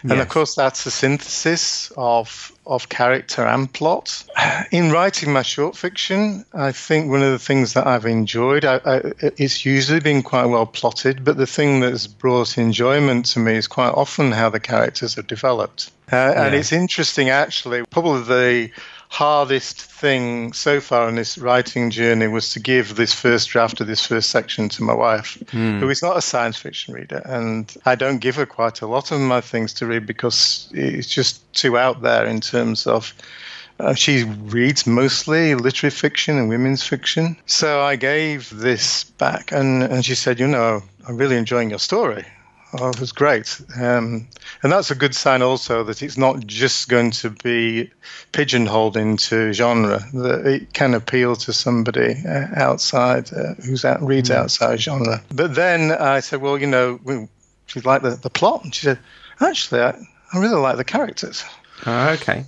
And 0.02 0.20
of 0.20 0.28
course, 0.28 0.54
that's 0.54 0.86
a 0.86 0.90
synthesis 0.90 1.92
of 1.96 2.52
of 2.66 2.88
character 2.88 3.44
and 3.44 3.72
plot. 3.72 4.24
In 4.70 4.92
writing 4.92 5.32
my 5.32 5.42
short 5.42 5.76
fiction, 5.76 6.44
I 6.54 6.72
think 6.72 7.10
one 7.10 7.22
of 7.22 7.32
the 7.32 7.38
things 7.38 7.72
that 7.72 7.86
I've 7.86 8.06
enjoyed, 8.06 8.64
I, 8.64 8.76
I, 8.84 9.12
it's 9.20 9.66
usually 9.66 10.00
been 10.00 10.22
quite 10.22 10.46
well 10.46 10.66
plotted, 10.66 11.24
but 11.24 11.36
the 11.36 11.46
thing 11.46 11.80
that's 11.80 12.06
brought 12.06 12.58
enjoyment 12.58 13.26
to 13.26 13.40
me 13.40 13.56
is 13.56 13.66
quite 13.66 13.90
often 13.90 14.30
how 14.32 14.50
the 14.50 14.60
characters 14.60 15.18
are 15.18 15.22
developed. 15.22 15.90
Uh, 16.12 16.16
And 16.36 16.54
it's 16.54 16.72
interesting, 16.72 17.30
actually. 17.30 17.82
Probably 17.90 18.22
the 18.22 18.70
hardest 19.10 19.82
thing 19.82 20.52
so 20.52 20.80
far 20.80 21.08
in 21.08 21.16
this 21.16 21.36
writing 21.36 21.90
journey 21.90 22.28
was 22.28 22.50
to 22.52 22.60
give 22.60 22.94
this 22.94 23.12
first 23.12 23.50
draft 23.50 23.80
of 23.80 23.86
this 23.88 24.06
first 24.06 24.30
section 24.30 24.68
to 24.70 24.84
my 24.84 24.94
wife, 24.94 25.36
who 25.80 25.88
is 25.90 26.00
not 26.00 26.16
a 26.16 26.22
science 26.22 26.56
fiction 26.56 26.94
reader. 26.94 27.20
And 27.24 27.70
I 27.84 27.96
don't 27.96 28.18
give 28.18 28.36
her 28.36 28.46
quite 28.46 28.80
a 28.82 28.86
lot 28.86 29.10
of 29.10 29.20
my 29.20 29.40
things 29.40 29.74
to 29.74 29.86
read 29.86 30.06
because 30.06 30.68
it's 30.72 31.08
just 31.08 31.52
too 31.52 31.76
out 31.76 32.00
there 32.02 32.24
in 32.24 32.40
terms 32.40 32.86
of. 32.86 33.12
Uh, 33.80 33.94
she 33.94 34.24
reads 34.24 34.86
mostly 34.86 35.54
literary 35.54 35.90
fiction 35.90 36.36
and 36.36 36.50
women's 36.50 36.82
fiction. 36.82 37.34
So 37.46 37.80
I 37.80 37.96
gave 37.96 38.50
this 38.50 39.04
back, 39.04 39.52
and, 39.52 39.82
and 39.82 40.04
she 40.04 40.14
said, 40.14 40.38
You 40.38 40.48
know, 40.48 40.82
I'm 41.08 41.16
really 41.16 41.36
enjoying 41.36 41.70
your 41.70 41.78
story. 41.78 42.26
Oh, 42.74 42.88
it 42.88 43.00
was 43.00 43.12
great. 43.12 43.60
Um, 43.76 44.28
and 44.62 44.72
that's 44.72 44.90
a 44.90 44.94
good 44.94 45.14
sign 45.14 45.42
also 45.42 45.84
that 45.84 46.02
it's 46.02 46.16
not 46.16 46.46
just 46.46 46.88
going 46.88 47.10
to 47.12 47.30
be 47.30 47.90
pigeonholed 48.32 48.96
into 48.96 49.52
genre, 49.52 50.00
that 50.14 50.46
it 50.46 50.72
can 50.72 50.94
appeal 50.94 51.36
to 51.36 51.52
somebody 51.52 52.22
uh, 52.26 52.46
outside 52.54 53.32
uh, 53.32 53.54
who's 53.64 53.84
out, 53.84 54.02
reads 54.02 54.30
mm. 54.30 54.36
outside 54.36 54.80
genre. 54.80 55.22
But 55.32 55.54
then 55.54 55.92
I 55.92 56.20
said, 56.20 56.40
well, 56.40 56.58
you 56.58 56.66
know, 56.66 57.28
she'd 57.66 57.86
like 57.86 58.02
the, 58.02 58.10
the 58.10 58.30
plot. 58.30 58.64
And 58.64 58.74
she 58.74 58.86
said, 58.86 58.98
actually, 59.40 59.80
I, 59.80 59.98
I 60.32 60.38
really 60.38 60.60
like 60.60 60.76
the 60.76 60.84
characters. 60.84 61.44
Oh, 61.86 62.10
okay. 62.10 62.44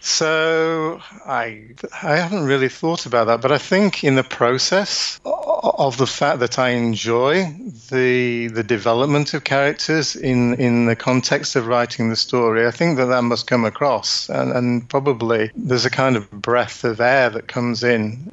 So 0.00 1.00
I 1.26 1.64
I 2.02 2.16
haven't 2.16 2.44
really 2.44 2.68
thought 2.68 3.06
about 3.06 3.26
that, 3.26 3.40
but 3.40 3.50
I 3.50 3.58
think 3.58 4.04
in 4.04 4.14
the 4.14 4.22
process 4.22 5.20
of 5.24 5.96
the 5.96 6.06
fact 6.06 6.38
that 6.40 6.58
I 6.58 6.70
enjoy 6.70 7.44
the 7.90 8.48
the 8.48 8.62
development 8.62 9.34
of 9.34 9.44
characters 9.44 10.14
in 10.14 10.54
in 10.54 10.86
the 10.86 10.96
context 10.96 11.56
of 11.56 11.66
writing 11.66 12.10
the 12.10 12.16
story, 12.16 12.66
I 12.66 12.70
think 12.70 12.96
that 12.98 13.06
that 13.06 13.22
must 13.22 13.46
come 13.46 13.64
across, 13.64 14.28
and, 14.28 14.52
and 14.52 14.88
probably 14.88 15.50
there's 15.56 15.84
a 15.84 15.90
kind 15.90 16.16
of 16.16 16.30
breath 16.30 16.84
of 16.84 17.00
air 17.00 17.30
that 17.30 17.48
comes 17.48 17.82
in. 17.82 18.30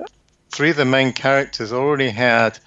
Three 0.51 0.69
of 0.69 0.77
the 0.77 0.85
main 0.85 1.13
characters 1.13 1.73
already 1.73 2.09
had 2.09 2.59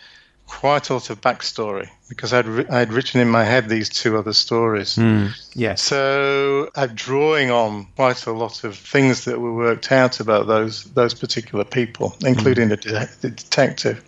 quite 0.49 0.91
a 0.91 0.95
lot 0.95 1.11
of 1.11 1.21
backstory 1.21 1.89
because 2.09 2.33
I'd 2.33 2.71
I'd 2.71 2.93
written 2.93 3.21
in 3.21 3.29
my 3.29 3.45
head 3.45 3.69
these 3.69 3.89
two 3.89 4.17
other 4.17 4.33
stories. 4.33 4.97
Mm, 4.97 5.33
yes. 5.55 5.83
So 5.83 6.71
I'm 6.77 6.95
drawing 6.95 7.51
on 7.51 7.87
quite 7.97 8.27
a 8.27 8.33
lot 8.33 8.65
of 8.65 8.77
things 8.77 9.25
that 9.25 9.41
were 9.41 9.55
worked 9.55 9.91
out 9.91 10.21
about 10.21 10.47
those 10.47 10.85
those 10.85 11.15
particular 11.15 11.65
people, 11.65 12.15
including 12.25 12.69
mm. 12.69 12.71
the, 12.71 12.77
de- 12.77 13.11
the, 13.21 13.31
detective. 13.31 14.05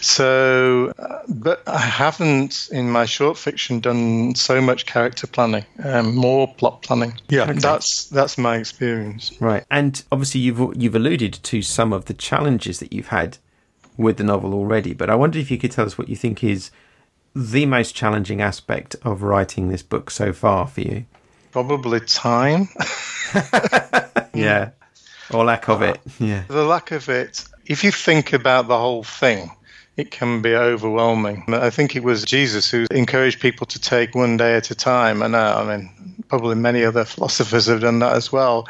So, 0.00 0.92
uh, 0.98 1.20
but 1.28 1.62
I 1.68 1.78
haven't 1.78 2.68
in 2.72 2.90
my 2.90 3.04
short 3.04 3.38
fiction 3.38 3.80
done 3.80 4.34
so 4.34 4.60
much 4.60 4.86
character 4.86 5.26
planning, 5.26 5.64
um, 5.84 6.14
more 6.14 6.52
plot 6.52 6.82
planning. 6.82 7.14
Yeah, 7.28 7.42
okay. 7.42 7.52
that's 7.54 8.06
that's 8.06 8.38
my 8.38 8.56
experience. 8.56 9.32
Right, 9.40 9.64
and 9.70 10.02
obviously 10.10 10.40
you've 10.40 10.76
you've 10.76 10.94
alluded 10.94 11.34
to 11.34 11.62
some 11.62 11.92
of 11.92 12.06
the 12.06 12.14
challenges 12.14 12.80
that 12.80 12.92
you've 12.92 13.08
had 13.08 13.38
with 13.98 14.16
the 14.16 14.24
novel 14.24 14.54
already, 14.54 14.94
but 14.94 15.10
I 15.10 15.14
wonder 15.14 15.38
if 15.38 15.50
you 15.50 15.58
could 15.58 15.70
tell 15.70 15.84
us 15.84 15.98
what 15.98 16.08
you 16.08 16.16
think 16.16 16.42
is 16.42 16.70
the 17.34 17.66
most 17.66 17.94
challenging 17.94 18.40
aspect 18.40 18.96
of 19.02 19.22
writing 19.22 19.68
this 19.68 19.82
book 19.82 20.10
so 20.10 20.32
far 20.32 20.66
for 20.66 20.80
you? 20.80 21.06
Probably 21.50 22.00
time. 22.00 22.68
yeah, 24.34 24.70
or 25.32 25.44
lack 25.44 25.68
of 25.68 25.82
it. 25.82 26.00
Yeah. 26.18 26.44
The 26.48 26.64
lack 26.64 26.90
of 26.92 27.08
it. 27.08 27.44
If 27.66 27.84
you 27.84 27.90
think 27.90 28.32
about 28.32 28.68
the 28.68 28.78
whole 28.78 29.04
thing, 29.04 29.50
it 29.96 30.10
can 30.10 30.42
be 30.42 30.54
overwhelming. 30.54 31.44
I 31.48 31.70
think 31.70 31.94
it 31.94 32.02
was 32.02 32.24
Jesus 32.24 32.70
who 32.70 32.86
encouraged 32.90 33.40
people 33.40 33.66
to 33.68 33.78
take 33.78 34.14
one 34.14 34.36
day 34.36 34.56
at 34.56 34.70
a 34.70 34.74
time. 34.74 35.22
And 35.22 35.34
uh, 35.34 35.62
I 35.62 35.76
mean, 35.76 36.11
probably 36.32 36.54
many 36.54 36.82
other 36.82 37.04
philosophers 37.04 37.66
have 37.66 37.82
done 37.82 37.98
that 37.98 38.16
as 38.16 38.32
well. 38.32 38.66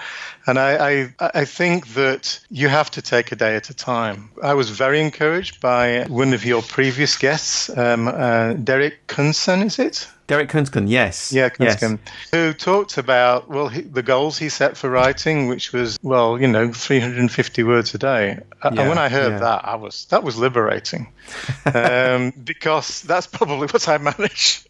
And 0.48 0.58
I, 0.58 1.04
I, 1.20 1.30
I, 1.32 1.44
think 1.44 1.94
that 1.94 2.40
you 2.50 2.66
have 2.66 2.90
to 2.90 3.00
take 3.00 3.30
a 3.30 3.36
day 3.36 3.54
at 3.54 3.70
a 3.70 3.74
time. 3.74 4.30
I 4.42 4.54
was 4.54 4.70
very 4.70 5.00
encouraged 5.00 5.60
by 5.60 6.02
one 6.08 6.34
of 6.34 6.44
your 6.44 6.62
previous 6.62 7.16
guests, 7.16 7.70
um, 7.78 8.08
uh, 8.08 8.54
Derek 8.54 9.06
Kunsen, 9.06 9.64
is 9.64 9.78
it? 9.78 10.08
Derek 10.26 10.50
Kunsken, 10.50 10.88
yes. 10.88 11.32
Yeah, 11.32 11.50
Kunsken, 11.50 12.00
yes. 12.04 12.30
who 12.32 12.52
talked 12.52 12.98
about, 12.98 13.48
well, 13.48 13.68
he, 13.68 13.82
the 13.82 14.02
goals 14.02 14.38
he 14.38 14.48
set 14.48 14.76
for 14.76 14.90
writing, 14.90 15.46
which 15.46 15.72
was, 15.72 16.00
well, 16.02 16.40
you 16.40 16.48
know, 16.48 16.72
350 16.72 17.62
words 17.62 17.94
a 17.94 17.98
day. 17.98 18.40
Yeah, 18.64 18.70
and 18.70 18.76
when 18.88 18.98
I 18.98 19.08
heard 19.08 19.34
yeah. 19.34 19.38
that, 19.38 19.64
I 19.68 19.76
was, 19.76 20.06
that 20.06 20.24
was 20.24 20.36
liberating 20.36 21.12
um, 21.72 22.32
because 22.42 23.02
that's 23.02 23.28
probably 23.28 23.68
what 23.68 23.88
I 23.88 23.98
manage 23.98 24.64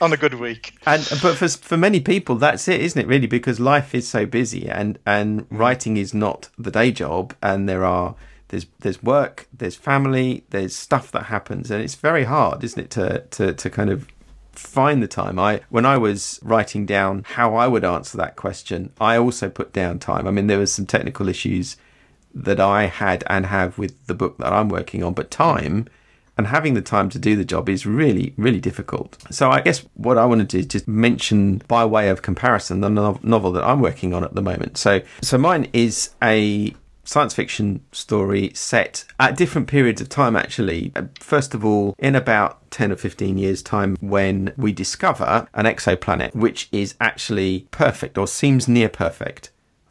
on 0.00 0.12
a 0.12 0.16
good 0.16 0.34
week. 0.34 0.74
And 0.86 1.06
but 1.22 1.36
for 1.36 1.48
for 1.48 1.76
many 1.76 2.00
people, 2.00 2.36
that's 2.36 2.68
it, 2.68 2.80
isn't 2.80 3.00
it? 3.00 3.06
Really, 3.06 3.26
because 3.26 3.60
life 3.60 3.94
is 3.94 4.08
so 4.08 4.26
busy, 4.26 4.68
and 4.68 4.98
and 5.06 5.42
mm-hmm. 5.42 5.56
writing 5.56 5.96
is 5.96 6.14
not 6.14 6.48
the 6.58 6.70
day 6.70 6.92
job, 6.92 7.34
and 7.42 7.68
there 7.68 7.84
are 7.84 8.14
there's 8.48 8.66
there's 8.80 9.02
work, 9.02 9.48
there's 9.52 9.76
family, 9.76 10.44
there's 10.50 10.74
stuff 10.74 11.10
that 11.12 11.24
happens, 11.24 11.70
and 11.70 11.82
it's 11.82 11.94
very 11.94 12.24
hard, 12.24 12.62
isn't 12.64 12.82
it, 12.82 12.90
to 12.90 13.20
to 13.30 13.52
to 13.52 13.70
kind 13.70 13.90
of 13.90 14.06
find 14.52 15.02
the 15.02 15.08
time. 15.08 15.38
I 15.38 15.60
when 15.70 15.86
I 15.86 15.96
was 15.96 16.40
writing 16.42 16.86
down 16.86 17.24
how 17.26 17.54
I 17.54 17.68
would 17.68 17.84
answer 17.84 18.16
that 18.18 18.36
question, 18.36 18.92
I 19.00 19.16
also 19.16 19.48
put 19.48 19.72
down 19.72 19.98
time. 19.98 20.26
I 20.26 20.30
mean, 20.30 20.48
there 20.48 20.58
was 20.58 20.72
some 20.72 20.86
technical 20.86 21.28
issues 21.28 21.76
that 22.34 22.60
I 22.60 22.86
had 22.86 23.24
and 23.28 23.46
have 23.46 23.78
with 23.78 24.06
the 24.06 24.14
book 24.14 24.38
that 24.38 24.52
I'm 24.52 24.68
working 24.68 25.02
on, 25.02 25.14
but 25.14 25.30
time 25.30 25.88
and 26.40 26.46
having 26.46 26.72
the 26.72 26.80
time 26.80 27.10
to 27.10 27.18
do 27.18 27.36
the 27.36 27.44
job 27.44 27.68
is 27.68 27.84
really, 27.84 28.32
really 28.38 28.60
difficult. 28.60 29.18
So 29.30 29.50
I 29.50 29.60
guess 29.60 29.80
what 29.92 30.16
I 30.16 30.24
want 30.24 30.40
to 30.40 30.46
do 30.46 30.60
is 30.60 30.64
just 30.64 30.88
mention 30.88 31.60
by 31.68 31.84
way 31.84 32.08
of 32.08 32.22
comparison 32.22 32.80
the 32.80 32.88
novel 32.88 33.52
that 33.52 33.62
I'm 33.62 33.82
working 33.82 34.14
on 34.14 34.24
at 34.24 34.34
the 34.34 34.40
moment. 34.40 34.78
So, 34.78 35.02
so 35.20 35.36
mine 35.36 35.68
is 35.74 36.14
a 36.22 36.74
science 37.04 37.34
fiction 37.34 37.84
story 37.92 38.52
set 38.54 39.04
at 39.18 39.36
different 39.36 39.68
periods 39.68 40.00
of 40.00 40.08
time 40.08 40.36
actually 40.36 40.92
uh, 40.94 41.02
first 41.18 41.54
of 41.54 41.64
all 41.64 41.94
in 41.98 42.14
about 42.14 42.70
10 42.70 42.92
or 42.92 42.96
15 42.96 43.36
years 43.36 43.62
time 43.62 43.96
when 44.00 44.52
we 44.56 44.70
discover 44.70 45.48
an 45.54 45.64
exoplanet 45.64 46.32
which 46.36 46.68
is 46.70 46.94
actually 47.00 47.66
perfect 47.72 48.16
or 48.16 48.28
seems 48.28 48.68
near 48.68 48.88
perfect 48.88 49.50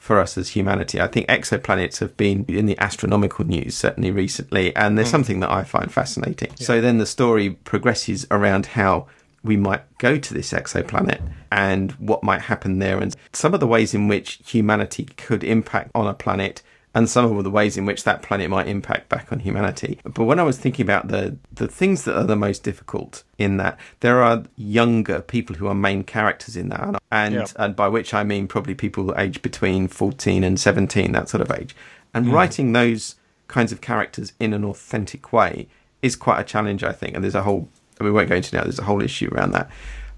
for 0.09 0.19
us 0.19 0.39
as 0.39 0.49
humanity. 0.49 0.99
I 0.99 1.05
think 1.05 1.27
exoplanets 1.27 1.99
have 1.99 2.17
been 2.17 2.43
in 2.47 2.65
the 2.65 2.75
astronomical 2.79 3.45
news 3.45 3.75
certainly 3.75 4.09
recently, 4.09 4.75
and 4.75 4.97
there's 4.97 5.09
mm. 5.09 5.11
something 5.11 5.39
that 5.41 5.51
I 5.51 5.63
find 5.63 5.93
fascinating. 5.93 6.49
Yeah. 6.57 6.65
So 6.65 6.81
then 6.81 6.97
the 6.97 7.05
story 7.05 7.51
progresses 7.51 8.25
around 8.31 8.65
how 8.65 9.05
we 9.43 9.55
might 9.55 9.83
go 9.99 10.17
to 10.17 10.33
this 10.33 10.51
exoplanet 10.51 11.21
and 11.51 11.91
what 11.91 12.23
might 12.23 12.41
happen 12.41 12.79
there, 12.79 12.99
and 12.99 13.15
some 13.33 13.53
of 13.53 13.59
the 13.59 13.67
ways 13.67 13.93
in 13.93 14.07
which 14.07 14.39
humanity 14.43 15.05
could 15.05 15.43
impact 15.43 15.91
on 15.93 16.07
a 16.07 16.15
planet 16.15 16.63
and 16.99 17.09
some 17.09 17.37
of 17.37 17.43
the 17.45 17.49
ways 17.49 17.77
in 17.77 17.85
which 17.85 18.03
that 18.03 18.21
planet 18.21 18.49
might 18.49 18.67
impact 18.67 19.07
back 19.07 19.31
on 19.31 19.39
humanity. 19.39 19.99
But 20.03 20.25
when 20.25 20.37
I 20.37 20.43
was 20.43 20.57
thinking 20.57 20.83
about 20.83 21.07
the 21.07 21.37
the 21.53 21.69
things 21.69 22.03
that 22.03 22.17
are 22.17 22.25
the 22.25 22.35
most 22.35 22.61
difficult 22.61 23.23
in 23.37 23.55
that, 23.55 23.79
there 24.01 24.21
are 24.21 24.43
younger 24.57 25.21
people 25.21 25.55
who 25.55 25.67
are 25.67 25.73
main 25.73 26.03
characters 26.03 26.57
in 26.57 26.67
that, 26.69 27.01
and 27.09 27.35
yeah. 27.35 27.45
and 27.55 27.73
by 27.73 27.87
which 27.87 28.13
I 28.13 28.23
mean 28.25 28.49
probably 28.49 28.75
people 28.75 29.17
aged 29.17 29.41
between 29.41 29.87
fourteen 29.87 30.43
and 30.43 30.59
seventeen, 30.59 31.13
that 31.13 31.29
sort 31.29 31.39
of 31.39 31.49
age, 31.57 31.73
and 32.13 32.25
mm. 32.25 32.33
writing 32.33 32.73
those 32.73 33.15
kinds 33.47 33.71
of 33.71 33.79
characters 33.79 34.33
in 34.37 34.51
an 34.53 34.65
authentic 34.65 35.31
way 35.31 35.69
is 36.01 36.17
quite 36.17 36.41
a 36.41 36.43
challenge, 36.43 36.83
I 36.83 36.91
think. 36.91 37.15
And 37.15 37.23
there's 37.23 37.33
a 37.33 37.43
whole 37.43 37.69
we 38.01 38.11
won't 38.11 38.27
go 38.27 38.35
into 38.35 38.57
now. 38.57 38.63
There's 38.63 38.79
a 38.79 38.83
whole 38.83 39.01
issue 39.01 39.29
around 39.33 39.51
that. 39.51 39.69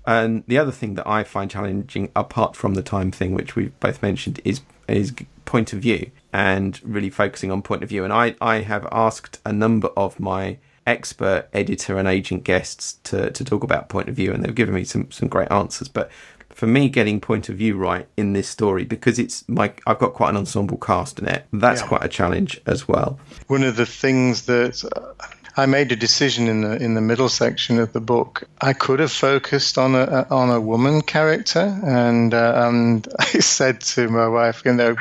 And 0.08 0.44
the 0.48 0.58
other 0.58 0.72
thing 0.72 0.96
that 0.96 1.08
I 1.08 1.24
find 1.24 1.52
challenging, 1.52 2.10
apart 2.16 2.56
from 2.56 2.74
the 2.74 2.82
time 2.82 3.12
thing, 3.12 3.36
which 3.36 3.56
we've 3.56 3.80
both 3.80 4.02
mentioned, 4.02 4.42
is 4.44 4.62
is 4.88 5.14
point 5.46 5.74
of 5.74 5.80
view 5.80 6.10
and 6.34 6.80
really 6.84 7.10
focusing 7.10 7.52
on 7.52 7.62
point 7.62 7.84
of 7.84 7.90
view. 7.90 8.04
And 8.04 8.14
I, 8.14 8.36
I 8.42 8.62
have 8.62 8.88
asked 8.92 9.40
a 9.46 9.52
number 9.54 9.90
of 9.98 10.20
my 10.20 10.58
expert 10.88 11.48
editor 11.54 11.98
and 11.98 12.08
agent 12.08 12.44
guests 12.44 13.00
to, 13.04 13.32
to 13.32 13.44
talk 13.44 13.64
about 13.64 13.90
point 13.90 14.10
of 14.10 14.16
view, 14.16 14.34
and 14.34 14.44
they've 14.44 14.56
given 14.56 14.74
me 14.74 14.84
some, 14.84 15.12
some 15.12 15.28
great 15.28 15.52
answers. 15.52 15.88
But 15.88 16.10
for 16.50 16.68
me, 16.68 16.90
getting 16.90 17.20
point 17.20 17.50
of 17.50 17.56
view 17.56 17.78
right 17.78 18.08
in 18.18 18.34
this 18.34 18.48
story, 18.48 18.84
because 18.84 19.20
it's 19.20 19.48
my 19.48 19.74
I've 19.86 20.00
got 20.00 20.14
quite 20.14 20.30
an 20.30 20.38
ensemble 20.38 20.78
cast 20.78 21.20
in 21.20 21.28
it, 21.28 21.46
that's 21.54 21.82
yeah. 21.82 21.88
quite 21.88 22.04
a 22.04 22.10
challenge 22.10 22.62
as 22.66 22.88
well. 22.88 23.20
One 23.48 23.64
of 23.64 23.76
the 23.76 23.86
things 23.86 24.46
that 24.46 24.84
uh, 24.96 25.26
I 25.58 25.66
made 25.66 25.92
a 25.92 25.96
decision 25.96 26.48
in 26.48 26.62
the 26.62 26.82
in 26.82 26.94
the 26.94 27.02
middle 27.02 27.30
section 27.30 27.80
of 27.80 27.92
the 27.94 28.00
book. 28.00 28.44
I 28.60 28.74
could 28.74 29.00
have 29.00 29.12
focused 29.12 29.78
on 29.78 29.96
a 29.96 30.28
on 30.30 30.50
a 30.50 30.62
woman 30.62 31.02
character, 31.02 31.80
and 31.84 32.34
uh, 32.34 32.68
and 32.68 33.08
I 33.20 33.26
said 33.26 33.82
to 33.82 34.08
my 34.08 34.28
wife, 34.28 34.64
you 34.66 34.74
know, 34.74 34.96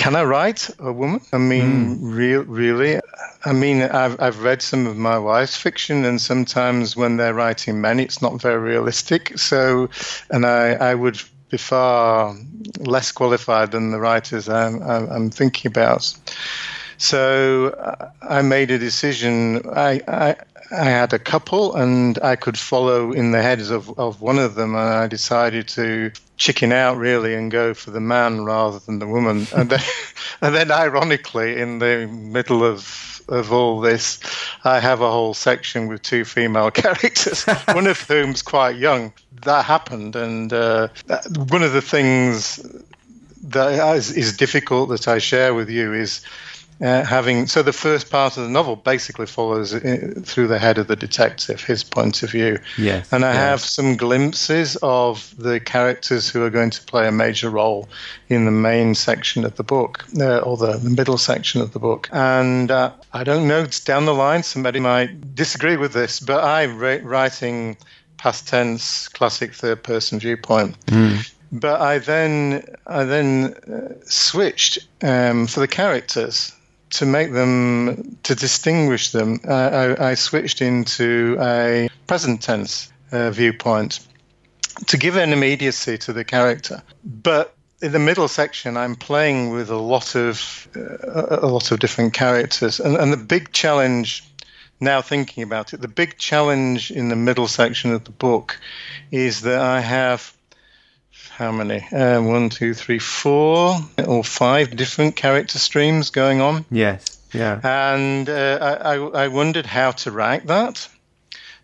can 0.00 0.16
I 0.16 0.24
write 0.24 0.70
a 0.78 0.90
woman? 0.90 1.20
I 1.30 1.36
mean, 1.36 1.98
mm. 1.98 2.16
real, 2.16 2.44
really. 2.44 3.00
I 3.44 3.52
mean, 3.52 3.82
I've 3.82 4.18
I've 4.18 4.42
read 4.42 4.62
some 4.62 4.86
of 4.86 4.96
my 4.96 5.18
wife's 5.18 5.58
fiction, 5.58 6.06
and 6.06 6.18
sometimes 6.18 6.96
when 6.96 7.18
they're 7.18 7.34
writing 7.34 7.82
men, 7.82 8.00
it's 8.00 8.22
not 8.22 8.40
very 8.40 8.58
realistic. 8.58 9.38
So, 9.38 9.90
and 10.30 10.46
I 10.46 10.72
I 10.90 10.94
would 10.94 11.20
be 11.50 11.58
far 11.58 12.34
less 12.78 13.12
qualified 13.12 13.72
than 13.72 13.90
the 13.90 14.00
writers 14.00 14.48
I'm, 14.48 14.80
I'm 14.82 15.30
thinking 15.30 15.68
about. 15.68 16.14
So 16.96 17.74
I 18.22 18.40
made 18.40 18.70
a 18.70 18.78
decision. 18.78 19.68
I, 19.68 20.00
I, 20.08 20.36
I 20.70 20.84
had 20.84 21.12
a 21.12 21.18
couple, 21.18 21.74
and 21.74 22.18
I 22.22 22.36
could 22.36 22.58
follow 22.58 23.12
in 23.12 23.32
the 23.32 23.42
heads 23.42 23.70
of, 23.70 23.98
of 23.98 24.22
one 24.22 24.38
of 24.38 24.54
them, 24.54 24.74
and 24.74 24.88
I 24.88 25.08
decided 25.08 25.68
to 25.68 26.12
chicken 26.40 26.72
out 26.72 26.96
really 26.96 27.34
and 27.34 27.50
go 27.50 27.74
for 27.74 27.90
the 27.90 28.00
man 28.00 28.44
rather 28.44 28.78
than 28.80 28.98
the 28.98 29.06
woman. 29.06 29.46
And 29.60 29.68
then, 29.68 29.80
and 30.40 30.54
then 30.54 30.70
ironically, 30.70 31.60
in 31.60 31.78
the 31.78 32.08
middle 32.08 32.64
of 32.64 33.06
of 33.28 33.52
all 33.52 33.80
this, 33.80 34.18
I 34.64 34.80
have 34.80 35.02
a 35.02 35.10
whole 35.10 35.34
section 35.34 35.86
with 35.86 36.02
two 36.02 36.24
female 36.24 36.70
characters, 36.82 37.44
one 37.72 37.86
of 37.86 38.00
whom's 38.00 38.42
quite 38.42 38.76
young. 38.76 39.12
That 39.44 39.64
happened, 39.66 40.16
and 40.16 40.52
uh, 40.52 40.88
one 41.48 41.62
of 41.62 41.72
the 41.72 41.82
things 41.82 42.58
that 43.42 43.96
is, 43.96 44.16
is 44.16 44.36
difficult 44.36 44.88
that 44.88 45.06
I 45.06 45.18
share 45.18 45.54
with 45.54 45.68
you 45.68 45.92
is 45.92 46.22
uh, 46.80 47.04
having 47.04 47.46
so 47.46 47.62
the 47.62 47.72
first 47.72 48.10
part 48.10 48.36
of 48.36 48.44
the 48.44 48.48
novel 48.48 48.74
basically 48.74 49.26
follows 49.26 49.74
uh, 49.74 50.14
through 50.22 50.46
the 50.46 50.58
head 50.58 50.78
of 50.78 50.86
the 50.86 50.96
detective, 50.96 51.62
his 51.62 51.84
point 51.84 52.22
of 52.22 52.30
view. 52.30 52.58
Yes, 52.78 53.12
and 53.12 53.24
I 53.24 53.32
yes. 53.32 53.36
have 53.36 53.60
some 53.60 53.96
glimpses 53.96 54.76
of 54.82 55.34
the 55.36 55.60
characters 55.60 56.28
who 56.28 56.42
are 56.42 56.50
going 56.50 56.70
to 56.70 56.82
play 56.82 57.06
a 57.06 57.12
major 57.12 57.50
role 57.50 57.88
in 58.28 58.46
the 58.46 58.50
main 58.50 58.94
section 58.94 59.44
of 59.44 59.56
the 59.56 59.62
book, 59.62 60.06
uh, 60.18 60.38
or 60.38 60.56
the, 60.56 60.78
the, 60.78 60.90
middle 60.90 61.18
section 61.18 61.60
of 61.60 61.72
the 61.72 61.78
book. 61.78 62.08
And 62.12 62.70
uh, 62.70 62.92
I 63.12 63.24
don't 63.24 63.46
know, 63.46 63.60
it's 63.60 63.80
down 63.80 64.06
the 64.06 64.14
line, 64.14 64.42
somebody 64.42 64.80
might 64.80 65.34
disagree 65.34 65.76
with 65.76 65.92
this, 65.92 66.18
but 66.18 66.42
I 66.42 66.66
write 66.66 67.04
writing 67.04 67.76
past 68.16 68.48
tense, 68.48 69.08
classic 69.08 69.52
third 69.52 69.82
person 69.82 70.18
viewpoint. 70.18 70.78
Mm. 70.86 71.30
But 71.52 71.80
I 71.80 71.98
then 71.98 72.64
I 72.86 73.04
then 73.04 73.54
uh, 73.54 73.94
switched 74.04 74.86
um, 75.02 75.46
for 75.46 75.60
the 75.60 75.68
characters 75.68 76.52
to 76.90 77.06
make 77.06 77.32
them 77.32 78.18
to 78.24 78.34
distinguish 78.34 79.12
them. 79.12 79.40
Uh, 79.46 79.96
I, 79.98 80.10
I, 80.10 80.14
switched 80.14 80.60
into 80.60 81.36
a 81.40 81.88
present 82.06 82.42
tense 82.42 82.92
uh, 83.12 83.30
viewpoint 83.30 84.00
to 84.86 84.96
give 84.96 85.16
an 85.16 85.32
immediacy 85.32 85.98
to 85.98 86.12
the 86.12 86.24
character. 86.24 86.82
But 87.04 87.54
in 87.80 87.92
the 87.92 87.98
middle 87.98 88.28
section, 88.28 88.76
I'm 88.76 88.96
playing 88.96 89.50
with 89.50 89.70
a 89.70 89.76
lot 89.76 90.14
of 90.14 90.68
uh, 90.76 91.38
a 91.42 91.46
lot 91.46 91.70
of 91.70 91.78
different 91.78 92.12
characters, 92.12 92.80
and, 92.80 92.96
and 92.96 93.12
the 93.12 93.16
big 93.16 93.52
challenge 93.52 94.24
now 94.80 95.02
thinking 95.02 95.42
about 95.42 95.74
it, 95.74 95.80
the 95.80 95.88
big 95.88 96.16
challenge 96.18 96.90
in 96.90 97.10
the 97.10 97.16
middle 97.16 97.46
section 97.46 97.92
of 97.92 98.04
the 98.04 98.10
book 98.10 98.58
is 99.10 99.42
that 99.42 99.60
I 99.60 99.80
have 99.80 100.34
how 101.40 101.50
many? 101.50 101.82
Uh, 101.90 102.20
one, 102.20 102.50
two, 102.50 102.74
three, 102.74 102.98
four 102.98 103.74
or 104.06 104.22
five 104.22 104.76
different 104.76 105.16
character 105.16 105.58
streams 105.58 106.10
going 106.10 106.42
on. 106.42 106.66
Yes, 106.70 107.18
yeah. 107.32 107.58
And 107.64 108.28
uh, 108.28 108.78
I, 108.84 108.96
I 109.24 109.28
wondered 109.28 109.64
how 109.64 109.92
to 109.92 110.10
write 110.12 110.48
that. 110.48 110.86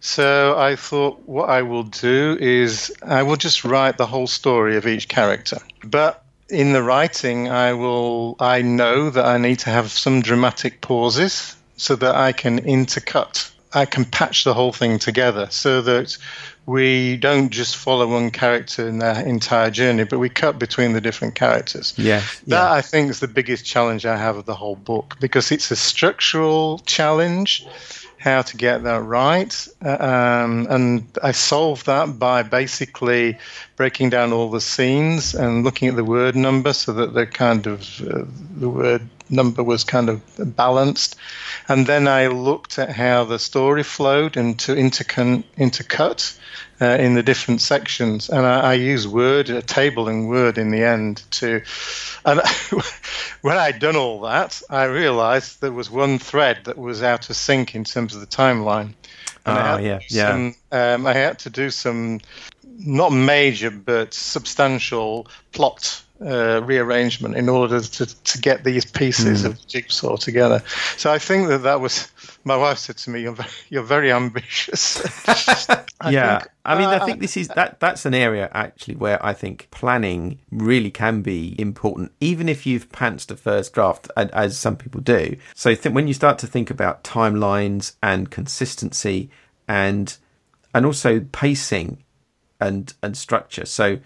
So 0.00 0.58
I 0.58 0.76
thought 0.76 1.28
what 1.28 1.50
I 1.50 1.60
will 1.60 1.82
do 1.82 2.38
is 2.40 2.90
I 3.02 3.22
will 3.24 3.36
just 3.36 3.66
write 3.66 3.98
the 3.98 4.06
whole 4.06 4.26
story 4.26 4.78
of 4.78 4.86
each 4.86 5.08
character. 5.08 5.58
But 5.84 6.24
in 6.48 6.72
the 6.72 6.82
writing, 6.82 7.50
I 7.50 7.74
will 7.74 8.36
I 8.40 8.62
know 8.62 9.10
that 9.10 9.26
I 9.26 9.36
need 9.36 9.58
to 9.60 9.70
have 9.70 9.90
some 9.90 10.22
dramatic 10.22 10.80
pauses 10.80 11.54
so 11.76 11.96
that 11.96 12.14
I 12.14 12.32
can 12.32 12.60
intercut. 12.60 13.50
I 13.74 13.84
can 13.84 14.06
patch 14.06 14.44
the 14.44 14.54
whole 14.54 14.72
thing 14.72 14.98
together 14.98 15.48
so 15.50 15.82
that 15.82 16.16
we 16.66 17.16
don't 17.16 17.50
just 17.50 17.76
follow 17.76 18.08
one 18.08 18.30
character 18.30 18.88
in 18.88 18.98
their 18.98 19.24
entire 19.24 19.70
journey, 19.70 20.04
but 20.04 20.18
we 20.18 20.28
cut 20.28 20.58
between 20.58 20.92
the 20.92 21.00
different 21.00 21.36
characters. 21.36 21.94
Yeah, 21.96 22.20
that 22.48 22.64
yeah. 22.64 22.72
I 22.72 22.82
think 22.82 23.10
is 23.10 23.20
the 23.20 23.28
biggest 23.28 23.64
challenge 23.64 24.04
I 24.04 24.16
have 24.16 24.36
of 24.36 24.44
the 24.44 24.54
whole 24.54 24.76
book 24.76 25.16
because 25.20 25.52
it's 25.52 25.70
a 25.70 25.76
structural 25.76 26.80
challenge 26.80 27.64
how 28.18 28.42
to 28.42 28.56
get 28.56 28.82
that 28.82 29.02
right. 29.02 29.68
Um, 29.82 30.66
and 30.68 31.06
I 31.22 31.30
solved 31.30 31.86
that 31.86 32.18
by 32.18 32.42
basically 32.42 33.38
breaking 33.76 34.10
down 34.10 34.32
all 34.32 34.50
the 34.50 34.60
scenes 34.60 35.34
and 35.34 35.62
looking 35.62 35.88
at 35.88 35.96
the 35.96 36.04
word 36.04 36.34
number 36.34 36.72
so 36.72 36.92
that 36.94 37.14
the 37.14 37.26
kind 37.26 37.66
of 37.68 37.82
uh, 38.00 38.24
the 38.58 38.68
word 38.68 39.08
number 39.28 39.62
was 39.62 39.84
kind 39.84 40.08
of 40.08 40.22
balanced. 40.56 41.16
And 41.68 41.86
then 41.86 42.08
I 42.08 42.28
looked 42.28 42.78
at 42.78 42.90
how 42.90 43.24
the 43.24 43.38
story 43.38 43.82
flowed 43.82 44.36
and 44.36 44.58
to 44.60 44.74
intercon- 44.74 45.44
intercut 45.56 46.38
uh, 46.80 46.84
in 46.84 47.14
the 47.14 47.22
different 47.22 47.60
sections. 47.60 48.28
And 48.28 48.44
I, 48.46 48.60
I 48.60 48.74
use 48.74 49.08
Word, 49.08 49.50
a 49.50 49.62
table 49.62 50.08
in 50.08 50.26
Word 50.26 50.58
in 50.58 50.70
the 50.70 50.84
end 50.84 51.22
to. 51.32 51.62
And 52.24 52.40
when 53.42 53.56
I'd 53.56 53.78
done 53.78 53.96
all 53.96 54.20
that, 54.22 54.62
I 54.70 54.84
realized 54.84 55.60
there 55.60 55.72
was 55.72 55.90
one 55.90 56.18
thread 56.18 56.60
that 56.64 56.78
was 56.78 57.02
out 57.02 57.30
of 57.30 57.36
sync 57.36 57.74
in 57.74 57.84
terms 57.84 58.14
of 58.14 58.20
the 58.20 58.26
timeline. 58.26 58.94
And 59.44 59.58
oh, 59.58 59.78
yeah, 59.78 60.00
yeah. 60.10 60.30
Some, 60.30 60.54
um, 60.72 61.06
I 61.06 61.12
had 61.12 61.38
to 61.40 61.50
do 61.50 61.70
some 61.70 62.20
not 62.78 63.12
major 63.12 63.70
but 63.70 64.12
substantial 64.12 65.28
plot 65.52 66.02
uh, 66.20 66.62
rearrangement 66.64 67.36
in 67.36 67.48
order 67.48 67.80
to, 67.80 68.24
to 68.24 68.38
get 68.38 68.64
these 68.64 68.84
pieces 68.84 69.42
mm. 69.42 69.46
of 69.46 69.66
jigsaw 69.66 70.16
together. 70.16 70.62
So 70.96 71.12
I 71.12 71.18
think 71.18 71.48
that 71.48 71.62
that 71.62 71.80
was. 71.80 72.10
My 72.44 72.56
wife 72.56 72.78
said 72.78 72.96
to 72.98 73.10
me, 73.10 73.22
"You're 73.22 73.32
very, 73.32 73.50
you're 73.68 73.82
very 73.82 74.12
ambitious." 74.12 74.98
I 76.00 76.10
yeah, 76.10 76.38
think, 76.38 76.50
I 76.64 76.78
mean, 76.78 76.88
uh, 76.88 76.98
I 77.00 77.04
think 77.04 77.20
this 77.20 77.36
is 77.36 77.48
that. 77.48 77.80
That's 77.80 78.06
an 78.06 78.14
area 78.14 78.50
actually 78.52 78.96
where 78.96 79.24
I 79.24 79.34
think 79.34 79.68
planning 79.70 80.38
really 80.50 80.90
can 80.90 81.22
be 81.22 81.54
important, 81.58 82.12
even 82.20 82.48
if 82.48 82.66
you've 82.66 82.88
pantsed 82.90 83.30
a 83.30 83.36
first 83.36 83.74
draft, 83.74 84.08
as 84.16 84.58
some 84.58 84.76
people 84.76 85.00
do. 85.00 85.36
So 85.54 85.74
th- 85.74 85.94
when 85.94 86.08
you 86.08 86.14
start 86.14 86.38
to 86.40 86.46
think 86.46 86.70
about 86.70 87.04
timelines 87.04 87.94
and 88.02 88.30
consistency, 88.30 89.30
and 89.68 90.16
and 90.74 90.86
also 90.86 91.20
pacing 91.32 92.04
and 92.60 92.94
and 93.02 93.16
structure. 93.16 93.66
So 93.66 93.98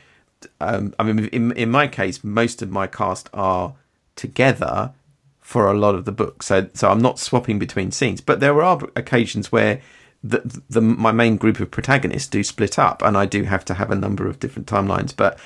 um, 0.61 0.95
I 0.99 1.03
mean, 1.05 1.27
in 1.27 1.53
in 1.53 1.71
my 1.71 1.87
case, 1.87 2.23
most 2.25 2.63
of 2.63 2.71
my 2.71 2.87
cast 2.87 3.29
are 3.33 3.75
together 4.17 4.93
for 5.41 5.71
a 5.71 5.75
lot 5.75 5.95
of 5.95 6.05
the 6.05 6.13
book, 6.13 6.43
so 6.43 6.69
so 6.75 6.91
I'm 6.91 7.01
not 7.01 7.19
swapping 7.19 7.59
between 7.59 7.91
scenes. 7.91 8.21
But 8.21 8.41
there 8.41 8.63
are 8.63 8.81
occasions 8.97 9.51
where 9.51 9.81
the, 10.23 10.63
the 10.69 10.81
my 10.81 11.13
main 11.13 11.37
group 11.37 11.61
of 11.61 11.71
protagonists 11.71 12.29
do 12.29 12.43
split 12.45 12.79
up, 12.79 13.03
and 13.03 13.17
I 13.17 13.27
do 13.27 13.45
have 13.45 13.65
to 13.67 13.75
have 13.75 13.91
a 13.91 13.97
number 13.97 14.27
of 14.27 14.39
different 14.39 14.69
timelines. 14.69 15.15
But 15.15 15.39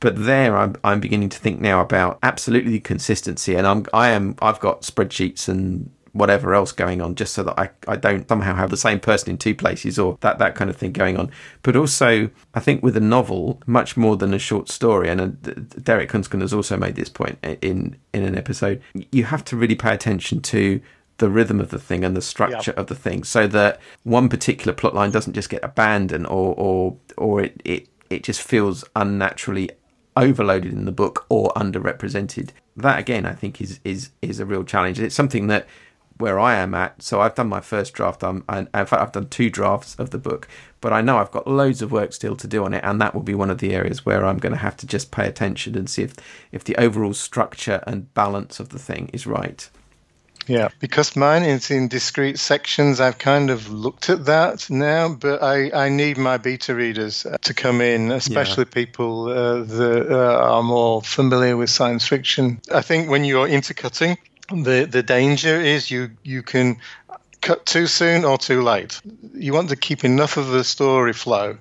but 0.00 0.24
there, 0.24 0.56
I'm 0.56 0.76
I'm 0.82 1.00
beginning 1.00 1.28
to 1.30 1.38
think 1.38 1.60
now 1.60 1.80
about 1.80 2.18
absolutely 2.22 2.80
consistency, 2.80 3.54
and 3.54 3.66
I'm 3.66 3.86
I 3.92 4.08
am 4.10 4.36
I've 4.42 4.60
got 4.60 4.82
spreadsheets 4.82 5.48
and 5.48 5.90
whatever 6.12 6.54
else 6.54 6.72
going 6.72 7.00
on 7.00 7.14
just 7.14 7.32
so 7.34 7.42
that 7.42 7.58
I, 7.58 7.70
I 7.88 7.96
don't 7.96 8.28
somehow 8.28 8.54
have 8.54 8.70
the 8.70 8.76
same 8.76 9.00
person 9.00 9.30
in 9.30 9.38
two 9.38 9.54
places 9.54 9.98
or 9.98 10.18
that, 10.20 10.38
that 10.38 10.54
kind 10.54 10.68
of 10.68 10.76
thing 10.76 10.92
going 10.92 11.16
on. 11.16 11.30
But 11.62 11.76
also, 11.76 12.30
I 12.54 12.60
think 12.60 12.82
with 12.82 12.96
a 12.96 13.00
novel, 13.00 13.60
much 13.66 13.96
more 13.96 14.16
than 14.16 14.34
a 14.34 14.38
short 14.38 14.68
story, 14.68 15.08
and 15.08 15.20
uh, 15.20 15.80
Derek 15.80 16.10
Hunscombe 16.10 16.42
has 16.42 16.52
also 16.52 16.76
made 16.76 16.96
this 16.96 17.08
point 17.08 17.38
in, 17.42 17.96
in 18.12 18.22
an 18.22 18.36
episode, 18.36 18.82
you 19.10 19.24
have 19.24 19.44
to 19.46 19.56
really 19.56 19.74
pay 19.74 19.94
attention 19.94 20.40
to 20.42 20.80
the 21.18 21.30
rhythm 21.30 21.60
of 21.60 21.70
the 21.70 21.78
thing 21.78 22.04
and 22.04 22.16
the 22.16 22.22
structure 22.22 22.72
of 22.72 22.88
the 22.88 22.94
thing 22.94 23.22
so 23.22 23.46
that 23.46 23.80
one 24.02 24.28
particular 24.28 24.72
plot 24.72 24.94
line 24.94 25.10
doesn't 25.10 25.34
just 25.34 25.50
get 25.50 25.62
abandoned 25.62 26.26
or, 26.26 26.54
or, 26.56 26.96
or 27.16 27.42
it, 27.42 27.60
it, 27.64 27.88
it 28.10 28.22
just 28.24 28.42
feels 28.42 28.84
unnaturally 28.96 29.70
overloaded 30.16 30.72
in 30.72 30.84
the 30.84 30.92
book 30.92 31.26
or 31.28 31.50
underrepresented. 31.50 32.50
That 32.76 32.98
again, 32.98 33.26
I 33.26 33.32
think 33.32 33.60
is 33.60 33.80
is 33.84 34.10
is 34.20 34.40
a 34.40 34.46
real 34.46 34.64
challenge. 34.64 35.00
It's 35.00 35.14
something 35.14 35.46
that 35.48 35.66
where 36.18 36.38
I 36.38 36.56
am 36.56 36.74
at. 36.74 37.02
So 37.02 37.20
I've 37.20 37.34
done 37.34 37.48
my 37.48 37.60
first 37.60 37.92
draft. 37.94 38.22
I'm, 38.22 38.44
and 38.48 38.68
in 38.74 38.86
fact, 38.86 39.02
I've 39.02 39.12
done 39.12 39.28
two 39.28 39.50
drafts 39.50 39.94
of 39.96 40.10
the 40.10 40.18
book, 40.18 40.48
but 40.80 40.92
I 40.92 41.00
know 41.00 41.18
I've 41.18 41.30
got 41.30 41.46
loads 41.46 41.82
of 41.82 41.92
work 41.92 42.12
still 42.12 42.36
to 42.36 42.46
do 42.46 42.64
on 42.64 42.74
it, 42.74 42.84
and 42.84 43.00
that 43.00 43.14
will 43.14 43.22
be 43.22 43.34
one 43.34 43.50
of 43.50 43.58
the 43.58 43.74
areas 43.74 44.04
where 44.04 44.24
I'm 44.24 44.38
going 44.38 44.52
to 44.52 44.58
have 44.58 44.76
to 44.78 44.86
just 44.86 45.10
pay 45.10 45.26
attention 45.26 45.76
and 45.76 45.88
see 45.88 46.02
if 46.02 46.14
if 46.50 46.64
the 46.64 46.76
overall 46.76 47.14
structure 47.14 47.82
and 47.86 48.12
balance 48.14 48.60
of 48.60 48.70
the 48.70 48.78
thing 48.78 49.10
is 49.12 49.26
right. 49.26 49.68
Yeah, 50.46 50.70
because 50.80 51.14
mine 51.14 51.44
is 51.44 51.70
in 51.70 51.88
discrete 51.88 52.38
sections. 52.38 53.00
I've 53.00 53.18
kind 53.18 53.50
of 53.50 53.70
looked 53.70 54.10
at 54.10 54.24
that 54.24 54.68
now, 54.68 55.14
but 55.14 55.42
I, 55.42 55.86
I 55.86 55.88
need 55.88 56.18
my 56.18 56.36
beta 56.36 56.74
readers 56.74 57.24
uh, 57.24 57.36
to 57.42 57.54
come 57.54 57.80
in, 57.80 58.10
especially 58.10 58.64
yeah. 58.64 58.74
people 58.74 59.28
uh, 59.28 59.62
that 59.62 60.06
uh, 60.10 60.40
are 60.42 60.62
more 60.62 61.02
familiar 61.02 61.56
with 61.56 61.70
science 61.70 62.06
fiction. 62.06 62.60
I 62.74 62.82
think 62.82 63.08
when 63.08 63.24
you're 63.24 63.46
intercutting, 63.46 64.18
the 64.52 64.86
the 64.90 65.02
danger 65.02 65.60
is 65.60 65.90
you 65.90 66.10
you 66.22 66.42
can 66.42 66.78
cut 67.42 67.66
too 67.66 67.86
soon 67.86 68.24
or 68.24 68.38
too 68.38 68.62
late. 68.62 69.00
You 69.34 69.52
want 69.52 69.68
to 69.70 69.76
keep 69.76 70.04
enough 70.04 70.36
of 70.36 70.48
the 70.48 70.64
story 70.64 71.12
flow 71.12 71.58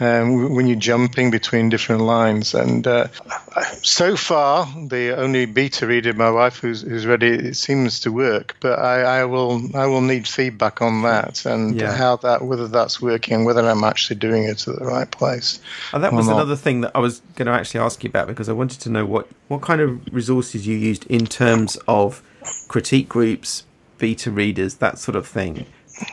um, 0.00 0.54
when 0.54 0.66
you're 0.66 0.78
jumping 0.78 1.30
between 1.30 1.68
different 1.68 2.02
lines. 2.02 2.54
And 2.54 2.86
uh, 2.86 3.08
so 3.82 4.16
far, 4.16 4.66
the 4.88 5.16
only 5.16 5.46
beta 5.46 5.86
reader, 5.86 6.12
my 6.12 6.30
wife, 6.30 6.58
who's, 6.58 6.82
who's 6.82 7.06
ready, 7.06 7.28
it 7.28 7.54
seems 7.56 8.00
to 8.00 8.12
work. 8.12 8.56
But 8.60 8.78
I, 8.78 9.20
I 9.20 9.24
will 9.24 9.60
I 9.76 9.86
will 9.86 10.00
need 10.00 10.26
feedback 10.26 10.82
on 10.82 11.02
that 11.02 11.44
and 11.44 11.80
yeah. 11.80 11.94
how 11.94 12.16
that 12.16 12.42
whether 12.42 12.68
that's 12.68 13.00
working, 13.00 13.44
whether 13.44 13.68
I'm 13.68 13.84
actually 13.84 14.16
doing 14.16 14.44
it 14.44 14.66
at 14.66 14.78
the 14.78 14.84
right 14.84 15.10
place. 15.10 15.60
And 15.92 16.02
that 16.02 16.12
was 16.12 16.28
another 16.28 16.56
thing 16.56 16.82
that 16.82 16.92
I 16.94 17.00
was 17.00 17.20
going 17.36 17.46
to 17.46 17.52
actually 17.52 17.80
ask 17.80 18.02
you 18.04 18.08
about 18.08 18.28
because 18.28 18.48
I 18.48 18.52
wanted 18.52 18.80
to 18.80 18.90
know 18.90 19.04
what 19.04 19.28
what 19.48 19.62
kind 19.62 19.80
of 19.80 20.12
resources 20.12 20.66
you 20.66 20.76
used 20.76 21.06
in 21.06 21.26
terms 21.26 21.76
of 21.88 22.22
critique 22.68 23.08
groups, 23.08 23.64
beta 23.98 24.30
readers, 24.30 24.76
that 24.76 24.98
sort 24.98 25.16
of 25.16 25.26
thing. 25.26 25.66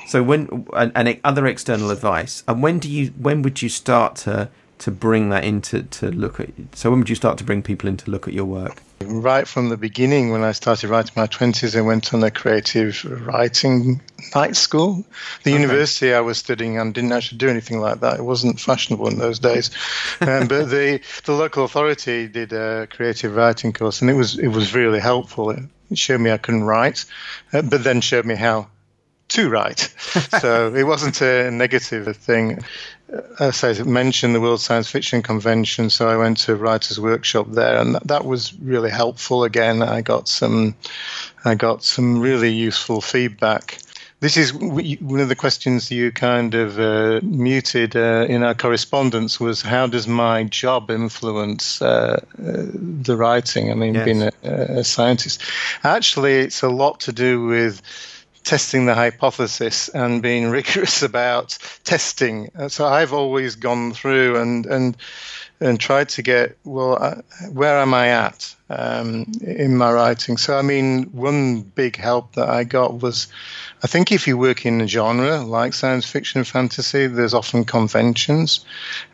So 0.07 0.21
when 0.23 0.67
and, 0.73 0.91
and 0.95 1.19
other 1.23 1.47
external 1.47 1.89
advice, 1.89 2.43
and 2.47 2.61
when 2.61 2.79
do 2.79 2.89
you 2.89 3.07
when 3.17 3.41
would 3.41 3.61
you 3.61 3.69
start 3.69 4.15
to 4.17 4.49
to 4.79 4.91
bring 4.91 5.29
that 5.29 5.43
into 5.43 5.83
to 5.83 6.11
look 6.11 6.39
at? 6.39 6.49
So 6.73 6.89
when 6.89 6.99
would 6.99 7.09
you 7.09 7.15
start 7.15 7.37
to 7.39 7.43
bring 7.43 7.61
people 7.61 7.89
in 7.89 7.97
to 7.97 8.11
look 8.11 8.27
at 8.27 8.33
your 8.33 8.45
work? 8.45 8.81
Right 9.03 9.47
from 9.47 9.69
the 9.69 9.77
beginning, 9.77 10.31
when 10.31 10.43
I 10.43 10.51
started 10.51 10.89
writing 10.89 11.13
my 11.15 11.25
twenties, 11.25 11.75
I 11.75 11.81
went 11.81 12.13
on 12.13 12.23
a 12.23 12.29
creative 12.29 13.03
writing 13.25 14.01
night 14.35 14.55
school. 14.55 15.03
The 15.43 15.53
okay. 15.53 15.61
university 15.61 16.13
I 16.13 16.19
was 16.19 16.37
studying 16.37 16.77
and 16.77 16.93
didn't 16.93 17.11
actually 17.11 17.39
do 17.39 17.49
anything 17.49 17.79
like 17.79 18.01
that. 18.01 18.19
It 18.19 18.23
wasn't 18.23 18.59
fashionable 18.59 19.07
in 19.07 19.17
those 19.17 19.39
days. 19.39 19.71
um, 20.21 20.47
but 20.47 20.69
the 20.69 21.01
the 21.25 21.33
local 21.33 21.65
authority 21.65 22.27
did 22.27 22.53
a 22.53 22.87
creative 22.87 23.35
writing 23.35 23.73
course, 23.73 24.01
and 24.01 24.09
it 24.11 24.15
was 24.15 24.37
it 24.37 24.49
was 24.49 24.75
really 24.75 24.99
helpful 24.99 25.55
showed 25.97 26.21
me 26.21 26.31
I 26.31 26.37
couldn't 26.37 26.63
write, 26.63 27.05
uh, 27.53 27.61
but 27.61 27.83
then 27.83 28.01
showed 28.01 28.25
me 28.25 28.35
how 28.35 28.67
to 29.29 29.49
write. 29.49 29.79
so 30.39 30.73
it 30.73 30.83
wasn't 30.83 31.21
a 31.21 31.49
negative 31.51 32.15
thing. 32.17 32.59
Uh, 33.11 33.21
as 33.39 33.63
I 33.63 33.83
mentioned, 33.83 34.35
the 34.35 34.41
World 34.41 34.61
Science 34.61 34.89
Fiction 34.89 35.21
Convention, 35.21 35.89
so 35.89 36.09
I 36.09 36.17
went 36.17 36.37
to 36.39 36.53
a 36.53 36.55
writers' 36.55 36.99
workshop 36.99 37.47
there, 37.49 37.77
and 37.77 37.95
that 38.05 38.25
was 38.25 38.53
really 38.59 38.89
helpful. 38.89 39.43
Again, 39.43 39.81
I 39.81 40.01
got 40.01 40.27
some, 40.27 40.75
I 41.43 41.55
got 41.55 41.83
some 41.83 42.19
really 42.19 42.51
useful 42.51 43.01
feedback. 43.01 43.79
This 44.21 44.37
is 44.37 44.53
one 44.53 45.19
of 45.19 45.29
the 45.29 45.35
questions 45.35 45.89
you 45.89 46.11
kind 46.11 46.53
of 46.53 46.79
uh, 46.79 47.21
muted 47.23 47.95
uh, 47.95 48.27
in 48.29 48.43
our 48.43 48.53
correspondence 48.53 49.39
was 49.39 49.63
how 49.63 49.87
does 49.87 50.07
my 50.07 50.43
job 50.43 50.91
influence 50.91 51.81
uh, 51.81 52.21
uh 52.37 52.65
the 53.01 53.17
writing? 53.17 53.71
I 53.71 53.73
mean, 53.73 53.95
yes. 53.95 54.05
being 54.05 54.21
a, 54.21 54.31
a 54.43 54.83
scientist. 54.83 55.41
Actually, 55.83 56.35
it's 56.35 56.61
a 56.61 56.69
lot 56.69 56.99
to 57.01 57.11
do 57.11 57.45
with 57.45 57.81
testing 58.43 58.85
the 58.85 58.93
hypothesis 58.93 59.89
and 59.89 60.21
being 60.21 60.49
rigorous 60.59 61.01
about 61.01 61.57
testing. 61.83 62.51
Uh, 62.55 62.69
so 62.69 62.85
I've 62.85 63.13
always 63.13 63.55
gone 63.55 63.91
through 63.91 64.39
and 64.39 64.67
and 64.67 64.97
and 65.61 65.79
tried 65.79 66.09
to 66.09 66.21
get 66.21 66.57
well, 66.63 66.97
uh, 67.01 67.21
where 67.51 67.77
am 67.77 67.93
I 67.93 68.09
at 68.09 68.55
um, 68.69 69.31
in 69.41 69.77
my 69.77 69.93
writing? 69.93 70.37
So 70.37 70.57
I 70.57 70.63
mean, 70.63 71.03
one 71.13 71.61
big 71.61 71.95
help 71.95 72.33
that 72.33 72.49
I 72.49 72.63
got 72.63 72.99
was, 72.99 73.27
I 73.83 73.87
think 73.87 74.11
if 74.11 74.27
you 74.27 74.37
work 74.37 74.65
in 74.65 74.81
a 74.81 74.87
genre 74.87 75.41
like 75.41 75.73
science 75.73 76.05
fiction 76.05 76.39
and 76.39 76.47
fantasy, 76.47 77.07
there's 77.07 77.35
often 77.35 77.63
conventions, 77.63 78.65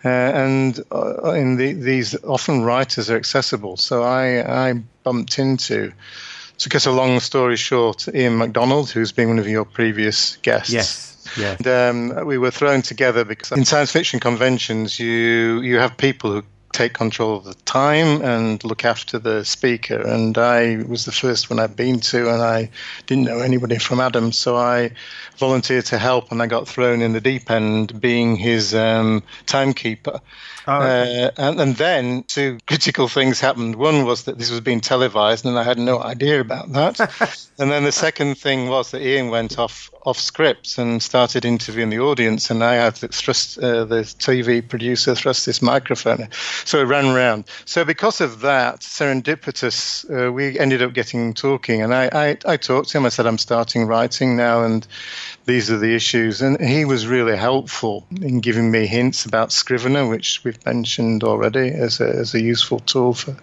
uh, 0.06 0.08
and 0.08 0.80
uh, 0.92 1.32
in 1.34 1.58
the, 1.58 1.74
these 1.74 2.16
often 2.24 2.64
writers 2.64 3.10
are 3.10 3.18
accessible. 3.18 3.78
So 3.78 4.04
I 4.04 4.70
I 4.70 4.74
bumped 5.04 5.38
into 5.38 5.92
to 6.60 6.70
cut 6.70 6.86
a 6.86 6.92
long 6.92 7.20
story 7.20 7.58
short, 7.58 8.08
Ian 8.14 8.38
McDonald, 8.38 8.90
who's 8.90 9.12
been 9.12 9.28
one 9.28 9.40
of 9.40 9.48
your 9.48 9.66
previous 9.66 10.38
guests. 10.38 10.74
Yes. 10.74 11.17
Yeah. 11.38 11.56
And, 11.58 11.68
um, 12.16 12.26
we 12.26 12.38
were 12.38 12.52
thrown 12.52 12.82
together 12.82 13.26
because 13.26 13.58
in 13.58 13.66
science 13.66 13.92
fiction 13.92 14.20
conventions, 14.20 15.00
you 15.00 15.62
you 15.62 15.78
have 15.78 15.98
people 15.98 16.32
who 16.32 16.44
take 16.78 16.94
control 16.94 17.38
of 17.38 17.44
the 17.44 17.56
time 17.66 18.22
and 18.22 18.64
look 18.64 18.86
after 18.86 19.18
the 19.18 19.44
speaker. 19.44 20.00
And 20.00 20.38
I 20.38 20.78
was 20.88 21.06
the 21.06 21.12
first 21.12 21.50
one 21.50 21.60
I'd 21.60 21.76
been 21.76 22.00
to, 22.02 22.32
and 22.32 22.42
I 22.42 22.70
didn't 23.08 23.24
know 23.24 23.40
anybody 23.40 23.80
from 23.80 24.00
Adam, 24.00 24.32
so 24.32 24.56
I 24.56 24.92
volunteered 25.38 25.86
to 25.86 25.98
help, 25.98 26.32
and 26.32 26.42
I 26.42 26.48
got 26.48 26.68
thrown 26.68 27.02
in 27.02 27.14
the 27.14 27.22
deep 27.22 27.50
end, 27.50 28.00
being 28.00 28.36
his 28.36 28.76
um, 28.76 29.24
timekeeper. 29.46 30.22
Oh, 30.70 30.82
okay. 30.82 31.24
uh, 31.24 31.32
and, 31.38 31.62
and, 31.62 31.76
then 31.78 32.24
two 32.24 32.58
critical 32.68 33.08
things 33.08 33.40
happened. 33.40 33.78
One 33.78 34.04
was 34.04 34.24
that 34.24 34.38
this 34.38 34.52
was 34.52 34.60
being 34.60 34.82
televised, 34.82 35.46
and 35.46 35.58
I 35.58 35.64
had 35.64 35.80
no 35.80 36.02
idea 36.02 36.42
about 36.42 36.74
that. 36.74 37.48
and 37.58 37.72
then 37.72 37.86
the 37.86 37.92
second 37.94 38.38
thing 38.38 38.68
was 38.68 38.92
that 38.92 39.02
Ian 39.02 39.30
went 39.30 39.58
off 39.58 39.90
off 40.04 40.20
script 40.20 40.78
and 40.78 41.02
started 41.04 41.46
interviewing 41.46 41.90
the 41.90 42.00
audience, 42.00 42.50
and 42.50 42.64
I 42.64 42.76
had 42.76 42.96
to 42.96 43.08
thrust 43.08 43.58
uh, 43.60 43.86
the 43.86 44.02
TV 44.02 44.68
producer 44.68 45.16
thrust 45.16 45.46
this 45.46 45.62
microphone, 45.62 46.28
so 46.66 46.82
it 46.82 46.86
ran 46.86 47.06
around. 47.06 47.46
So 47.66 47.86
because 47.86 48.20
of 48.20 48.42
that, 48.42 48.82
serendipitous, 48.82 50.06
uh, 50.10 50.32
we 50.32 50.60
ended 50.60 50.82
up 50.82 50.94
getting 50.94 51.34
talking, 51.34 51.82
and 51.82 51.94
I, 51.94 52.10
I 52.12 52.38
I 52.46 52.58
talked 52.58 52.90
to 52.90 52.98
him. 52.98 53.06
I 53.06 53.10
said 53.10 53.26
I'm 53.26 53.38
starting 53.38 53.86
writing 53.86 54.36
now, 54.36 54.64
and 54.64 54.86
these 55.48 55.72
are 55.72 55.78
the 55.78 55.96
issues. 55.96 56.42
And 56.42 56.60
he 56.62 56.86
was 56.86 57.08
really 57.08 57.38
helpful 57.38 58.06
in 58.22 58.42
giving 58.42 58.70
me 58.70 58.86
hints 58.86 59.26
about 59.26 59.52
Scrivener, 59.52 60.08
which 60.08 60.44
we've 60.44 60.57
mentioned 60.66 61.24
already 61.24 61.70
as 61.70 62.00
a, 62.00 62.08
as 62.08 62.34
a 62.34 62.42
useful 62.42 62.80
tool 62.80 63.14
for, 63.14 63.34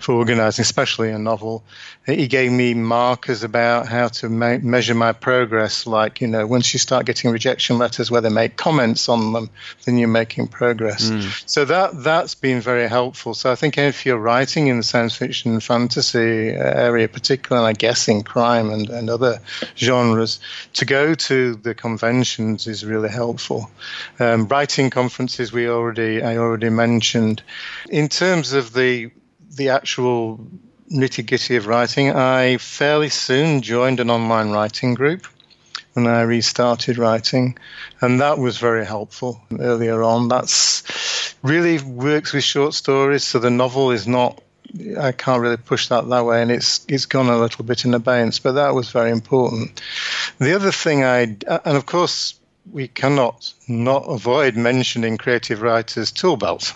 for 0.00 0.14
organizing, 0.14 0.62
especially 0.62 1.10
a 1.10 1.18
novel. 1.18 1.62
He 2.04 2.26
gave 2.26 2.50
me 2.50 2.74
markers 2.74 3.44
about 3.44 3.86
how 3.86 4.08
to 4.08 4.28
ma- 4.28 4.58
measure 4.58 4.94
my 4.94 5.12
progress, 5.12 5.86
like, 5.86 6.20
you 6.20 6.26
know, 6.26 6.46
once 6.46 6.72
you 6.72 6.78
start 6.78 7.06
getting 7.06 7.30
rejection 7.30 7.78
letters 7.78 8.10
where 8.10 8.20
they 8.20 8.28
make 8.28 8.56
comments 8.56 9.08
on 9.08 9.32
them, 9.32 9.50
then 9.84 9.98
you're 9.98 10.08
making 10.08 10.48
progress. 10.48 11.10
Mm. 11.10 11.42
So 11.48 11.64
that, 11.64 12.02
that's 12.02 12.34
been 12.34 12.60
very 12.60 12.88
helpful. 12.88 13.34
So 13.34 13.52
I 13.52 13.54
think 13.54 13.78
if 13.78 14.04
you're 14.04 14.18
writing 14.18 14.66
in 14.66 14.78
the 14.78 14.82
science 14.82 15.14
fiction 15.14 15.52
and 15.52 15.62
fantasy 15.62 16.50
area, 16.50 17.08
particularly, 17.08 17.68
and 17.68 17.76
I 17.76 17.78
guess, 17.78 18.08
in 18.08 18.22
crime 18.22 18.70
and, 18.70 18.90
and 18.90 19.08
other 19.08 19.38
genres, 19.76 20.40
to 20.74 20.84
go 20.84 21.14
to 21.14 21.54
the 21.54 21.74
conventions 21.74 22.66
is 22.66 22.84
really 22.84 23.10
helpful. 23.10 23.70
Um, 24.18 24.48
writing 24.48 24.90
conferences 24.90 25.52
we 25.52 25.68
already 25.68 26.22
I 26.22 26.36
already 26.36 26.51
mentioned. 26.58 27.42
In 27.90 28.08
terms 28.08 28.52
of 28.52 28.72
the 28.72 29.10
the 29.56 29.68
actual 29.68 30.46
nitty 30.90 31.26
gritty 31.26 31.56
of 31.56 31.66
writing, 31.66 32.10
I 32.10 32.56
fairly 32.56 33.08
soon 33.08 33.62
joined 33.62 34.00
an 34.00 34.10
online 34.10 34.50
writing 34.50 34.94
group 34.94 35.26
and 35.94 36.08
I 36.08 36.22
restarted 36.22 36.98
writing, 36.98 37.58
and 38.00 38.20
that 38.20 38.38
was 38.38 38.58
very 38.58 38.86
helpful 38.86 39.42
earlier 39.58 40.02
on. 40.02 40.28
That's 40.28 41.34
really 41.42 41.78
works 41.82 42.32
with 42.32 42.44
short 42.44 42.74
stories, 42.74 43.24
so 43.24 43.38
the 43.38 43.50
novel 43.50 43.90
is 43.90 44.06
not 44.06 44.40
I 44.98 45.12
can't 45.12 45.42
really 45.42 45.58
push 45.58 45.88
that 45.88 46.08
that 46.08 46.24
way, 46.24 46.40
and 46.40 46.50
it's 46.50 46.84
it's 46.88 47.06
gone 47.06 47.28
a 47.28 47.38
little 47.38 47.64
bit 47.64 47.84
in 47.84 47.94
abeyance. 47.94 48.38
But 48.38 48.52
that 48.52 48.74
was 48.74 48.90
very 48.90 49.10
important. 49.10 49.82
The 50.38 50.54
other 50.54 50.72
thing 50.72 51.04
I 51.04 51.20
and 51.20 51.76
of 51.76 51.84
course 51.84 52.34
we 52.70 52.88
cannot 52.88 53.52
not 53.68 54.04
avoid 54.04 54.56
mentioning 54.56 55.18
Creative 55.18 55.60
Writers 55.60 56.12
Toolbelt. 56.12 56.74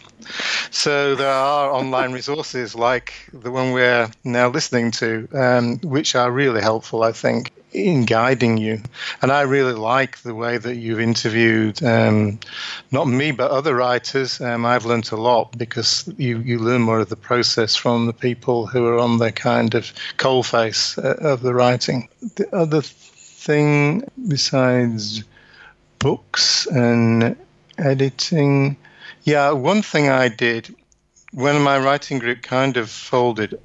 So 0.70 1.14
there 1.14 1.30
are 1.30 1.70
online 1.70 2.12
resources 2.12 2.74
like 2.74 3.12
the 3.32 3.51
one 3.51 3.72
we're 3.72 4.11
now 4.24 4.49
listening 4.49 4.91
to, 4.93 5.28
um, 5.32 5.78
which 5.78 6.14
are 6.14 6.30
really 6.30 6.61
helpful, 6.61 7.03
I 7.03 7.12
think 7.12 7.53
in 7.72 8.05
guiding 8.05 8.57
you. 8.57 8.80
And 9.22 9.30
I 9.30 9.43
really 9.43 9.74
like 9.74 10.18
the 10.18 10.34
way 10.34 10.57
that 10.59 10.76
you've 10.76 11.01
interviewed 11.01 11.82
um, 11.82 12.41
not 12.91 13.07
me 13.07 13.30
but 13.32 13.51
other 13.51 13.74
writers. 13.74 14.41
Um, 14.41 14.64
I've 14.64 14.87
learnt 14.87 15.12
a 15.12 15.16
lot 15.16 15.57
because 15.57 16.09
you 16.16 16.39
you 16.39 16.59
learn 16.59 16.82
more 16.82 17.01
of 17.01 17.09
the 17.09 17.16
process 17.16 17.76
from 17.76 18.07
the 18.07 18.12
people 18.12 18.66
who 18.66 18.87
are 18.87 18.99
on 18.99 19.18
the 19.18 19.30
kind 19.30 19.74
of 19.74 19.93
coalface 20.16 20.99
uh, 20.99 21.28
of 21.28 21.43
the 21.43 21.55
writing. 21.55 22.09
The 22.37 22.55
other 22.55 22.80
thing 22.80 24.09
besides 24.26 25.22
books 25.99 26.66
and 26.66 27.36
editing, 27.78 28.76
yeah, 29.22 29.51
one 29.53 29.82
thing 29.82 30.09
I 30.09 30.28
did 30.28 30.74
when 31.36 31.61
my 31.61 31.78
writing 31.78 32.18
group 32.18 32.40
kind 32.40 32.78
of 32.78 32.88
folded, 32.88 33.61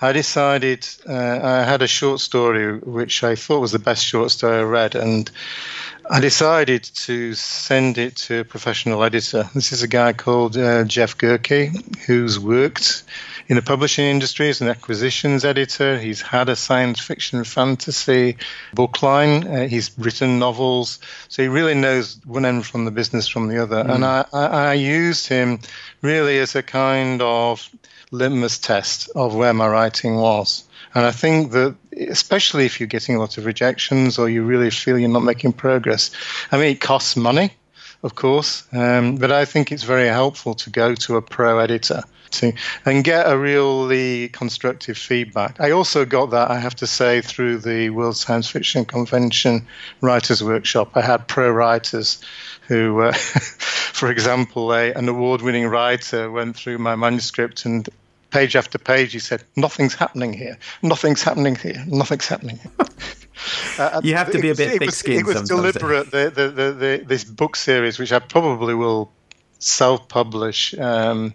I 0.00 0.12
decided 0.12 0.86
uh, 1.08 1.40
I 1.42 1.62
had 1.62 1.80
a 1.80 1.86
short 1.86 2.20
story 2.20 2.78
which 2.78 3.24
I 3.24 3.34
thought 3.34 3.60
was 3.60 3.72
the 3.72 3.78
best 3.78 4.04
short 4.04 4.30
story 4.30 4.58
I 4.58 4.62
read, 4.62 4.94
and 4.94 5.30
I 6.10 6.20
decided 6.20 6.82
to 6.82 7.32
send 7.32 7.96
it 7.96 8.16
to 8.16 8.40
a 8.40 8.44
professional 8.44 9.02
editor. 9.02 9.48
This 9.54 9.72
is 9.72 9.82
a 9.82 9.88
guy 9.88 10.12
called 10.12 10.58
uh, 10.58 10.84
Jeff 10.84 11.16
Gerke, 11.16 11.96
who's 12.04 12.38
worked 12.38 13.04
in 13.48 13.56
the 13.56 13.62
publishing 13.62 14.06
industry 14.06 14.48
as 14.48 14.60
an 14.60 14.68
acquisitions 14.68 15.44
editor. 15.44 15.98
He's 15.98 16.22
had 16.22 16.48
a 16.48 16.56
science 16.56 17.00
fiction 17.00 17.44
fantasy 17.44 18.36
book 18.72 19.02
line. 19.02 19.46
Uh, 19.46 19.68
he's 19.68 19.90
written 19.98 20.38
novels. 20.38 20.98
So 21.28 21.42
he 21.42 21.48
really 21.48 21.74
knows 21.74 22.20
one 22.24 22.44
end 22.44 22.64
from 22.66 22.84
the 22.84 22.90
business 22.90 23.28
from 23.28 23.48
the 23.48 23.62
other. 23.62 23.84
Mm. 23.84 23.94
And 23.94 24.04
I, 24.04 24.24
I, 24.32 24.46
I 24.46 24.74
used 24.74 25.26
him 25.26 25.60
really 26.02 26.38
as 26.38 26.54
a 26.54 26.62
kind 26.62 27.20
of 27.22 27.68
litmus 28.10 28.58
test 28.58 29.10
of 29.14 29.34
where 29.34 29.52
my 29.52 29.68
writing 29.68 30.16
was. 30.16 30.64
And 30.94 31.04
I 31.04 31.10
think 31.10 31.50
that, 31.52 31.74
especially 32.08 32.66
if 32.66 32.78
you're 32.78 32.86
getting 32.86 33.16
a 33.16 33.18
lot 33.18 33.36
of 33.36 33.46
rejections 33.46 34.18
or 34.18 34.28
you 34.28 34.44
really 34.44 34.70
feel 34.70 34.98
you're 34.98 35.08
not 35.08 35.24
making 35.24 35.54
progress, 35.54 36.12
I 36.52 36.56
mean, 36.56 36.68
it 36.68 36.80
costs 36.80 37.16
money, 37.16 37.50
of 38.04 38.14
course, 38.14 38.62
um, 38.72 39.16
but 39.16 39.32
I 39.32 39.44
think 39.44 39.72
it's 39.72 39.82
very 39.82 40.06
helpful 40.06 40.54
to 40.54 40.70
go 40.70 40.94
to 40.94 41.16
a 41.16 41.22
pro 41.22 41.58
editor 41.58 42.04
to, 42.34 42.52
and 42.84 43.04
get 43.04 43.30
a 43.30 43.36
really 43.36 44.28
constructive 44.28 44.96
feedback. 44.96 45.60
I 45.60 45.70
also 45.70 46.04
got 46.04 46.30
that, 46.30 46.50
I 46.50 46.58
have 46.58 46.76
to 46.76 46.86
say, 46.86 47.20
through 47.20 47.58
the 47.58 47.90
World 47.90 48.16
Science 48.16 48.48
Fiction 48.48 48.84
Convention 48.84 49.66
Writers 50.00 50.42
Workshop. 50.42 50.92
I 50.94 51.02
had 51.02 51.28
pro 51.28 51.50
writers 51.50 52.20
who, 52.68 53.00
uh, 53.00 53.12
for 53.12 54.10
example, 54.10 54.72
a, 54.72 54.92
an 54.92 55.08
award 55.08 55.42
winning 55.42 55.66
writer 55.66 56.30
went 56.30 56.56
through 56.56 56.78
my 56.78 56.96
manuscript 56.96 57.64
and 57.64 57.88
page 58.34 58.56
after 58.56 58.78
page, 58.78 59.12
he 59.12 59.20
said, 59.20 59.44
"Nothing's 59.54 59.94
happening 59.94 60.32
here. 60.32 60.58
Nothing's 60.82 61.22
happening 61.22 61.54
here. 61.54 61.82
Nothing's 61.86 62.26
happening." 62.26 62.58
Here. 62.58 62.72
Uh, 63.78 64.00
you 64.04 64.16
have 64.16 64.32
to 64.32 64.40
be 64.40 64.50
a 64.50 64.54
bit 64.54 64.78
thick-skinned. 64.80 65.20
It 65.20 65.26
was, 65.26 65.36
it 65.36 65.40
was 65.40 65.48
deliberate. 65.48 66.10
The, 66.10 66.30
the, 66.34 66.72
the, 66.72 67.04
this 67.06 67.22
book 67.24 67.54
series, 67.54 67.98
which 67.98 68.12
I 68.12 68.18
probably 68.18 68.74
will 68.74 69.12
self-publish, 69.58 70.78
um, 70.78 71.34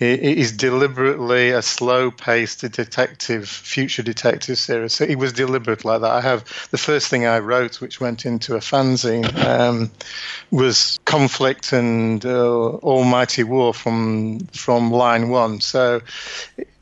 is 0.00 0.52
deliberately 0.52 1.50
a 1.50 1.62
slow-paced 1.62 2.60
detective, 2.72 3.48
future 3.48 4.02
detective 4.02 4.58
series. 4.58 4.92
So 4.92 5.04
it 5.04 5.18
was 5.18 5.32
deliberate 5.32 5.84
like 5.84 6.00
that. 6.00 6.10
I 6.10 6.20
have 6.20 6.44
the 6.70 6.78
first 6.78 7.08
thing 7.08 7.26
I 7.26 7.38
wrote, 7.38 7.80
which 7.80 8.00
went 8.00 8.26
into 8.26 8.56
a 8.56 8.60
fanzine, 8.60 9.32
um, 9.44 9.90
was 10.50 10.98
conflict 11.04 11.72
and 11.72 12.24
uh, 12.24 12.70
almighty 12.82 13.44
war 13.44 13.72
from 13.72 14.40
from 14.52 14.90
line 14.90 15.28
one. 15.28 15.60
So 15.60 16.00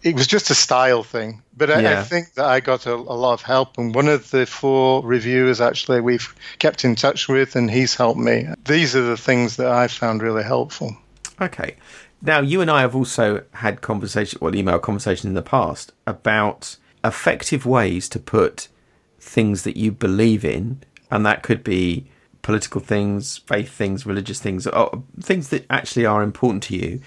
it 0.03 0.14
was 0.14 0.26
just 0.26 0.50
a 0.50 0.55
style 0.55 1.03
thing. 1.03 1.42
But 1.57 1.70
I, 1.70 1.80
yeah. 1.80 2.00
I 2.00 2.03
think 2.03 2.34
that 2.34 2.46
I 2.46 2.61
got 2.61 2.86
a, 2.86 2.94
a, 2.94 2.94
lot 2.94 3.34
of 3.34 3.42
help. 3.42 3.78
And 3.78 3.94
one 3.94 4.09
of 4.09 4.30
the 4.30 4.46
four 4.46 5.05
reviewers 5.05 5.61
actually 5.61 6.00
we've 6.00 6.34
kept 6.59 6.84
in 6.84 6.96
touch 6.96 7.28
with, 7.28 7.57
and 7.57 7.70
he's 7.70 7.94
helped 7.94 8.18
me. 8.18 8.46
These 8.64 8.96
are 8.96 9.03
the 9.03 9.16
things 9.16 9.57
that 9.57 9.68
I 9.68 9.88
found 9.88 10.22
really 10.22 10.42
helpful. 10.42 10.96
Okay. 11.40 11.76
Now, 12.20 12.40
you 12.40 12.61
and 12.61 12.70
I 12.70 12.82
have 12.82 12.94
also 12.94 13.42
had 13.53 13.80
conversation, 13.80 14.38
well, 14.40 14.55
email 14.55 14.78
conversation 14.78 15.28
in 15.28 15.34
the 15.34 15.42
past 15.42 15.92
about 16.07 16.76
effective 17.05 17.66
ways 17.66 18.09
to 18.11 18.18
put 18.20 18.68
things 19.18 19.64
that 19.64 19.76
you 19.76 19.90
believe 19.92 20.44
in, 20.44 20.82
and 21.11 21.26
that 21.26 21.42
could 21.42 21.64
be 21.64 22.07
political 22.42 22.80
things, 22.80 23.38
faith 23.38 23.72
things, 23.72 24.07
religious 24.07 24.40
things, 24.40 24.66
things 25.20 25.48
that 25.48 25.64
actually 25.70 26.07
are 26.07 26.22
important 26.22 26.62
to 26.64 26.76
you, 26.76 27.00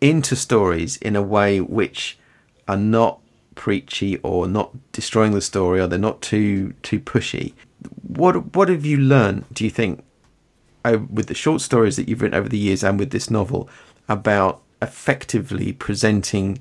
into 0.00 0.36
stories 0.36 0.96
in 0.98 1.16
a 1.16 1.22
way 1.22 1.60
which 1.60 2.18
are 2.68 2.76
not 2.76 3.20
preachy 3.54 4.18
or 4.18 4.46
not 4.46 4.72
destroying 4.92 5.32
the 5.32 5.40
story 5.40 5.80
or 5.80 5.86
they're 5.86 5.98
not 5.98 6.20
too 6.20 6.74
too 6.82 7.00
pushy. 7.00 7.52
What 8.02 8.54
what 8.54 8.68
have 8.68 8.84
you 8.84 8.98
learned? 8.98 9.44
Do 9.52 9.64
you 9.64 9.70
think 9.70 10.04
uh, 10.84 10.98
with 11.10 11.26
the 11.26 11.34
short 11.34 11.60
stories 11.60 11.96
that 11.96 12.08
you've 12.08 12.22
written 12.22 12.38
over 12.38 12.48
the 12.48 12.58
years 12.58 12.84
and 12.84 12.98
with 12.98 13.10
this 13.10 13.30
novel 13.30 13.68
about 14.08 14.62
effectively 14.82 15.72
presenting 15.72 16.60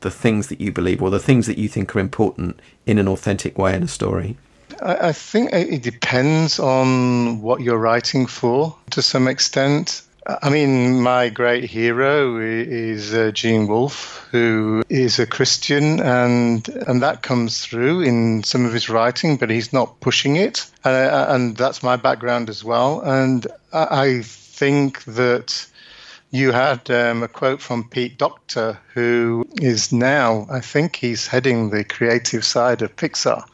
the 0.00 0.10
things 0.10 0.48
that 0.48 0.60
you 0.60 0.70
believe 0.70 1.02
or 1.02 1.10
the 1.10 1.18
things 1.18 1.46
that 1.46 1.58
you 1.58 1.68
think 1.68 1.96
are 1.96 1.98
important 1.98 2.60
in 2.86 2.98
an 2.98 3.08
authentic 3.08 3.58
way 3.58 3.74
in 3.74 3.82
a 3.82 3.88
story? 3.88 4.36
I 4.82 5.12
think 5.12 5.52
it 5.52 5.82
depends 5.82 6.58
on 6.58 7.40
what 7.40 7.60
you're 7.60 7.78
writing 7.78 8.26
for 8.26 8.76
to 8.90 9.02
some 9.02 9.28
extent. 9.28 10.02
I 10.26 10.48
mean, 10.48 11.02
my 11.02 11.28
great 11.28 11.64
hero 11.64 12.38
is 12.38 13.12
uh, 13.12 13.30
Gene 13.30 13.66
Wolfe, 13.66 14.26
who 14.30 14.82
is 14.88 15.18
a 15.18 15.26
Christian, 15.26 16.00
and 16.00 16.66
and 16.68 17.02
that 17.02 17.22
comes 17.22 17.60
through 17.62 18.00
in 18.02 18.42
some 18.42 18.64
of 18.64 18.72
his 18.72 18.88
writing, 18.88 19.36
but 19.36 19.50
he's 19.50 19.72
not 19.72 20.00
pushing 20.00 20.36
it, 20.36 20.66
and, 20.82 20.94
uh, 20.94 21.26
and 21.28 21.56
that's 21.56 21.82
my 21.82 21.96
background 21.96 22.48
as 22.48 22.64
well. 22.64 23.00
And 23.02 23.46
I 23.72 24.22
think 24.22 25.04
that 25.04 25.66
you 26.30 26.52
had 26.52 26.90
um, 26.90 27.22
a 27.22 27.28
quote 27.28 27.60
from 27.60 27.88
Pete 27.88 28.16
Docter, 28.16 28.78
who 28.94 29.46
is 29.60 29.92
now, 29.92 30.46
I 30.50 30.60
think 30.60 30.96
he's 30.96 31.26
heading 31.26 31.70
the 31.70 31.84
creative 31.84 32.44
side 32.44 32.82
of 32.82 32.96
Pixar. 32.96 33.44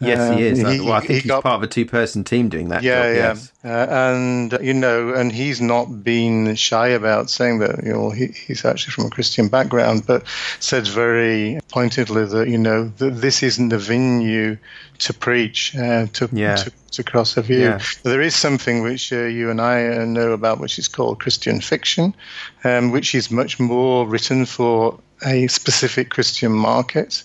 Yes, 0.00 0.36
he 0.36 0.44
is. 0.44 0.62
Um, 0.62 0.72
he, 0.72 0.80
well, 0.80 0.92
I 0.92 1.00
think 1.00 1.10
he 1.10 1.14
he's 1.16 1.26
got, 1.26 1.42
part 1.42 1.56
of 1.56 1.62
a 1.62 1.66
two-person 1.66 2.24
team 2.24 2.48
doing 2.48 2.68
that. 2.68 2.82
Yeah, 2.82 3.02
job, 3.02 3.16
yeah. 3.16 3.34
Yes. 3.34 3.52
Uh, 3.64 3.86
and 3.90 4.58
you 4.62 4.74
know, 4.74 5.12
and 5.12 5.32
he's 5.32 5.60
not 5.60 6.04
been 6.04 6.54
shy 6.54 6.88
about 6.88 7.30
saying 7.30 7.58
that. 7.58 7.82
You 7.84 7.92
know, 7.92 8.10
he, 8.10 8.28
he's 8.28 8.64
actually 8.64 8.92
from 8.92 9.06
a 9.06 9.10
Christian 9.10 9.48
background, 9.48 10.06
but 10.06 10.26
said 10.60 10.86
very 10.86 11.58
pointedly 11.68 12.24
that 12.24 12.48
you 12.48 12.58
know 12.58 12.88
that 12.98 13.10
this 13.10 13.42
isn't 13.42 13.70
the 13.70 13.78
venue 13.78 14.56
to 14.98 15.14
preach, 15.14 15.74
uh, 15.76 16.06
to, 16.12 16.28
yeah. 16.32 16.56
to 16.56 16.72
to 16.92 17.02
cross 17.02 17.36
a 17.36 17.42
view. 17.42 17.60
Yeah. 17.60 17.80
There 18.02 18.20
is 18.20 18.34
something 18.34 18.82
which 18.82 19.12
uh, 19.12 19.24
you 19.24 19.50
and 19.50 19.60
I 19.60 19.88
uh, 19.88 20.04
know 20.04 20.32
about, 20.32 20.60
which 20.60 20.78
is 20.78 20.88
called 20.88 21.20
Christian 21.20 21.60
fiction, 21.60 22.14
um, 22.64 22.92
which 22.92 23.14
is 23.14 23.30
much 23.30 23.58
more 23.58 24.06
written 24.06 24.46
for 24.46 24.98
a 25.24 25.46
specific 25.48 26.10
Christian 26.10 26.52
market. 26.52 27.22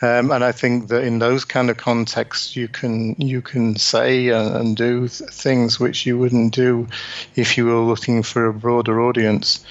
Um, 0.00 0.30
and 0.30 0.44
I 0.44 0.52
think 0.52 0.88
that 0.88 1.02
in 1.02 1.18
those 1.18 1.44
kind 1.44 1.70
of 1.70 1.76
contexts, 1.76 2.54
you 2.54 2.68
can 2.68 3.16
you 3.18 3.42
can 3.42 3.76
say 3.76 4.28
and, 4.28 4.54
and 4.54 4.76
do 4.76 5.08
th- 5.08 5.30
things 5.30 5.80
which 5.80 6.06
you 6.06 6.16
wouldn't 6.16 6.54
do 6.54 6.86
if 7.34 7.58
you 7.58 7.66
were 7.66 7.80
looking 7.80 8.22
for 8.22 8.46
a 8.46 8.54
broader 8.54 9.00
audience. 9.00 9.64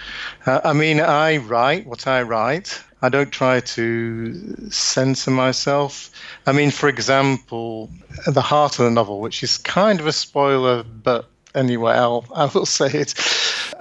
Uh, 0.45 0.59
I 0.65 0.73
mean, 0.73 0.99
I 0.99 1.37
write 1.37 1.87
what 1.87 2.07
I 2.07 2.23
write. 2.23 2.81
I 3.01 3.09
don't 3.09 3.31
try 3.31 3.61
to 3.61 4.69
censor 4.69 5.31
myself. 5.31 6.09
I 6.45 6.51
mean, 6.51 6.71
for 6.71 6.89
example, 6.89 7.89
the 8.25 8.41
heart 8.41 8.79
of 8.79 8.85
the 8.85 8.91
novel, 8.91 9.21
which 9.21 9.43
is 9.43 9.57
kind 9.59 9.99
of 9.99 10.07
a 10.07 10.11
spoiler, 10.11 10.83
but 10.83 11.29
anyway, 11.55 11.93
I'll 11.93 12.25
I 12.35 12.45
will 12.45 12.65
say 12.65 12.87
it. 12.87 13.13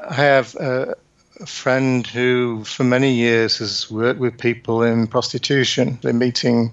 I 0.09 0.14
have. 0.14 0.55
Uh, 0.55 0.95
a 1.41 1.47
friend 1.47 2.07
who, 2.07 2.64
for 2.64 2.84
many 2.84 3.14
years, 3.14 3.59
has 3.59 3.91
worked 3.91 4.20
with 4.20 4.39
people 4.39 4.82
in 4.82 5.07
prostitution. 5.07 5.99
They're 6.03 6.12
meeting 6.12 6.72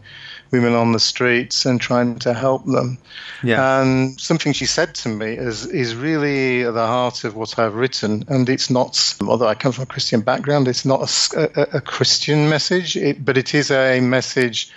women 0.51 0.73
on 0.73 0.91
the 0.91 0.99
streets 0.99 1.65
and 1.65 1.81
trying 1.81 2.19
to 2.19 2.33
help 2.33 2.65
them. 2.65 2.97
Yeah. 3.41 3.81
And 3.81 4.19
something 4.21 4.53
she 4.53 4.67
said 4.67 4.95
to 4.95 5.09
me 5.09 5.33
is 5.33 5.65
is 5.65 5.95
really 5.95 6.63
at 6.63 6.73
the 6.73 6.85
heart 6.85 7.23
of 7.23 7.35
what 7.35 7.57
I've 7.57 7.75
written. 7.75 8.23
And 8.27 8.47
it's 8.47 8.69
not, 8.69 9.15
although 9.27 9.47
I 9.47 9.55
come 9.55 9.71
from 9.71 9.83
a 9.83 9.87
Christian 9.87 10.21
background, 10.21 10.67
it's 10.67 10.85
not 10.85 11.01
a, 11.35 11.41
a, 11.59 11.77
a 11.77 11.81
Christian 11.81 12.49
message, 12.49 12.95
it, 12.95 13.25
but 13.25 13.37
it 13.37 13.53
is 13.55 13.71
a 13.71 13.99
message, 13.99 14.71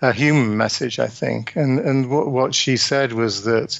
a 0.00 0.12
human 0.12 0.56
message, 0.56 0.98
I 0.98 1.08
think. 1.08 1.54
And 1.56 1.78
and 1.78 2.10
what, 2.10 2.28
what 2.28 2.54
she 2.54 2.76
said 2.76 3.12
was 3.12 3.44
that 3.44 3.78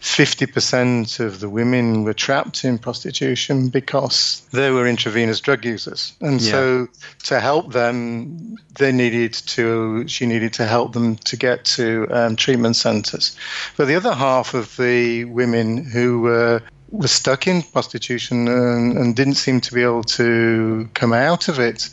50% 0.00 1.20
of 1.20 1.40
the 1.40 1.48
women 1.48 2.04
were 2.04 2.14
trapped 2.14 2.64
in 2.64 2.78
prostitution 2.78 3.68
because 3.68 4.42
they 4.52 4.70
were 4.70 4.86
intravenous 4.86 5.40
drug 5.40 5.64
users. 5.64 6.12
And 6.20 6.40
yeah. 6.40 6.50
so 6.50 6.88
to 7.24 7.40
help 7.40 7.72
them, 7.72 8.58
they 8.78 8.92
needed 8.92 9.32
to, 9.32 10.06
she 10.08 10.26
needed 10.26 10.54
to 10.54 10.66
help 10.66 10.92
them 10.92 11.16
to 11.16 11.36
get 11.36 11.64
to 11.76 12.06
um, 12.10 12.36
treatment 12.36 12.76
centers. 12.76 13.36
But 13.76 13.86
the 13.86 13.94
other 13.94 14.14
half 14.14 14.54
of 14.54 14.76
the 14.76 15.24
women 15.24 15.84
who 15.84 16.20
were 16.22 16.62
were 16.92 17.08
stuck 17.08 17.46
in 17.46 17.62
prostitution 17.62 18.46
and, 18.48 18.98
and 18.98 19.16
didn't 19.16 19.34
seem 19.34 19.62
to 19.62 19.72
be 19.72 19.82
able 19.82 20.04
to 20.04 20.88
come 20.92 21.14
out 21.14 21.48
of 21.48 21.58
it 21.58 21.88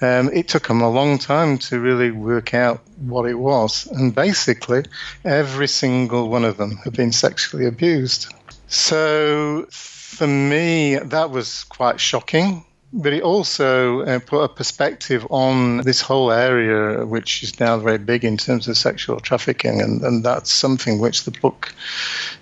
um, 0.00 0.30
it 0.32 0.48
took 0.48 0.68
them 0.68 0.82
a 0.82 0.90
long 0.90 1.18
time 1.18 1.58
to 1.58 1.80
really 1.80 2.10
work 2.10 2.54
out 2.54 2.80
what 2.98 3.28
it 3.28 3.34
was. 3.34 3.86
And 3.86 4.14
basically, 4.14 4.84
every 5.24 5.68
single 5.68 6.28
one 6.28 6.44
of 6.44 6.56
them 6.56 6.76
had 6.84 6.92
been 6.92 7.12
sexually 7.12 7.66
abused. 7.66 8.32
So 8.68 9.66
for 9.70 10.26
me, 10.26 10.96
that 10.96 11.30
was 11.30 11.64
quite 11.64 12.00
shocking. 12.00 12.64
But 12.92 13.12
it 13.12 13.22
also 13.22 14.02
uh, 14.02 14.20
put 14.20 14.42
a 14.42 14.48
perspective 14.48 15.26
on 15.28 15.78
this 15.78 16.00
whole 16.00 16.30
area, 16.30 17.04
which 17.04 17.42
is 17.42 17.58
now 17.58 17.76
very 17.78 17.98
big 17.98 18.24
in 18.24 18.36
terms 18.36 18.68
of 18.68 18.76
sexual 18.76 19.18
trafficking, 19.18 19.82
and, 19.82 20.02
and 20.02 20.24
that's 20.24 20.52
something 20.52 21.00
which 21.00 21.24
the 21.24 21.32
book 21.32 21.74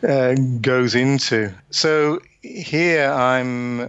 uh, 0.06 0.34
goes 0.60 0.94
into. 0.94 1.52
So 1.70 2.20
here 2.42 3.10
I'm 3.10 3.80
uh, 3.80 3.86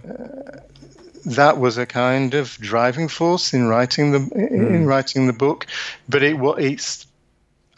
that 1.26 1.58
was 1.58 1.76
a 1.76 1.86
kind 1.86 2.34
of 2.34 2.56
driving 2.58 3.08
force 3.08 3.52
in 3.52 3.66
writing 3.66 4.12
the 4.12 4.18
mm. 4.18 4.50
in 4.50 4.82
hmm. 4.82 4.84
writing 4.84 5.26
the 5.26 5.32
book. 5.32 5.66
But 6.08 6.22
it 6.22 6.36
it's 6.58 7.06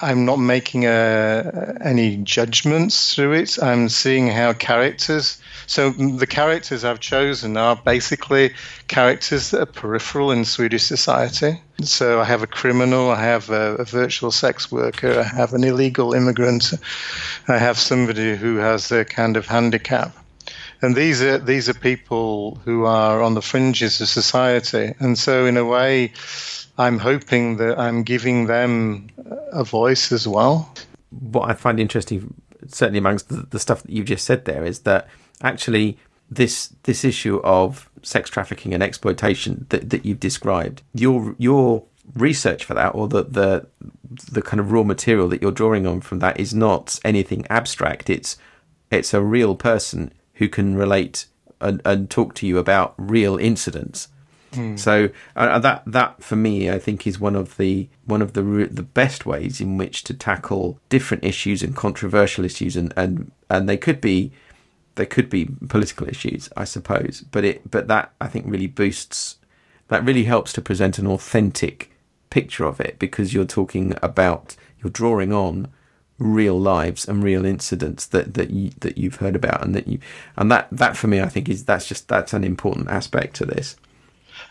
I'm 0.00 0.24
not 0.24 0.38
making 0.38 0.84
a, 0.84 1.76
any 1.80 2.18
judgments 2.18 3.14
through 3.14 3.32
it. 3.32 3.60
I'm 3.60 3.88
seeing 3.88 4.28
how 4.28 4.52
characters. 4.52 5.42
So 5.66 5.90
the 5.90 6.26
characters 6.26 6.84
I've 6.84 7.00
chosen 7.00 7.56
are 7.56 7.74
basically 7.74 8.54
characters 8.86 9.50
that 9.50 9.60
are 9.60 9.66
peripheral 9.66 10.30
in 10.30 10.44
Swedish 10.44 10.84
society. 10.84 11.60
So 11.82 12.20
I 12.20 12.24
have 12.24 12.44
a 12.44 12.46
criminal, 12.46 13.10
I 13.10 13.20
have 13.22 13.50
a, 13.50 13.74
a 13.76 13.84
virtual 13.84 14.30
sex 14.30 14.70
worker, 14.70 15.18
I 15.18 15.24
have 15.24 15.52
an 15.52 15.64
illegal 15.64 16.14
immigrant, 16.14 16.72
I 17.48 17.58
have 17.58 17.78
somebody 17.78 18.36
who 18.36 18.56
has 18.56 18.92
a 18.92 19.04
kind 19.04 19.36
of 19.36 19.46
handicap 19.46 20.16
and 20.82 20.94
these 20.94 21.22
are 21.22 21.38
these 21.38 21.68
are 21.68 21.74
people 21.74 22.56
who 22.64 22.84
are 22.84 23.22
on 23.22 23.34
the 23.34 23.42
fringes 23.42 24.00
of 24.00 24.08
society, 24.08 24.94
and 25.00 25.18
so 25.18 25.46
in 25.46 25.56
a 25.56 25.64
way, 25.64 26.12
I'm 26.76 26.98
hoping 26.98 27.56
that 27.56 27.78
I'm 27.78 28.02
giving 28.02 28.46
them 28.46 29.08
a 29.52 29.64
voice 29.64 30.12
as 30.12 30.26
well. 30.26 30.72
What 31.10 31.50
I 31.50 31.54
find 31.54 31.80
interesting, 31.80 32.34
certainly 32.68 32.98
amongst 32.98 33.28
the, 33.28 33.46
the 33.50 33.58
stuff 33.58 33.82
that 33.82 33.90
you've 33.90 34.06
just 34.06 34.24
said 34.24 34.44
there, 34.44 34.64
is 34.64 34.80
that 34.80 35.08
actually 35.42 35.98
this 36.30 36.74
this 36.84 37.04
issue 37.04 37.40
of 37.42 37.88
sex 38.02 38.30
trafficking 38.30 38.74
and 38.74 38.82
exploitation 38.82 39.66
that, 39.70 39.90
that 39.90 40.04
you've 40.04 40.20
described, 40.20 40.82
your 40.94 41.34
your 41.38 41.84
research 42.14 42.64
for 42.64 42.74
that 42.74 42.94
or 42.94 43.08
the, 43.08 43.24
the 43.24 43.66
the 44.32 44.42
kind 44.42 44.60
of 44.60 44.72
raw 44.72 44.82
material 44.82 45.28
that 45.28 45.42
you're 45.42 45.50
drawing 45.50 45.86
on 45.86 46.00
from 46.00 46.20
that 46.20 46.38
is 46.40 46.54
not 46.54 46.98
anything 47.04 47.46
abstract. 47.50 48.08
It's 48.08 48.36
it's 48.90 49.12
a 49.12 49.20
real 49.20 49.54
person 49.54 50.12
who 50.38 50.48
can 50.48 50.76
relate 50.76 51.26
and, 51.60 51.82
and 51.84 52.10
talk 52.10 52.34
to 52.34 52.46
you 52.46 52.58
about 52.58 52.94
real 52.96 53.36
incidents. 53.36 54.08
Mm. 54.52 54.78
So 54.78 55.10
uh, 55.36 55.58
that 55.58 55.82
that 55.86 56.22
for 56.22 56.36
me, 56.36 56.70
I 56.70 56.78
think, 56.78 57.06
is 57.06 57.20
one 57.20 57.36
of 57.36 57.56
the 57.58 57.88
one 58.06 58.22
of 58.22 58.32
the 58.32 58.42
the 58.70 58.82
best 58.82 59.26
ways 59.26 59.60
in 59.60 59.76
which 59.76 60.04
to 60.04 60.14
tackle 60.14 60.78
different 60.88 61.24
issues 61.24 61.62
and 61.62 61.76
controversial 61.76 62.44
issues, 62.44 62.74
and 62.74 62.94
and 62.96 63.30
and 63.50 63.68
they 63.68 63.76
could 63.76 64.00
be 64.00 64.32
they 64.94 65.04
could 65.06 65.28
be 65.28 65.50
political 65.68 66.08
issues, 66.08 66.48
I 66.56 66.64
suppose. 66.64 67.24
But 67.30 67.44
it 67.44 67.70
but 67.70 67.88
that 67.88 68.12
I 68.20 68.28
think 68.28 68.46
really 68.48 68.66
boosts 68.66 69.36
that 69.88 70.04
really 70.04 70.24
helps 70.24 70.52
to 70.54 70.62
present 70.62 70.98
an 70.98 71.06
authentic 71.06 71.90
picture 72.30 72.64
of 72.64 72.80
it 72.80 72.98
because 72.98 73.34
you're 73.34 73.44
talking 73.44 73.94
about 74.02 74.56
you're 74.82 74.90
drawing 74.90 75.32
on 75.32 75.68
real 76.18 76.58
lives 76.58 77.06
and 77.06 77.22
real 77.22 77.44
incidents 77.44 78.06
that 78.06 78.34
that 78.34 78.50
you 78.50 78.70
that 78.80 78.98
you've 78.98 79.16
heard 79.16 79.36
about 79.36 79.64
and 79.64 79.74
that 79.74 79.86
you 79.86 79.98
and 80.36 80.50
that 80.50 80.68
that 80.72 80.96
for 80.96 81.06
me 81.06 81.20
I 81.20 81.28
think 81.28 81.48
is 81.48 81.64
that's 81.64 81.86
just 81.86 82.08
that's 82.08 82.32
an 82.32 82.44
important 82.44 82.88
aspect 82.88 83.36
to 83.36 83.44
this. 83.44 83.76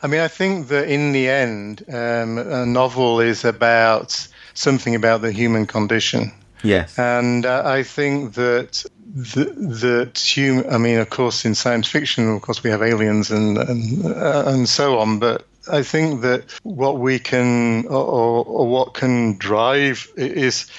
I 0.02 0.08
mean, 0.08 0.20
I 0.20 0.28
think 0.28 0.68
that 0.68 0.90
in 0.90 1.12
the 1.12 1.28
end, 1.28 1.84
um, 1.90 2.38
a 2.38 2.66
novel 2.66 3.20
is 3.20 3.46
about 3.46 4.28
something 4.54 4.96
about 4.96 5.22
the 5.22 5.32
human 5.32 5.66
condition. 5.66 6.32
Yes. 6.64 6.98
And 7.00 7.46
uh, 7.46 7.64
I 7.66 7.84
think 7.84 8.34
that 8.36 8.86
that 9.16 10.18
human. 10.18 10.72
I 10.72 10.78
mean, 10.78 11.00
of 11.00 11.10
course, 11.10 11.46
in 11.46 11.56
science 11.56 11.88
fiction, 11.88 12.30
of 12.30 12.42
course, 12.42 12.64
we 12.64 12.70
have 12.70 12.82
aliens 12.82 13.32
and 13.32 13.58
and 13.58 14.06
uh, 14.06 14.44
and 14.48 14.70
so 14.70 15.00
on. 15.00 15.20
But 15.20 15.46
I 15.72 15.84
think 15.84 16.22
that 16.22 16.52
what 16.64 17.00
we 17.00 17.20
can 17.20 17.86
or, 17.88 18.46
or 18.46 18.68
what 18.68 18.94
can 18.94 19.38
drive 19.38 20.08
is 20.16 20.70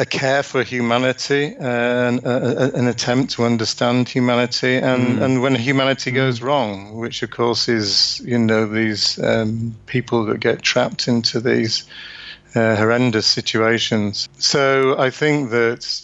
a 0.00 0.06
care 0.06 0.42
for 0.42 0.62
humanity 0.62 1.54
and 1.58 2.26
uh, 2.26 2.70
an 2.72 2.88
attempt 2.88 3.32
to 3.32 3.44
understand 3.44 4.08
humanity 4.08 4.76
and, 4.76 5.18
mm. 5.18 5.22
and 5.22 5.42
when 5.42 5.54
humanity 5.54 6.10
goes 6.10 6.40
mm. 6.40 6.44
wrong 6.44 6.96
which 6.96 7.22
of 7.22 7.30
course 7.30 7.68
is 7.68 8.20
you 8.24 8.38
know 8.38 8.66
these 8.66 9.22
um, 9.22 9.76
people 9.84 10.24
that 10.24 10.40
get 10.40 10.62
trapped 10.62 11.06
into 11.06 11.38
these 11.38 11.84
uh, 12.54 12.74
horrendous 12.76 13.26
situations 13.26 14.26
so 14.38 14.98
i 14.98 15.10
think 15.10 15.50
that 15.50 16.02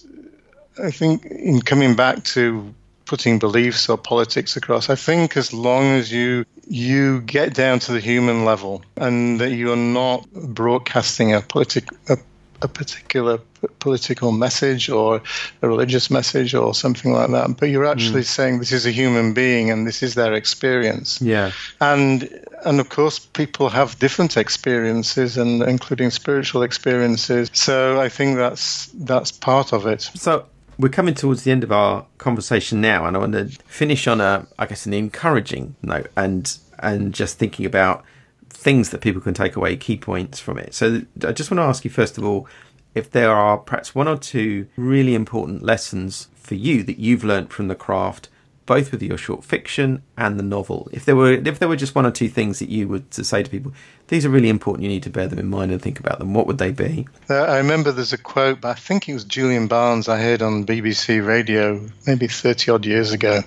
i 0.84 0.90
think 0.90 1.24
in 1.24 1.62
coming 1.62 1.96
back 1.96 2.22
to 2.22 2.74
putting 3.06 3.38
beliefs 3.38 3.88
or 3.88 3.96
politics 3.96 4.56
across. 4.56 4.90
I 4.90 4.96
think 4.96 5.36
as 5.36 5.52
long 5.52 5.84
as 5.92 6.12
you 6.12 6.44
you 6.68 7.20
get 7.20 7.54
down 7.54 7.78
to 7.78 7.92
the 7.92 8.00
human 8.00 8.44
level 8.44 8.82
and 8.96 9.40
that 9.40 9.52
you 9.52 9.72
are 9.72 9.76
not 9.76 10.28
broadcasting 10.32 11.32
a 11.32 11.40
politic 11.40 11.84
a, 12.08 12.18
a 12.60 12.68
particular 12.68 13.38
political 13.78 14.32
message 14.32 14.88
or 14.88 15.22
a 15.62 15.68
religious 15.68 16.10
message 16.10 16.54
or 16.54 16.74
something 16.74 17.12
like 17.12 17.30
that, 17.30 17.56
but 17.58 17.68
you're 17.68 17.86
actually 17.86 18.22
mm. 18.22 18.26
saying 18.36 18.58
this 18.58 18.72
is 18.72 18.86
a 18.86 18.90
human 18.90 19.34
being 19.34 19.70
and 19.70 19.86
this 19.86 20.02
is 20.02 20.14
their 20.14 20.32
experience. 20.34 21.20
Yeah. 21.20 21.52
And 21.80 22.28
and 22.64 22.80
of 22.80 22.88
course 22.88 23.18
people 23.18 23.68
have 23.68 23.98
different 23.98 24.36
experiences 24.36 25.36
and 25.36 25.62
including 25.62 26.10
spiritual 26.10 26.62
experiences. 26.62 27.50
So 27.52 28.00
I 28.00 28.08
think 28.08 28.36
that's 28.36 28.86
that's 28.94 29.30
part 29.30 29.72
of 29.72 29.86
it. 29.86 30.02
So 30.02 30.46
we're 30.78 30.88
coming 30.88 31.14
towards 31.14 31.44
the 31.44 31.50
end 31.50 31.64
of 31.64 31.72
our 31.72 32.06
conversation 32.18 32.80
now, 32.80 33.06
and 33.06 33.16
I 33.16 33.20
want 33.20 33.32
to 33.32 33.46
finish 33.66 34.06
on 34.06 34.20
a, 34.20 34.46
I 34.58 34.66
guess, 34.66 34.86
an 34.86 34.92
encouraging 34.92 35.76
note, 35.82 36.10
and 36.16 36.56
and 36.78 37.14
just 37.14 37.38
thinking 37.38 37.64
about 37.64 38.04
things 38.50 38.90
that 38.90 39.00
people 39.00 39.20
can 39.20 39.34
take 39.34 39.56
away, 39.56 39.76
key 39.76 39.96
points 39.96 40.40
from 40.40 40.58
it. 40.58 40.74
So 40.74 41.02
I 41.24 41.32
just 41.32 41.50
want 41.50 41.58
to 41.58 41.62
ask 41.64 41.84
you 41.84 41.90
first 41.90 42.18
of 42.18 42.24
all 42.24 42.48
if 42.96 43.10
there 43.10 43.30
are 43.30 43.58
perhaps 43.58 43.94
one 43.94 44.08
or 44.08 44.16
two 44.16 44.66
really 44.76 45.14
important 45.14 45.62
lessons 45.62 46.28
for 46.34 46.54
you 46.54 46.82
that 46.82 46.98
you've 46.98 47.22
learnt 47.22 47.52
from 47.52 47.68
the 47.68 47.74
craft 47.74 48.28
both 48.66 48.90
with 48.90 49.00
your 49.00 49.16
short 49.16 49.44
fiction 49.44 50.02
and 50.16 50.38
the 50.38 50.42
novel. 50.42 50.88
If 50.92 51.04
there 51.04 51.14
were 51.14 51.32
if 51.32 51.58
there 51.58 51.68
were 51.68 51.76
just 51.76 51.94
one 51.94 52.04
or 52.04 52.10
two 52.10 52.28
things 52.28 52.58
that 52.58 52.68
you 52.68 52.88
would 52.88 53.10
to 53.12 53.22
say 53.22 53.44
to 53.44 53.48
people, 53.48 53.72
these 54.08 54.26
are 54.26 54.28
really 54.28 54.48
important. 54.48 54.82
You 54.82 54.88
need 54.88 55.04
to 55.04 55.10
bear 55.10 55.28
them 55.28 55.38
in 55.38 55.48
mind 55.48 55.70
and 55.70 55.80
think 55.80 56.00
about 56.00 56.18
them. 56.18 56.34
What 56.34 56.48
would 56.48 56.58
they 56.58 56.72
be? 56.72 57.06
Uh, 57.30 57.34
I 57.42 57.58
remember 57.58 57.92
there's 57.92 58.12
a 58.12 58.18
quote, 58.18 58.60
but 58.60 58.70
I 58.70 58.74
think 58.74 59.08
it 59.08 59.14
was 59.14 59.24
Julian 59.24 59.68
Barnes 59.68 60.08
I 60.08 60.18
heard 60.18 60.42
on 60.42 60.66
BBC 60.66 61.24
Radio 61.24 61.88
maybe 62.06 62.26
30 62.26 62.72
odd 62.72 62.86
years 62.86 63.12
ago, 63.12 63.42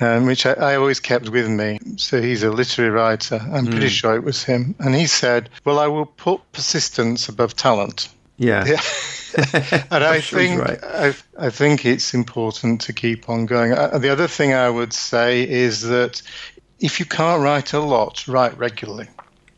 um, 0.00 0.26
which 0.26 0.44
I, 0.44 0.52
I, 0.52 0.76
always 0.76 1.00
kept 1.00 1.30
with 1.30 1.48
me. 1.48 1.78
So 1.96 2.20
he's 2.20 2.42
a 2.42 2.50
literary 2.50 2.90
writer. 2.90 3.36
I'm 3.36 3.66
mm. 3.66 3.70
pretty 3.70 3.88
sure 3.88 4.14
it 4.14 4.24
was 4.24 4.44
him. 4.44 4.74
And 4.78 4.94
he 4.94 5.06
said, 5.06 5.48
Well, 5.64 5.78
I 5.78 5.86
will 5.86 6.06
put 6.06 6.52
persistence 6.52 7.28
above 7.28 7.56
talent. 7.56 8.08
Yeah. 8.40 8.64
yeah. 8.64 8.80
and 9.90 10.02
I 10.02 10.20
think 10.22 10.60
right. 10.60 10.82
I, 10.82 11.14
I, 11.38 11.50
think 11.50 11.84
it's 11.84 12.14
important 12.14 12.80
to 12.82 12.94
keep 12.94 13.28
on 13.28 13.44
going. 13.44 13.72
Uh, 13.72 13.98
the 13.98 14.08
other 14.08 14.26
thing 14.26 14.54
I 14.54 14.68
would 14.68 14.94
say 14.94 15.48
is 15.48 15.82
that 15.82 16.22
if 16.80 16.98
you 16.98 17.06
can't 17.06 17.42
write 17.42 17.74
a 17.74 17.80
lot, 17.80 18.26
write 18.26 18.56
regularly. 18.56 19.08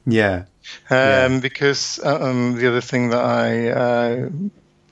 Yeah. 0.05 0.47
Um, 0.91 0.99
yeah. 0.99 1.39
Because 1.41 2.01
uh, 2.05 2.18
um, 2.22 2.57
the 2.57 2.66
other 2.66 2.80
thing 2.80 3.11
that 3.11 3.24
I, 3.24 3.68
uh, 3.68 4.28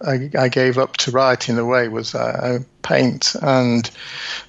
I, 0.07 0.30
I 0.38 0.49
gave 0.49 0.78
up 0.78 0.97
to 0.99 1.11
write 1.11 1.49
in 1.49 1.59
a 1.59 1.64
way 1.64 1.88
was 1.88 2.14
uh, 2.14 2.61
paint. 2.82 3.34
And 3.43 3.91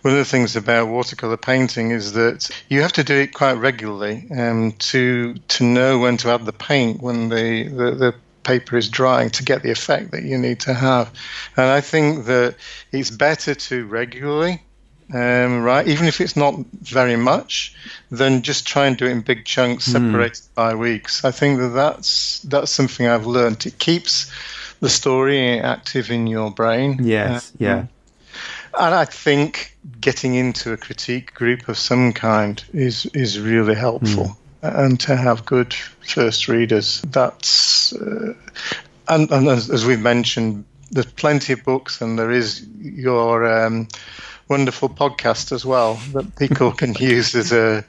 one 0.04 0.14
of 0.14 0.20
the 0.20 0.24
things 0.24 0.56
about 0.56 0.88
watercolor 0.88 1.38
painting 1.38 1.90
is 1.90 2.14
that 2.14 2.50
you 2.70 2.84
have 2.84 2.94
to 2.94 3.04
do 3.04 3.16
it 3.16 3.34
quite 3.34 3.54
regularly 3.54 4.28
um, 4.38 4.74
to 4.74 5.34
to 5.34 5.64
know 5.64 5.98
when 5.98 6.18
to 6.18 6.30
add 6.30 6.46
the 6.46 6.54
paint 6.54 7.02
when 7.02 7.30
the, 7.30 7.68
the, 7.68 7.92
the 7.96 8.16
paper 8.44 8.78
is 8.78 8.90
drying 8.90 9.30
to 9.32 9.44
get 9.44 9.64
the 9.64 9.72
effect 9.72 10.12
that 10.12 10.24
you 10.24 10.38
need 10.38 10.60
to 10.62 10.74
have. 10.74 11.12
And 11.58 11.66
I 11.66 11.82
think 11.82 12.26
that 12.26 12.56
it's 12.92 13.10
better 13.10 13.56
to 13.56 13.86
regularly, 13.86 14.62
um, 15.14 15.64
right, 15.64 15.88
even 15.88 16.08
if 16.08 16.22
it's 16.22 16.36
not 16.36 16.56
very 16.82 17.16
much, 17.16 17.76
than 18.10 18.42
just 18.42 18.68
try 18.68 18.88
and 18.88 18.98
do 18.98 19.06
it 19.06 19.12
in 19.12 19.22
big 19.22 19.46
chunks, 19.46 19.86
hmm. 19.86 19.92
separated 19.92 20.44
mm. 20.44 20.56
by 20.56 20.76
weeks. 20.76 21.26
I 21.26 21.32
think 21.32 21.60
that 21.60 21.70
that's 21.70 22.40
that's 22.40 22.72
something 22.72 23.08
I've 23.08 23.26
learned. 23.26 23.66
It 23.66 23.78
keeps 23.78 24.32
the 24.80 24.90
story 24.90 25.60
active 25.60 26.10
in 26.10 26.28
your 26.28 26.52
brain. 26.52 27.00
Yes, 27.02 27.52
uh, 27.52 27.56
yeah. 27.60 27.86
And 28.74 28.96
I 28.96 29.04
think 29.06 29.76
getting 30.00 30.36
into 30.36 30.72
a 30.72 30.78
critique 30.78 31.34
group 31.34 31.68
of 31.68 31.78
some 31.78 32.14
kind 32.14 32.64
is 32.74 33.06
is 33.08 33.40
really 33.40 33.76
helpful. 33.76 34.26
Mm 34.26 34.36
and 34.62 35.00
to 35.02 35.16
have 35.16 35.46
good 35.46 35.74
first 35.74 36.48
readers. 36.48 37.02
That's 37.02 37.94
uh, 37.94 38.34
and, 39.08 39.32
and 39.32 39.48
as, 39.48 39.70
as, 39.70 39.86
we've 39.86 40.00
mentioned, 40.00 40.66
there's 40.92 41.06
plenty 41.06 41.54
of 41.54 41.64
books, 41.64 42.02
and 42.02 42.18
there 42.18 42.32
is 42.32 42.66
your 42.80 43.66
um, 43.66 43.88
wonderful 44.48 44.90
podcast 44.90 45.52
as 45.52 45.66
well 45.66 45.96
that 46.14 46.36
people 46.38 46.72
can 46.82 46.94
use 46.94 47.36
as 47.36 47.52
a 47.52 47.84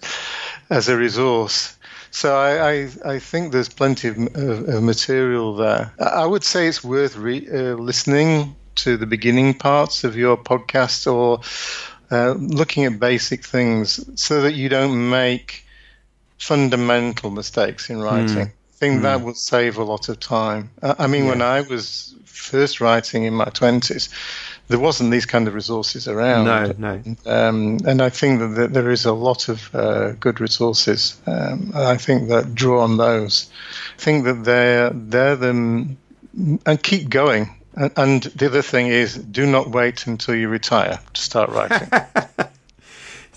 as 0.70 0.88
a 0.88 0.96
resource. 0.96 1.76
So 2.10 2.36
I, 2.36 2.70
I, 2.70 2.88
I 3.14 3.18
think 3.20 3.52
there's 3.52 3.70
plenty 3.70 4.08
of, 4.08 4.18
of, 4.18 4.68
of, 4.68 4.82
material 4.82 5.56
there. 5.56 5.94
I 5.98 6.26
would 6.26 6.44
say 6.44 6.66
it's 6.66 6.84
worth 6.84 7.16
re- 7.16 7.48
uh, 7.48 7.74
listening 7.74 8.54
to 8.76 8.98
the 8.98 9.06
beginning 9.06 9.54
parts 9.54 10.04
of 10.04 10.14
your 10.14 10.36
podcast 10.36 11.10
or 11.10 11.40
uh, 12.10 12.32
looking 12.32 12.84
at 12.84 13.00
basic 13.00 13.44
things 13.44 14.20
so 14.20 14.42
that 14.42 14.52
you 14.52 14.68
don't 14.68 15.08
make 15.08 15.64
fundamental 16.42 17.30
mistakes 17.30 17.88
in 17.88 18.00
writing. 18.00 18.46
Mm. 18.46 18.48
I 18.48 18.74
think 18.74 18.98
mm. 18.98 19.02
that 19.02 19.22
will 19.22 19.34
save 19.34 19.78
a 19.78 19.84
lot 19.84 20.08
of 20.08 20.18
time. 20.18 20.70
I 20.82 21.06
mean, 21.06 21.24
yeah. 21.24 21.30
when 21.30 21.42
I 21.42 21.60
was 21.60 22.16
first 22.24 22.80
writing 22.80 23.22
in 23.22 23.34
my 23.34 23.44
20s, 23.44 24.08
there 24.66 24.80
wasn't 24.80 25.12
these 25.12 25.24
kind 25.24 25.46
of 25.46 25.54
resources 25.54 26.08
around. 26.08 26.46
No, 26.46 26.72
no. 26.76 27.16
Um, 27.26 27.78
and 27.86 28.02
I 28.02 28.08
think 28.08 28.40
that 28.40 28.72
there 28.72 28.90
is 28.90 29.04
a 29.04 29.12
lot 29.12 29.48
of 29.48 29.72
uh, 29.72 30.12
good 30.12 30.40
resources. 30.40 31.20
Um, 31.26 31.70
I 31.74 31.96
think 31.96 32.28
that 32.30 32.56
draw 32.56 32.82
on 32.82 32.96
those. 32.96 33.48
I 33.98 34.00
think 34.00 34.24
that 34.24 34.42
they're 34.44 34.90
they're 34.90 35.36
them 35.36 35.96
and 36.66 36.82
keep 36.82 37.08
going. 37.08 37.54
And, 37.74 37.92
and 37.96 38.22
the 38.24 38.46
other 38.46 38.62
thing 38.62 38.88
is, 38.88 39.14
do 39.14 39.46
not 39.46 39.70
wait 39.70 40.06
until 40.08 40.34
you 40.34 40.48
retire 40.48 40.98
to 41.14 41.20
start 41.20 41.50
writing. 41.50 41.88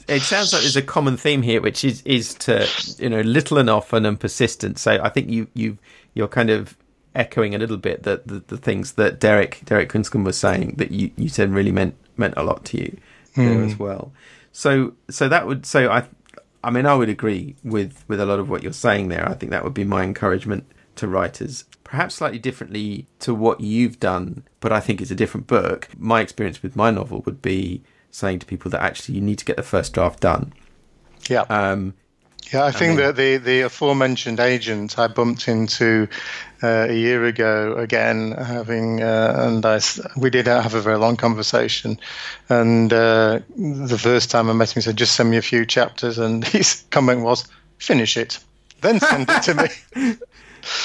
it 0.08 0.22
sounds 0.22 0.54
like 0.54 0.62
there's 0.62 0.76
a 0.76 0.82
common 0.82 1.18
theme 1.18 1.42
here, 1.42 1.62
which 1.62 1.84
is 1.84 2.02
is 2.04 2.34
to 2.36 2.68
you 3.00 3.10
know 3.10 3.22
little 3.22 3.58
and 3.58 3.70
often 3.70 4.06
and 4.06 4.20
persistent. 4.20 4.78
So 4.80 5.00
I 5.02 5.10
think 5.10 5.30
you 5.30 5.48
you 5.54 5.78
you're 6.14 6.28
kind 6.28 6.50
of 6.50 6.78
echoing 7.16 7.56
a 7.56 7.58
little 7.58 7.78
bit 7.78 8.04
that 8.04 8.28
the, 8.28 8.40
the 8.48 8.58
things 8.58 8.94
that 8.94 9.20
Derek 9.20 9.62
Derek 9.66 9.90
Kunscombe 9.90 10.26
was 10.26 10.38
saying 10.38 10.76
that 10.78 10.92
you, 10.92 11.12
you 11.16 11.30
said 11.30 11.52
really 11.52 11.72
meant 11.72 11.96
meant 12.18 12.34
a 12.38 12.44
lot 12.44 12.66
to 12.66 12.78
you 12.78 12.98
mm. 13.36 13.36
there 13.36 13.64
as 13.64 13.80
well. 13.80 14.12
So 14.52 14.94
so 15.10 15.28
that 15.30 15.48
would 15.48 15.66
so 15.66 15.90
I 15.90 16.04
I 16.64 16.70
mean 16.70 16.86
I 16.86 16.94
would 16.94 17.10
agree 17.10 17.56
with 17.64 18.04
with 18.08 18.20
a 18.20 18.26
lot 18.26 18.40
of 18.40 18.50
what 18.50 18.64
you're 18.64 18.74
saying 18.74 19.08
there. 19.08 19.28
I 19.28 19.34
think 19.34 19.52
that 19.52 19.64
would 19.64 19.74
be 19.74 19.84
my 19.84 20.04
encouragement 20.04 20.66
to 20.98 21.08
writers. 21.08 21.66
Perhaps 21.84 22.16
slightly 22.16 22.40
differently 22.40 23.06
to 23.20 23.34
what 23.34 23.62
you've 23.62 24.00
done, 24.00 24.44
but 24.60 24.72
I 24.72 24.80
think 24.80 25.02
it's 25.02 25.12
a 25.12 25.16
different 25.16 25.48
book. 25.48 25.88
My 25.98 26.20
experience 26.22 26.64
with 26.64 26.76
my 26.76 26.90
novel 26.90 27.22
would 27.26 27.42
be 27.42 27.84
saying 28.16 28.40
to 28.40 28.46
people 28.46 28.72
that 28.72 28.82
actually 28.82 29.16
you 29.16 29.22
need 29.22 29.38
to 29.40 29.46
get 29.46 29.58
the 29.58 29.64
first 29.64 29.94
draft 29.94 30.20
done. 30.20 30.54
Yeah. 31.30 31.42
Um, 31.50 31.94
yeah, 32.54 32.64
I 32.64 32.72
think 32.72 32.98
mean, 32.98 32.98
that 32.98 33.16
the, 33.16 33.38
the 33.38 33.62
aforementioned 33.62 34.40
agent 34.40 35.00
I 35.00 35.08
bumped 35.08 35.48
into 35.48 36.08
uh, 36.62 36.88
a 36.90 36.94
year 36.94 37.26
ago 37.26 37.74
again, 37.76 38.34
having 38.34 39.02
uh, 39.02 39.34
and 39.38 39.66
I 39.66 39.80
we 40.16 40.30
did 40.30 40.46
have 40.46 40.76
a 40.76 40.82
very 40.82 40.98
long 40.98 41.18
conversation, 41.18 42.00
and 42.48 42.94
uh, 42.94 43.40
the 43.58 43.98
first 43.98 44.30
time 44.30 44.50
I 44.50 44.54
met 44.54 44.70
him, 44.70 44.76
he 44.76 44.82
said, 44.82 44.96
"Just 44.96 45.16
send 45.16 45.32
me 45.32 45.38
a 45.38 45.42
few 45.42 45.66
chapters," 45.66 46.20
and 46.20 46.46
his 46.48 46.84
comment 46.92 47.22
was, 47.22 47.48
"Finish 47.80 48.16
it, 48.16 48.38
then 48.82 49.00
send 49.00 49.28
it 49.28 49.42
to 49.44 49.54
me." 49.56 50.16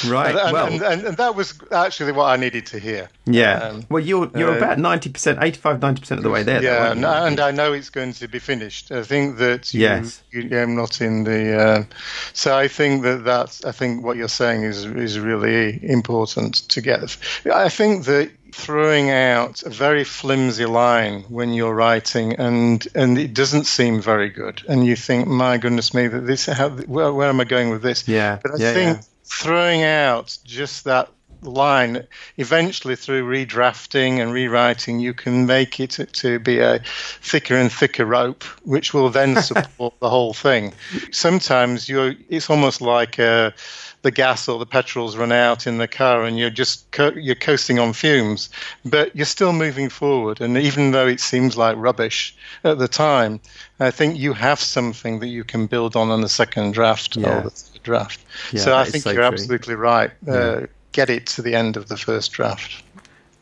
Right. 0.07 0.35
And, 0.35 0.53
well, 0.53 0.67
and, 0.67 0.83
and, 0.83 1.05
and, 1.05 1.17
that 1.17 1.35
was 1.35 1.55
actually 1.71 2.13
what 2.13 2.27
I 2.27 2.37
needed 2.37 2.67
to 2.67 2.79
hear. 2.79 3.09
Yeah. 3.27 3.59
Um, 3.59 3.85
well, 3.89 4.03
you're 4.03 4.31
you're 4.37 4.53
uh, 4.53 4.57
about 4.57 4.79
ninety 4.79 5.11
percent, 5.11 5.39
85 5.41 5.81
90 5.81 6.01
percent 6.01 6.19
of 6.19 6.25
the 6.25 6.31
way 6.31 6.43
there. 6.43 6.63
Yeah, 6.63 6.79
though, 6.79 6.93
and, 6.93 7.05
and, 7.05 7.41
I 7.41 7.51
know 7.51 7.73
it's 7.73 7.91
going 7.91 8.13
to 8.15 8.29
be 8.29 8.39
finished. 8.39 8.93
I 8.93 9.03
think 9.03 9.39
that 9.39 9.73
you, 9.73 9.81
yes, 9.81 10.23
you, 10.31 10.59
I'm 10.59 10.77
not 10.77 11.01
in 11.01 11.25
the. 11.25 11.59
Uh, 11.59 11.85
so 12.33 12.57
I 12.57 12.69
think 12.69 13.03
that 13.03 13.25
that's. 13.25 13.65
I 13.65 13.73
think 13.73 14.05
what 14.05 14.17
you're 14.17 14.29
saying 14.29 14.65
is 14.65 14.85
is 14.85 15.19
really 15.19 15.81
important 15.89 16.69
to 16.71 16.81
get. 16.81 17.17
I 17.53 17.69
think 17.69 18.05
that 18.05 18.31
throwing 18.53 19.11
out 19.11 19.63
a 19.63 19.71
very 19.71 20.05
flimsy 20.05 20.67
line 20.67 21.23
when 21.29 21.53
you're 21.53 21.75
writing 21.75 22.35
and 22.35 22.87
and 22.95 23.19
it 23.19 23.33
doesn't 23.35 23.65
seem 23.65 24.01
very 24.01 24.29
good 24.29 24.63
and 24.69 24.85
you 24.85 24.97
think 24.97 25.27
my 25.27 25.57
goodness 25.59 25.95
me 25.95 26.09
that 26.09 26.27
this 26.27 26.47
how 26.47 26.69
where, 26.69 27.13
where 27.13 27.29
am 27.29 27.41
i 27.41 27.45
going 27.45 27.71
with 27.71 27.83
this 27.83 28.09
yeah 28.09 28.39
but 28.43 28.53
i 28.53 28.57
yeah, 28.57 28.73
think 28.73 28.99
yeah. 28.99 29.03
Throwing 29.31 29.83
out 29.83 30.37
just 30.45 30.85
that 30.85 31.09
line 31.43 32.07
eventually 32.37 32.97
through 32.97 33.27
redrafting 33.27 34.19
and 34.21 34.33
rewriting 34.33 35.01
you 35.01 35.15
can 35.15 35.47
make 35.47 35.81
it 35.81 35.97
to 36.13 36.39
be 36.39 36.59
a 36.59 36.81
thicker 36.85 37.57
and 37.57 37.73
thicker 37.73 38.05
rope 38.05 38.45
which 38.65 38.93
will 38.93 39.09
then 39.09 39.41
support 39.43 39.95
the 40.01 40.11
whole 40.11 40.35
thing. 40.35 40.73
Sometimes 41.13 41.89
you're 41.89 42.15
it's 42.29 42.51
almost 42.51 42.81
like 42.81 43.19
a 43.19 43.55
the 44.03 44.11
gas 44.11 44.49
or 44.49 44.59
the 44.59 44.67
petrol's 44.67 45.17
run 45.17 45.33
out 45.33 45.67
in 45.67 45.79
the 45.79 45.89
car 45.89 46.25
and 46.25 46.39
you're 46.39 46.51
just 46.51 46.91
co- 46.91 47.13
you're 47.13 47.35
coasting 47.35 47.79
on 47.79 47.93
fumes 47.93 48.49
but 48.85 49.15
you're 49.15 49.27
still 49.27 49.53
moving 49.53 49.89
forward 49.89 50.41
and 50.41 50.57
even 50.57 50.93
though 50.93 51.07
it 51.07 51.21
seems 51.21 51.57
like 51.57 51.77
rubbish 51.77 52.35
at 52.65 52.79
the 52.79 52.89
time 52.89 53.41
i 53.79 53.91
think 53.91 54.19
you 54.19 54.33
have 54.33 54.59
something 54.59 55.21
that 55.21 55.29
you 55.29 55.45
can 55.45 55.67
build 55.67 55.97
on 55.97 56.11
in 56.11 56.21
the 56.21 56.29
second 56.29 56.73
draft 56.73 57.17
yeah. 57.17 57.39
or 57.39 57.43
the 57.43 57.51
third 57.51 57.83
draft 57.83 58.25
yeah, 58.53 58.61
so 58.61 58.77
i 58.77 58.85
think 58.85 59.05
so 59.05 59.11
you're 59.11 59.21
true. 59.21 59.27
absolutely 59.27 59.75
right 59.75 60.11
yeah. 60.27 60.33
uh, 60.33 60.67
get 60.93 61.11
it 61.11 61.27
to 61.27 61.43
the 61.43 61.55
end 61.55 61.77
of 61.77 61.89
the 61.89 61.97
first 61.97 62.33
draft 62.33 62.83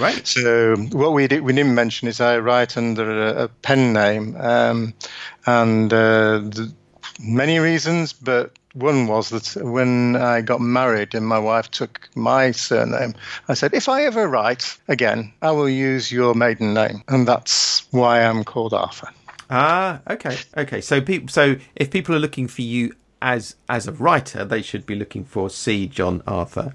Right. 0.00 0.26
So 0.26 0.74
what 0.92 1.12
we 1.12 1.28
did, 1.28 1.42
we 1.42 1.52
didn't 1.52 1.76
mention 1.76 2.08
is 2.08 2.20
I 2.20 2.38
write 2.38 2.76
under 2.76 3.28
a, 3.28 3.44
a 3.44 3.48
pen 3.48 3.92
name, 3.92 4.34
um, 4.36 4.94
and 5.46 5.92
uh, 5.92 6.38
the, 6.38 6.74
many 7.20 7.58
reasons, 7.58 8.12
but 8.12 8.52
one 8.74 9.06
was 9.06 9.30
that 9.30 9.62
when 9.62 10.16
I 10.16 10.40
got 10.40 10.60
married 10.60 11.14
and 11.14 11.26
my 11.26 11.38
wife 11.38 11.70
took 11.70 12.08
my 12.14 12.52
surname, 12.52 13.14
I 13.48 13.54
said, 13.54 13.74
if 13.74 13.88
I 13.88 14.04
ever 14.04 14.26
write 14.28 14.78
again, 14.88 15.32
I 15.42 15.50
will 15.50 15.68
use 15.68 16.10
your 16.10 16.34
maiden 16.34 16.74
name. 16.74 17.02
And 17.08 17.28
that's 17.28 17.86
why 17.92 18.22
I'm 18.22 18.44
called 18.44 18.72
Arthur. 18.72 19.08
Ah, 19.50 20.00
okay. 20.08 20.38
Okay. 20.56 20.80
So 20.80 21.00
people 21.00 21.28
so 21.28 21.56
if 21.76 21.90
people 21.90 22.14
are 22.14 22.18
looking 22.18 22.48
for 22.48 22.62
you 22.62 22.94
as 23.20 23.54
as 23.68 23.86
a 23.86 23.92
writer, 23.92 24.44
they 24.44 24.62
should 24.62 24.86
be 24.86 24.94
looking 24.94 25.24
for 25.24 25.50
C. 25.50 25.86
John 25.86 26.22
Arthur. 26.26 26.74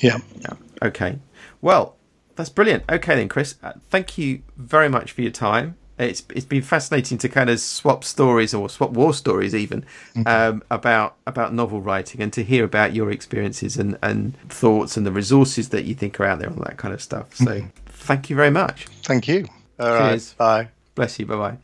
Yeah. 0.00 0.18
Yeah. 0.40 0.54
Okay. 0.82 1.18
Well, 1.62 1.96
that's 2.36 2.50
brilliant. 2.50 2.84
Okay 2.90 3.14
then, 3.14 3.28
Chris. 3.28 3.54
Uh, 3.62 3.72
thank 3.88 4.18
you 4.18 4.42
very 4.56 4.90
much 4.90 5.12
for 5.12 5.22
your 5.22 5.30
time 5.30 5.76
it's 5.98 6.24
it's 6.34 6.44
been 6.44 6.62
fascinating 6.62 7.18
to 7.18 7.28
kind 7.28 7.48
of 7.48 7.60
swap 7.60 8.04
stories 8.04 8.52
or 8.52 8.68
swap 8.68 8.90
war 8.90 9.14
stories 9.14 9.54
even 9.54 9.84
mm-hmm. 10.14 10.26
um, 10.26 10.62
about 10.70 11.16
about 11.26 11.54
novel 11.54 11.80
writing 11.80 12.20
and 12.20 12.32
to 12.32 12.42
hear 12.42 12.64
about 12.64 12.94
your 12.94 13.10
experiences 13.10 13.76
and, 13.76 13.96
and 14.02 14.36
thoughts 14.48 14.96
and 14.96 15.06
the 15.06 15.12
resources 15.12 15.68
that 15.68 15.84
you 15.84 15.94
think 15.94 16.18
are 16.18 16.24
out 16.24 16.40
there 16.40 16.48
and 16.48 16.58
all 16.58 16.64
that 16.64 16.78
kind 16.78 16.92
of 16.92 17.00
stuff. 17.00 17.34
So 17.36 17.44
mm-hmm. 17.44 17.68
thank 17.86 18.28
you 18.28 18.36
very 18.36 18.50
much. 18.50 18.86
Thank 19.02 19.28
you. 19.28 19.46
All 19.78 19.98
Cheers. 19.98 20.34
Right. 20.38 20.64
Bye. 20.64 20.70
Bless 20.94 21.18
you. 21.18 21.26
Bye 21.26 21.36
bye. 21.36 21.56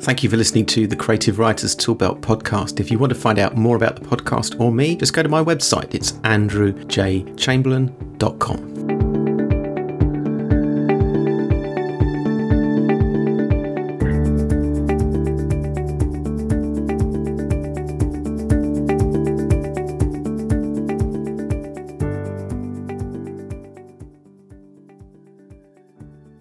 Thank 0.00 0.22
you 0.22 0.28
for 0.28 0.36
listening 0.36 0.66
to 0.66 0.86
the 0.86 0.96
Creative 0.96 1.38
Writers 1.38 1.74
Toolbelt 1.74 2.20
podcast. 2.20 2.78
If 2.78 2.90
you 2.90 2.98
want 2.98 3.14
to 3.14 3.18
find 3.18 3.38
out 3.38 3.56
more 3.56 3.74
about 3.74 3.96
the 3.96 4.02
podcast 4.02 4.60
or 4.60 4.70
me, 4.70 4.96
just 4.96 5.14
go 5.14 5.22
to 5.22 5.30
my 5.30 5.42
website. 5.42 5.94
It's 5.94 6.12
andrewjchamberlain.com. 6.12 8.93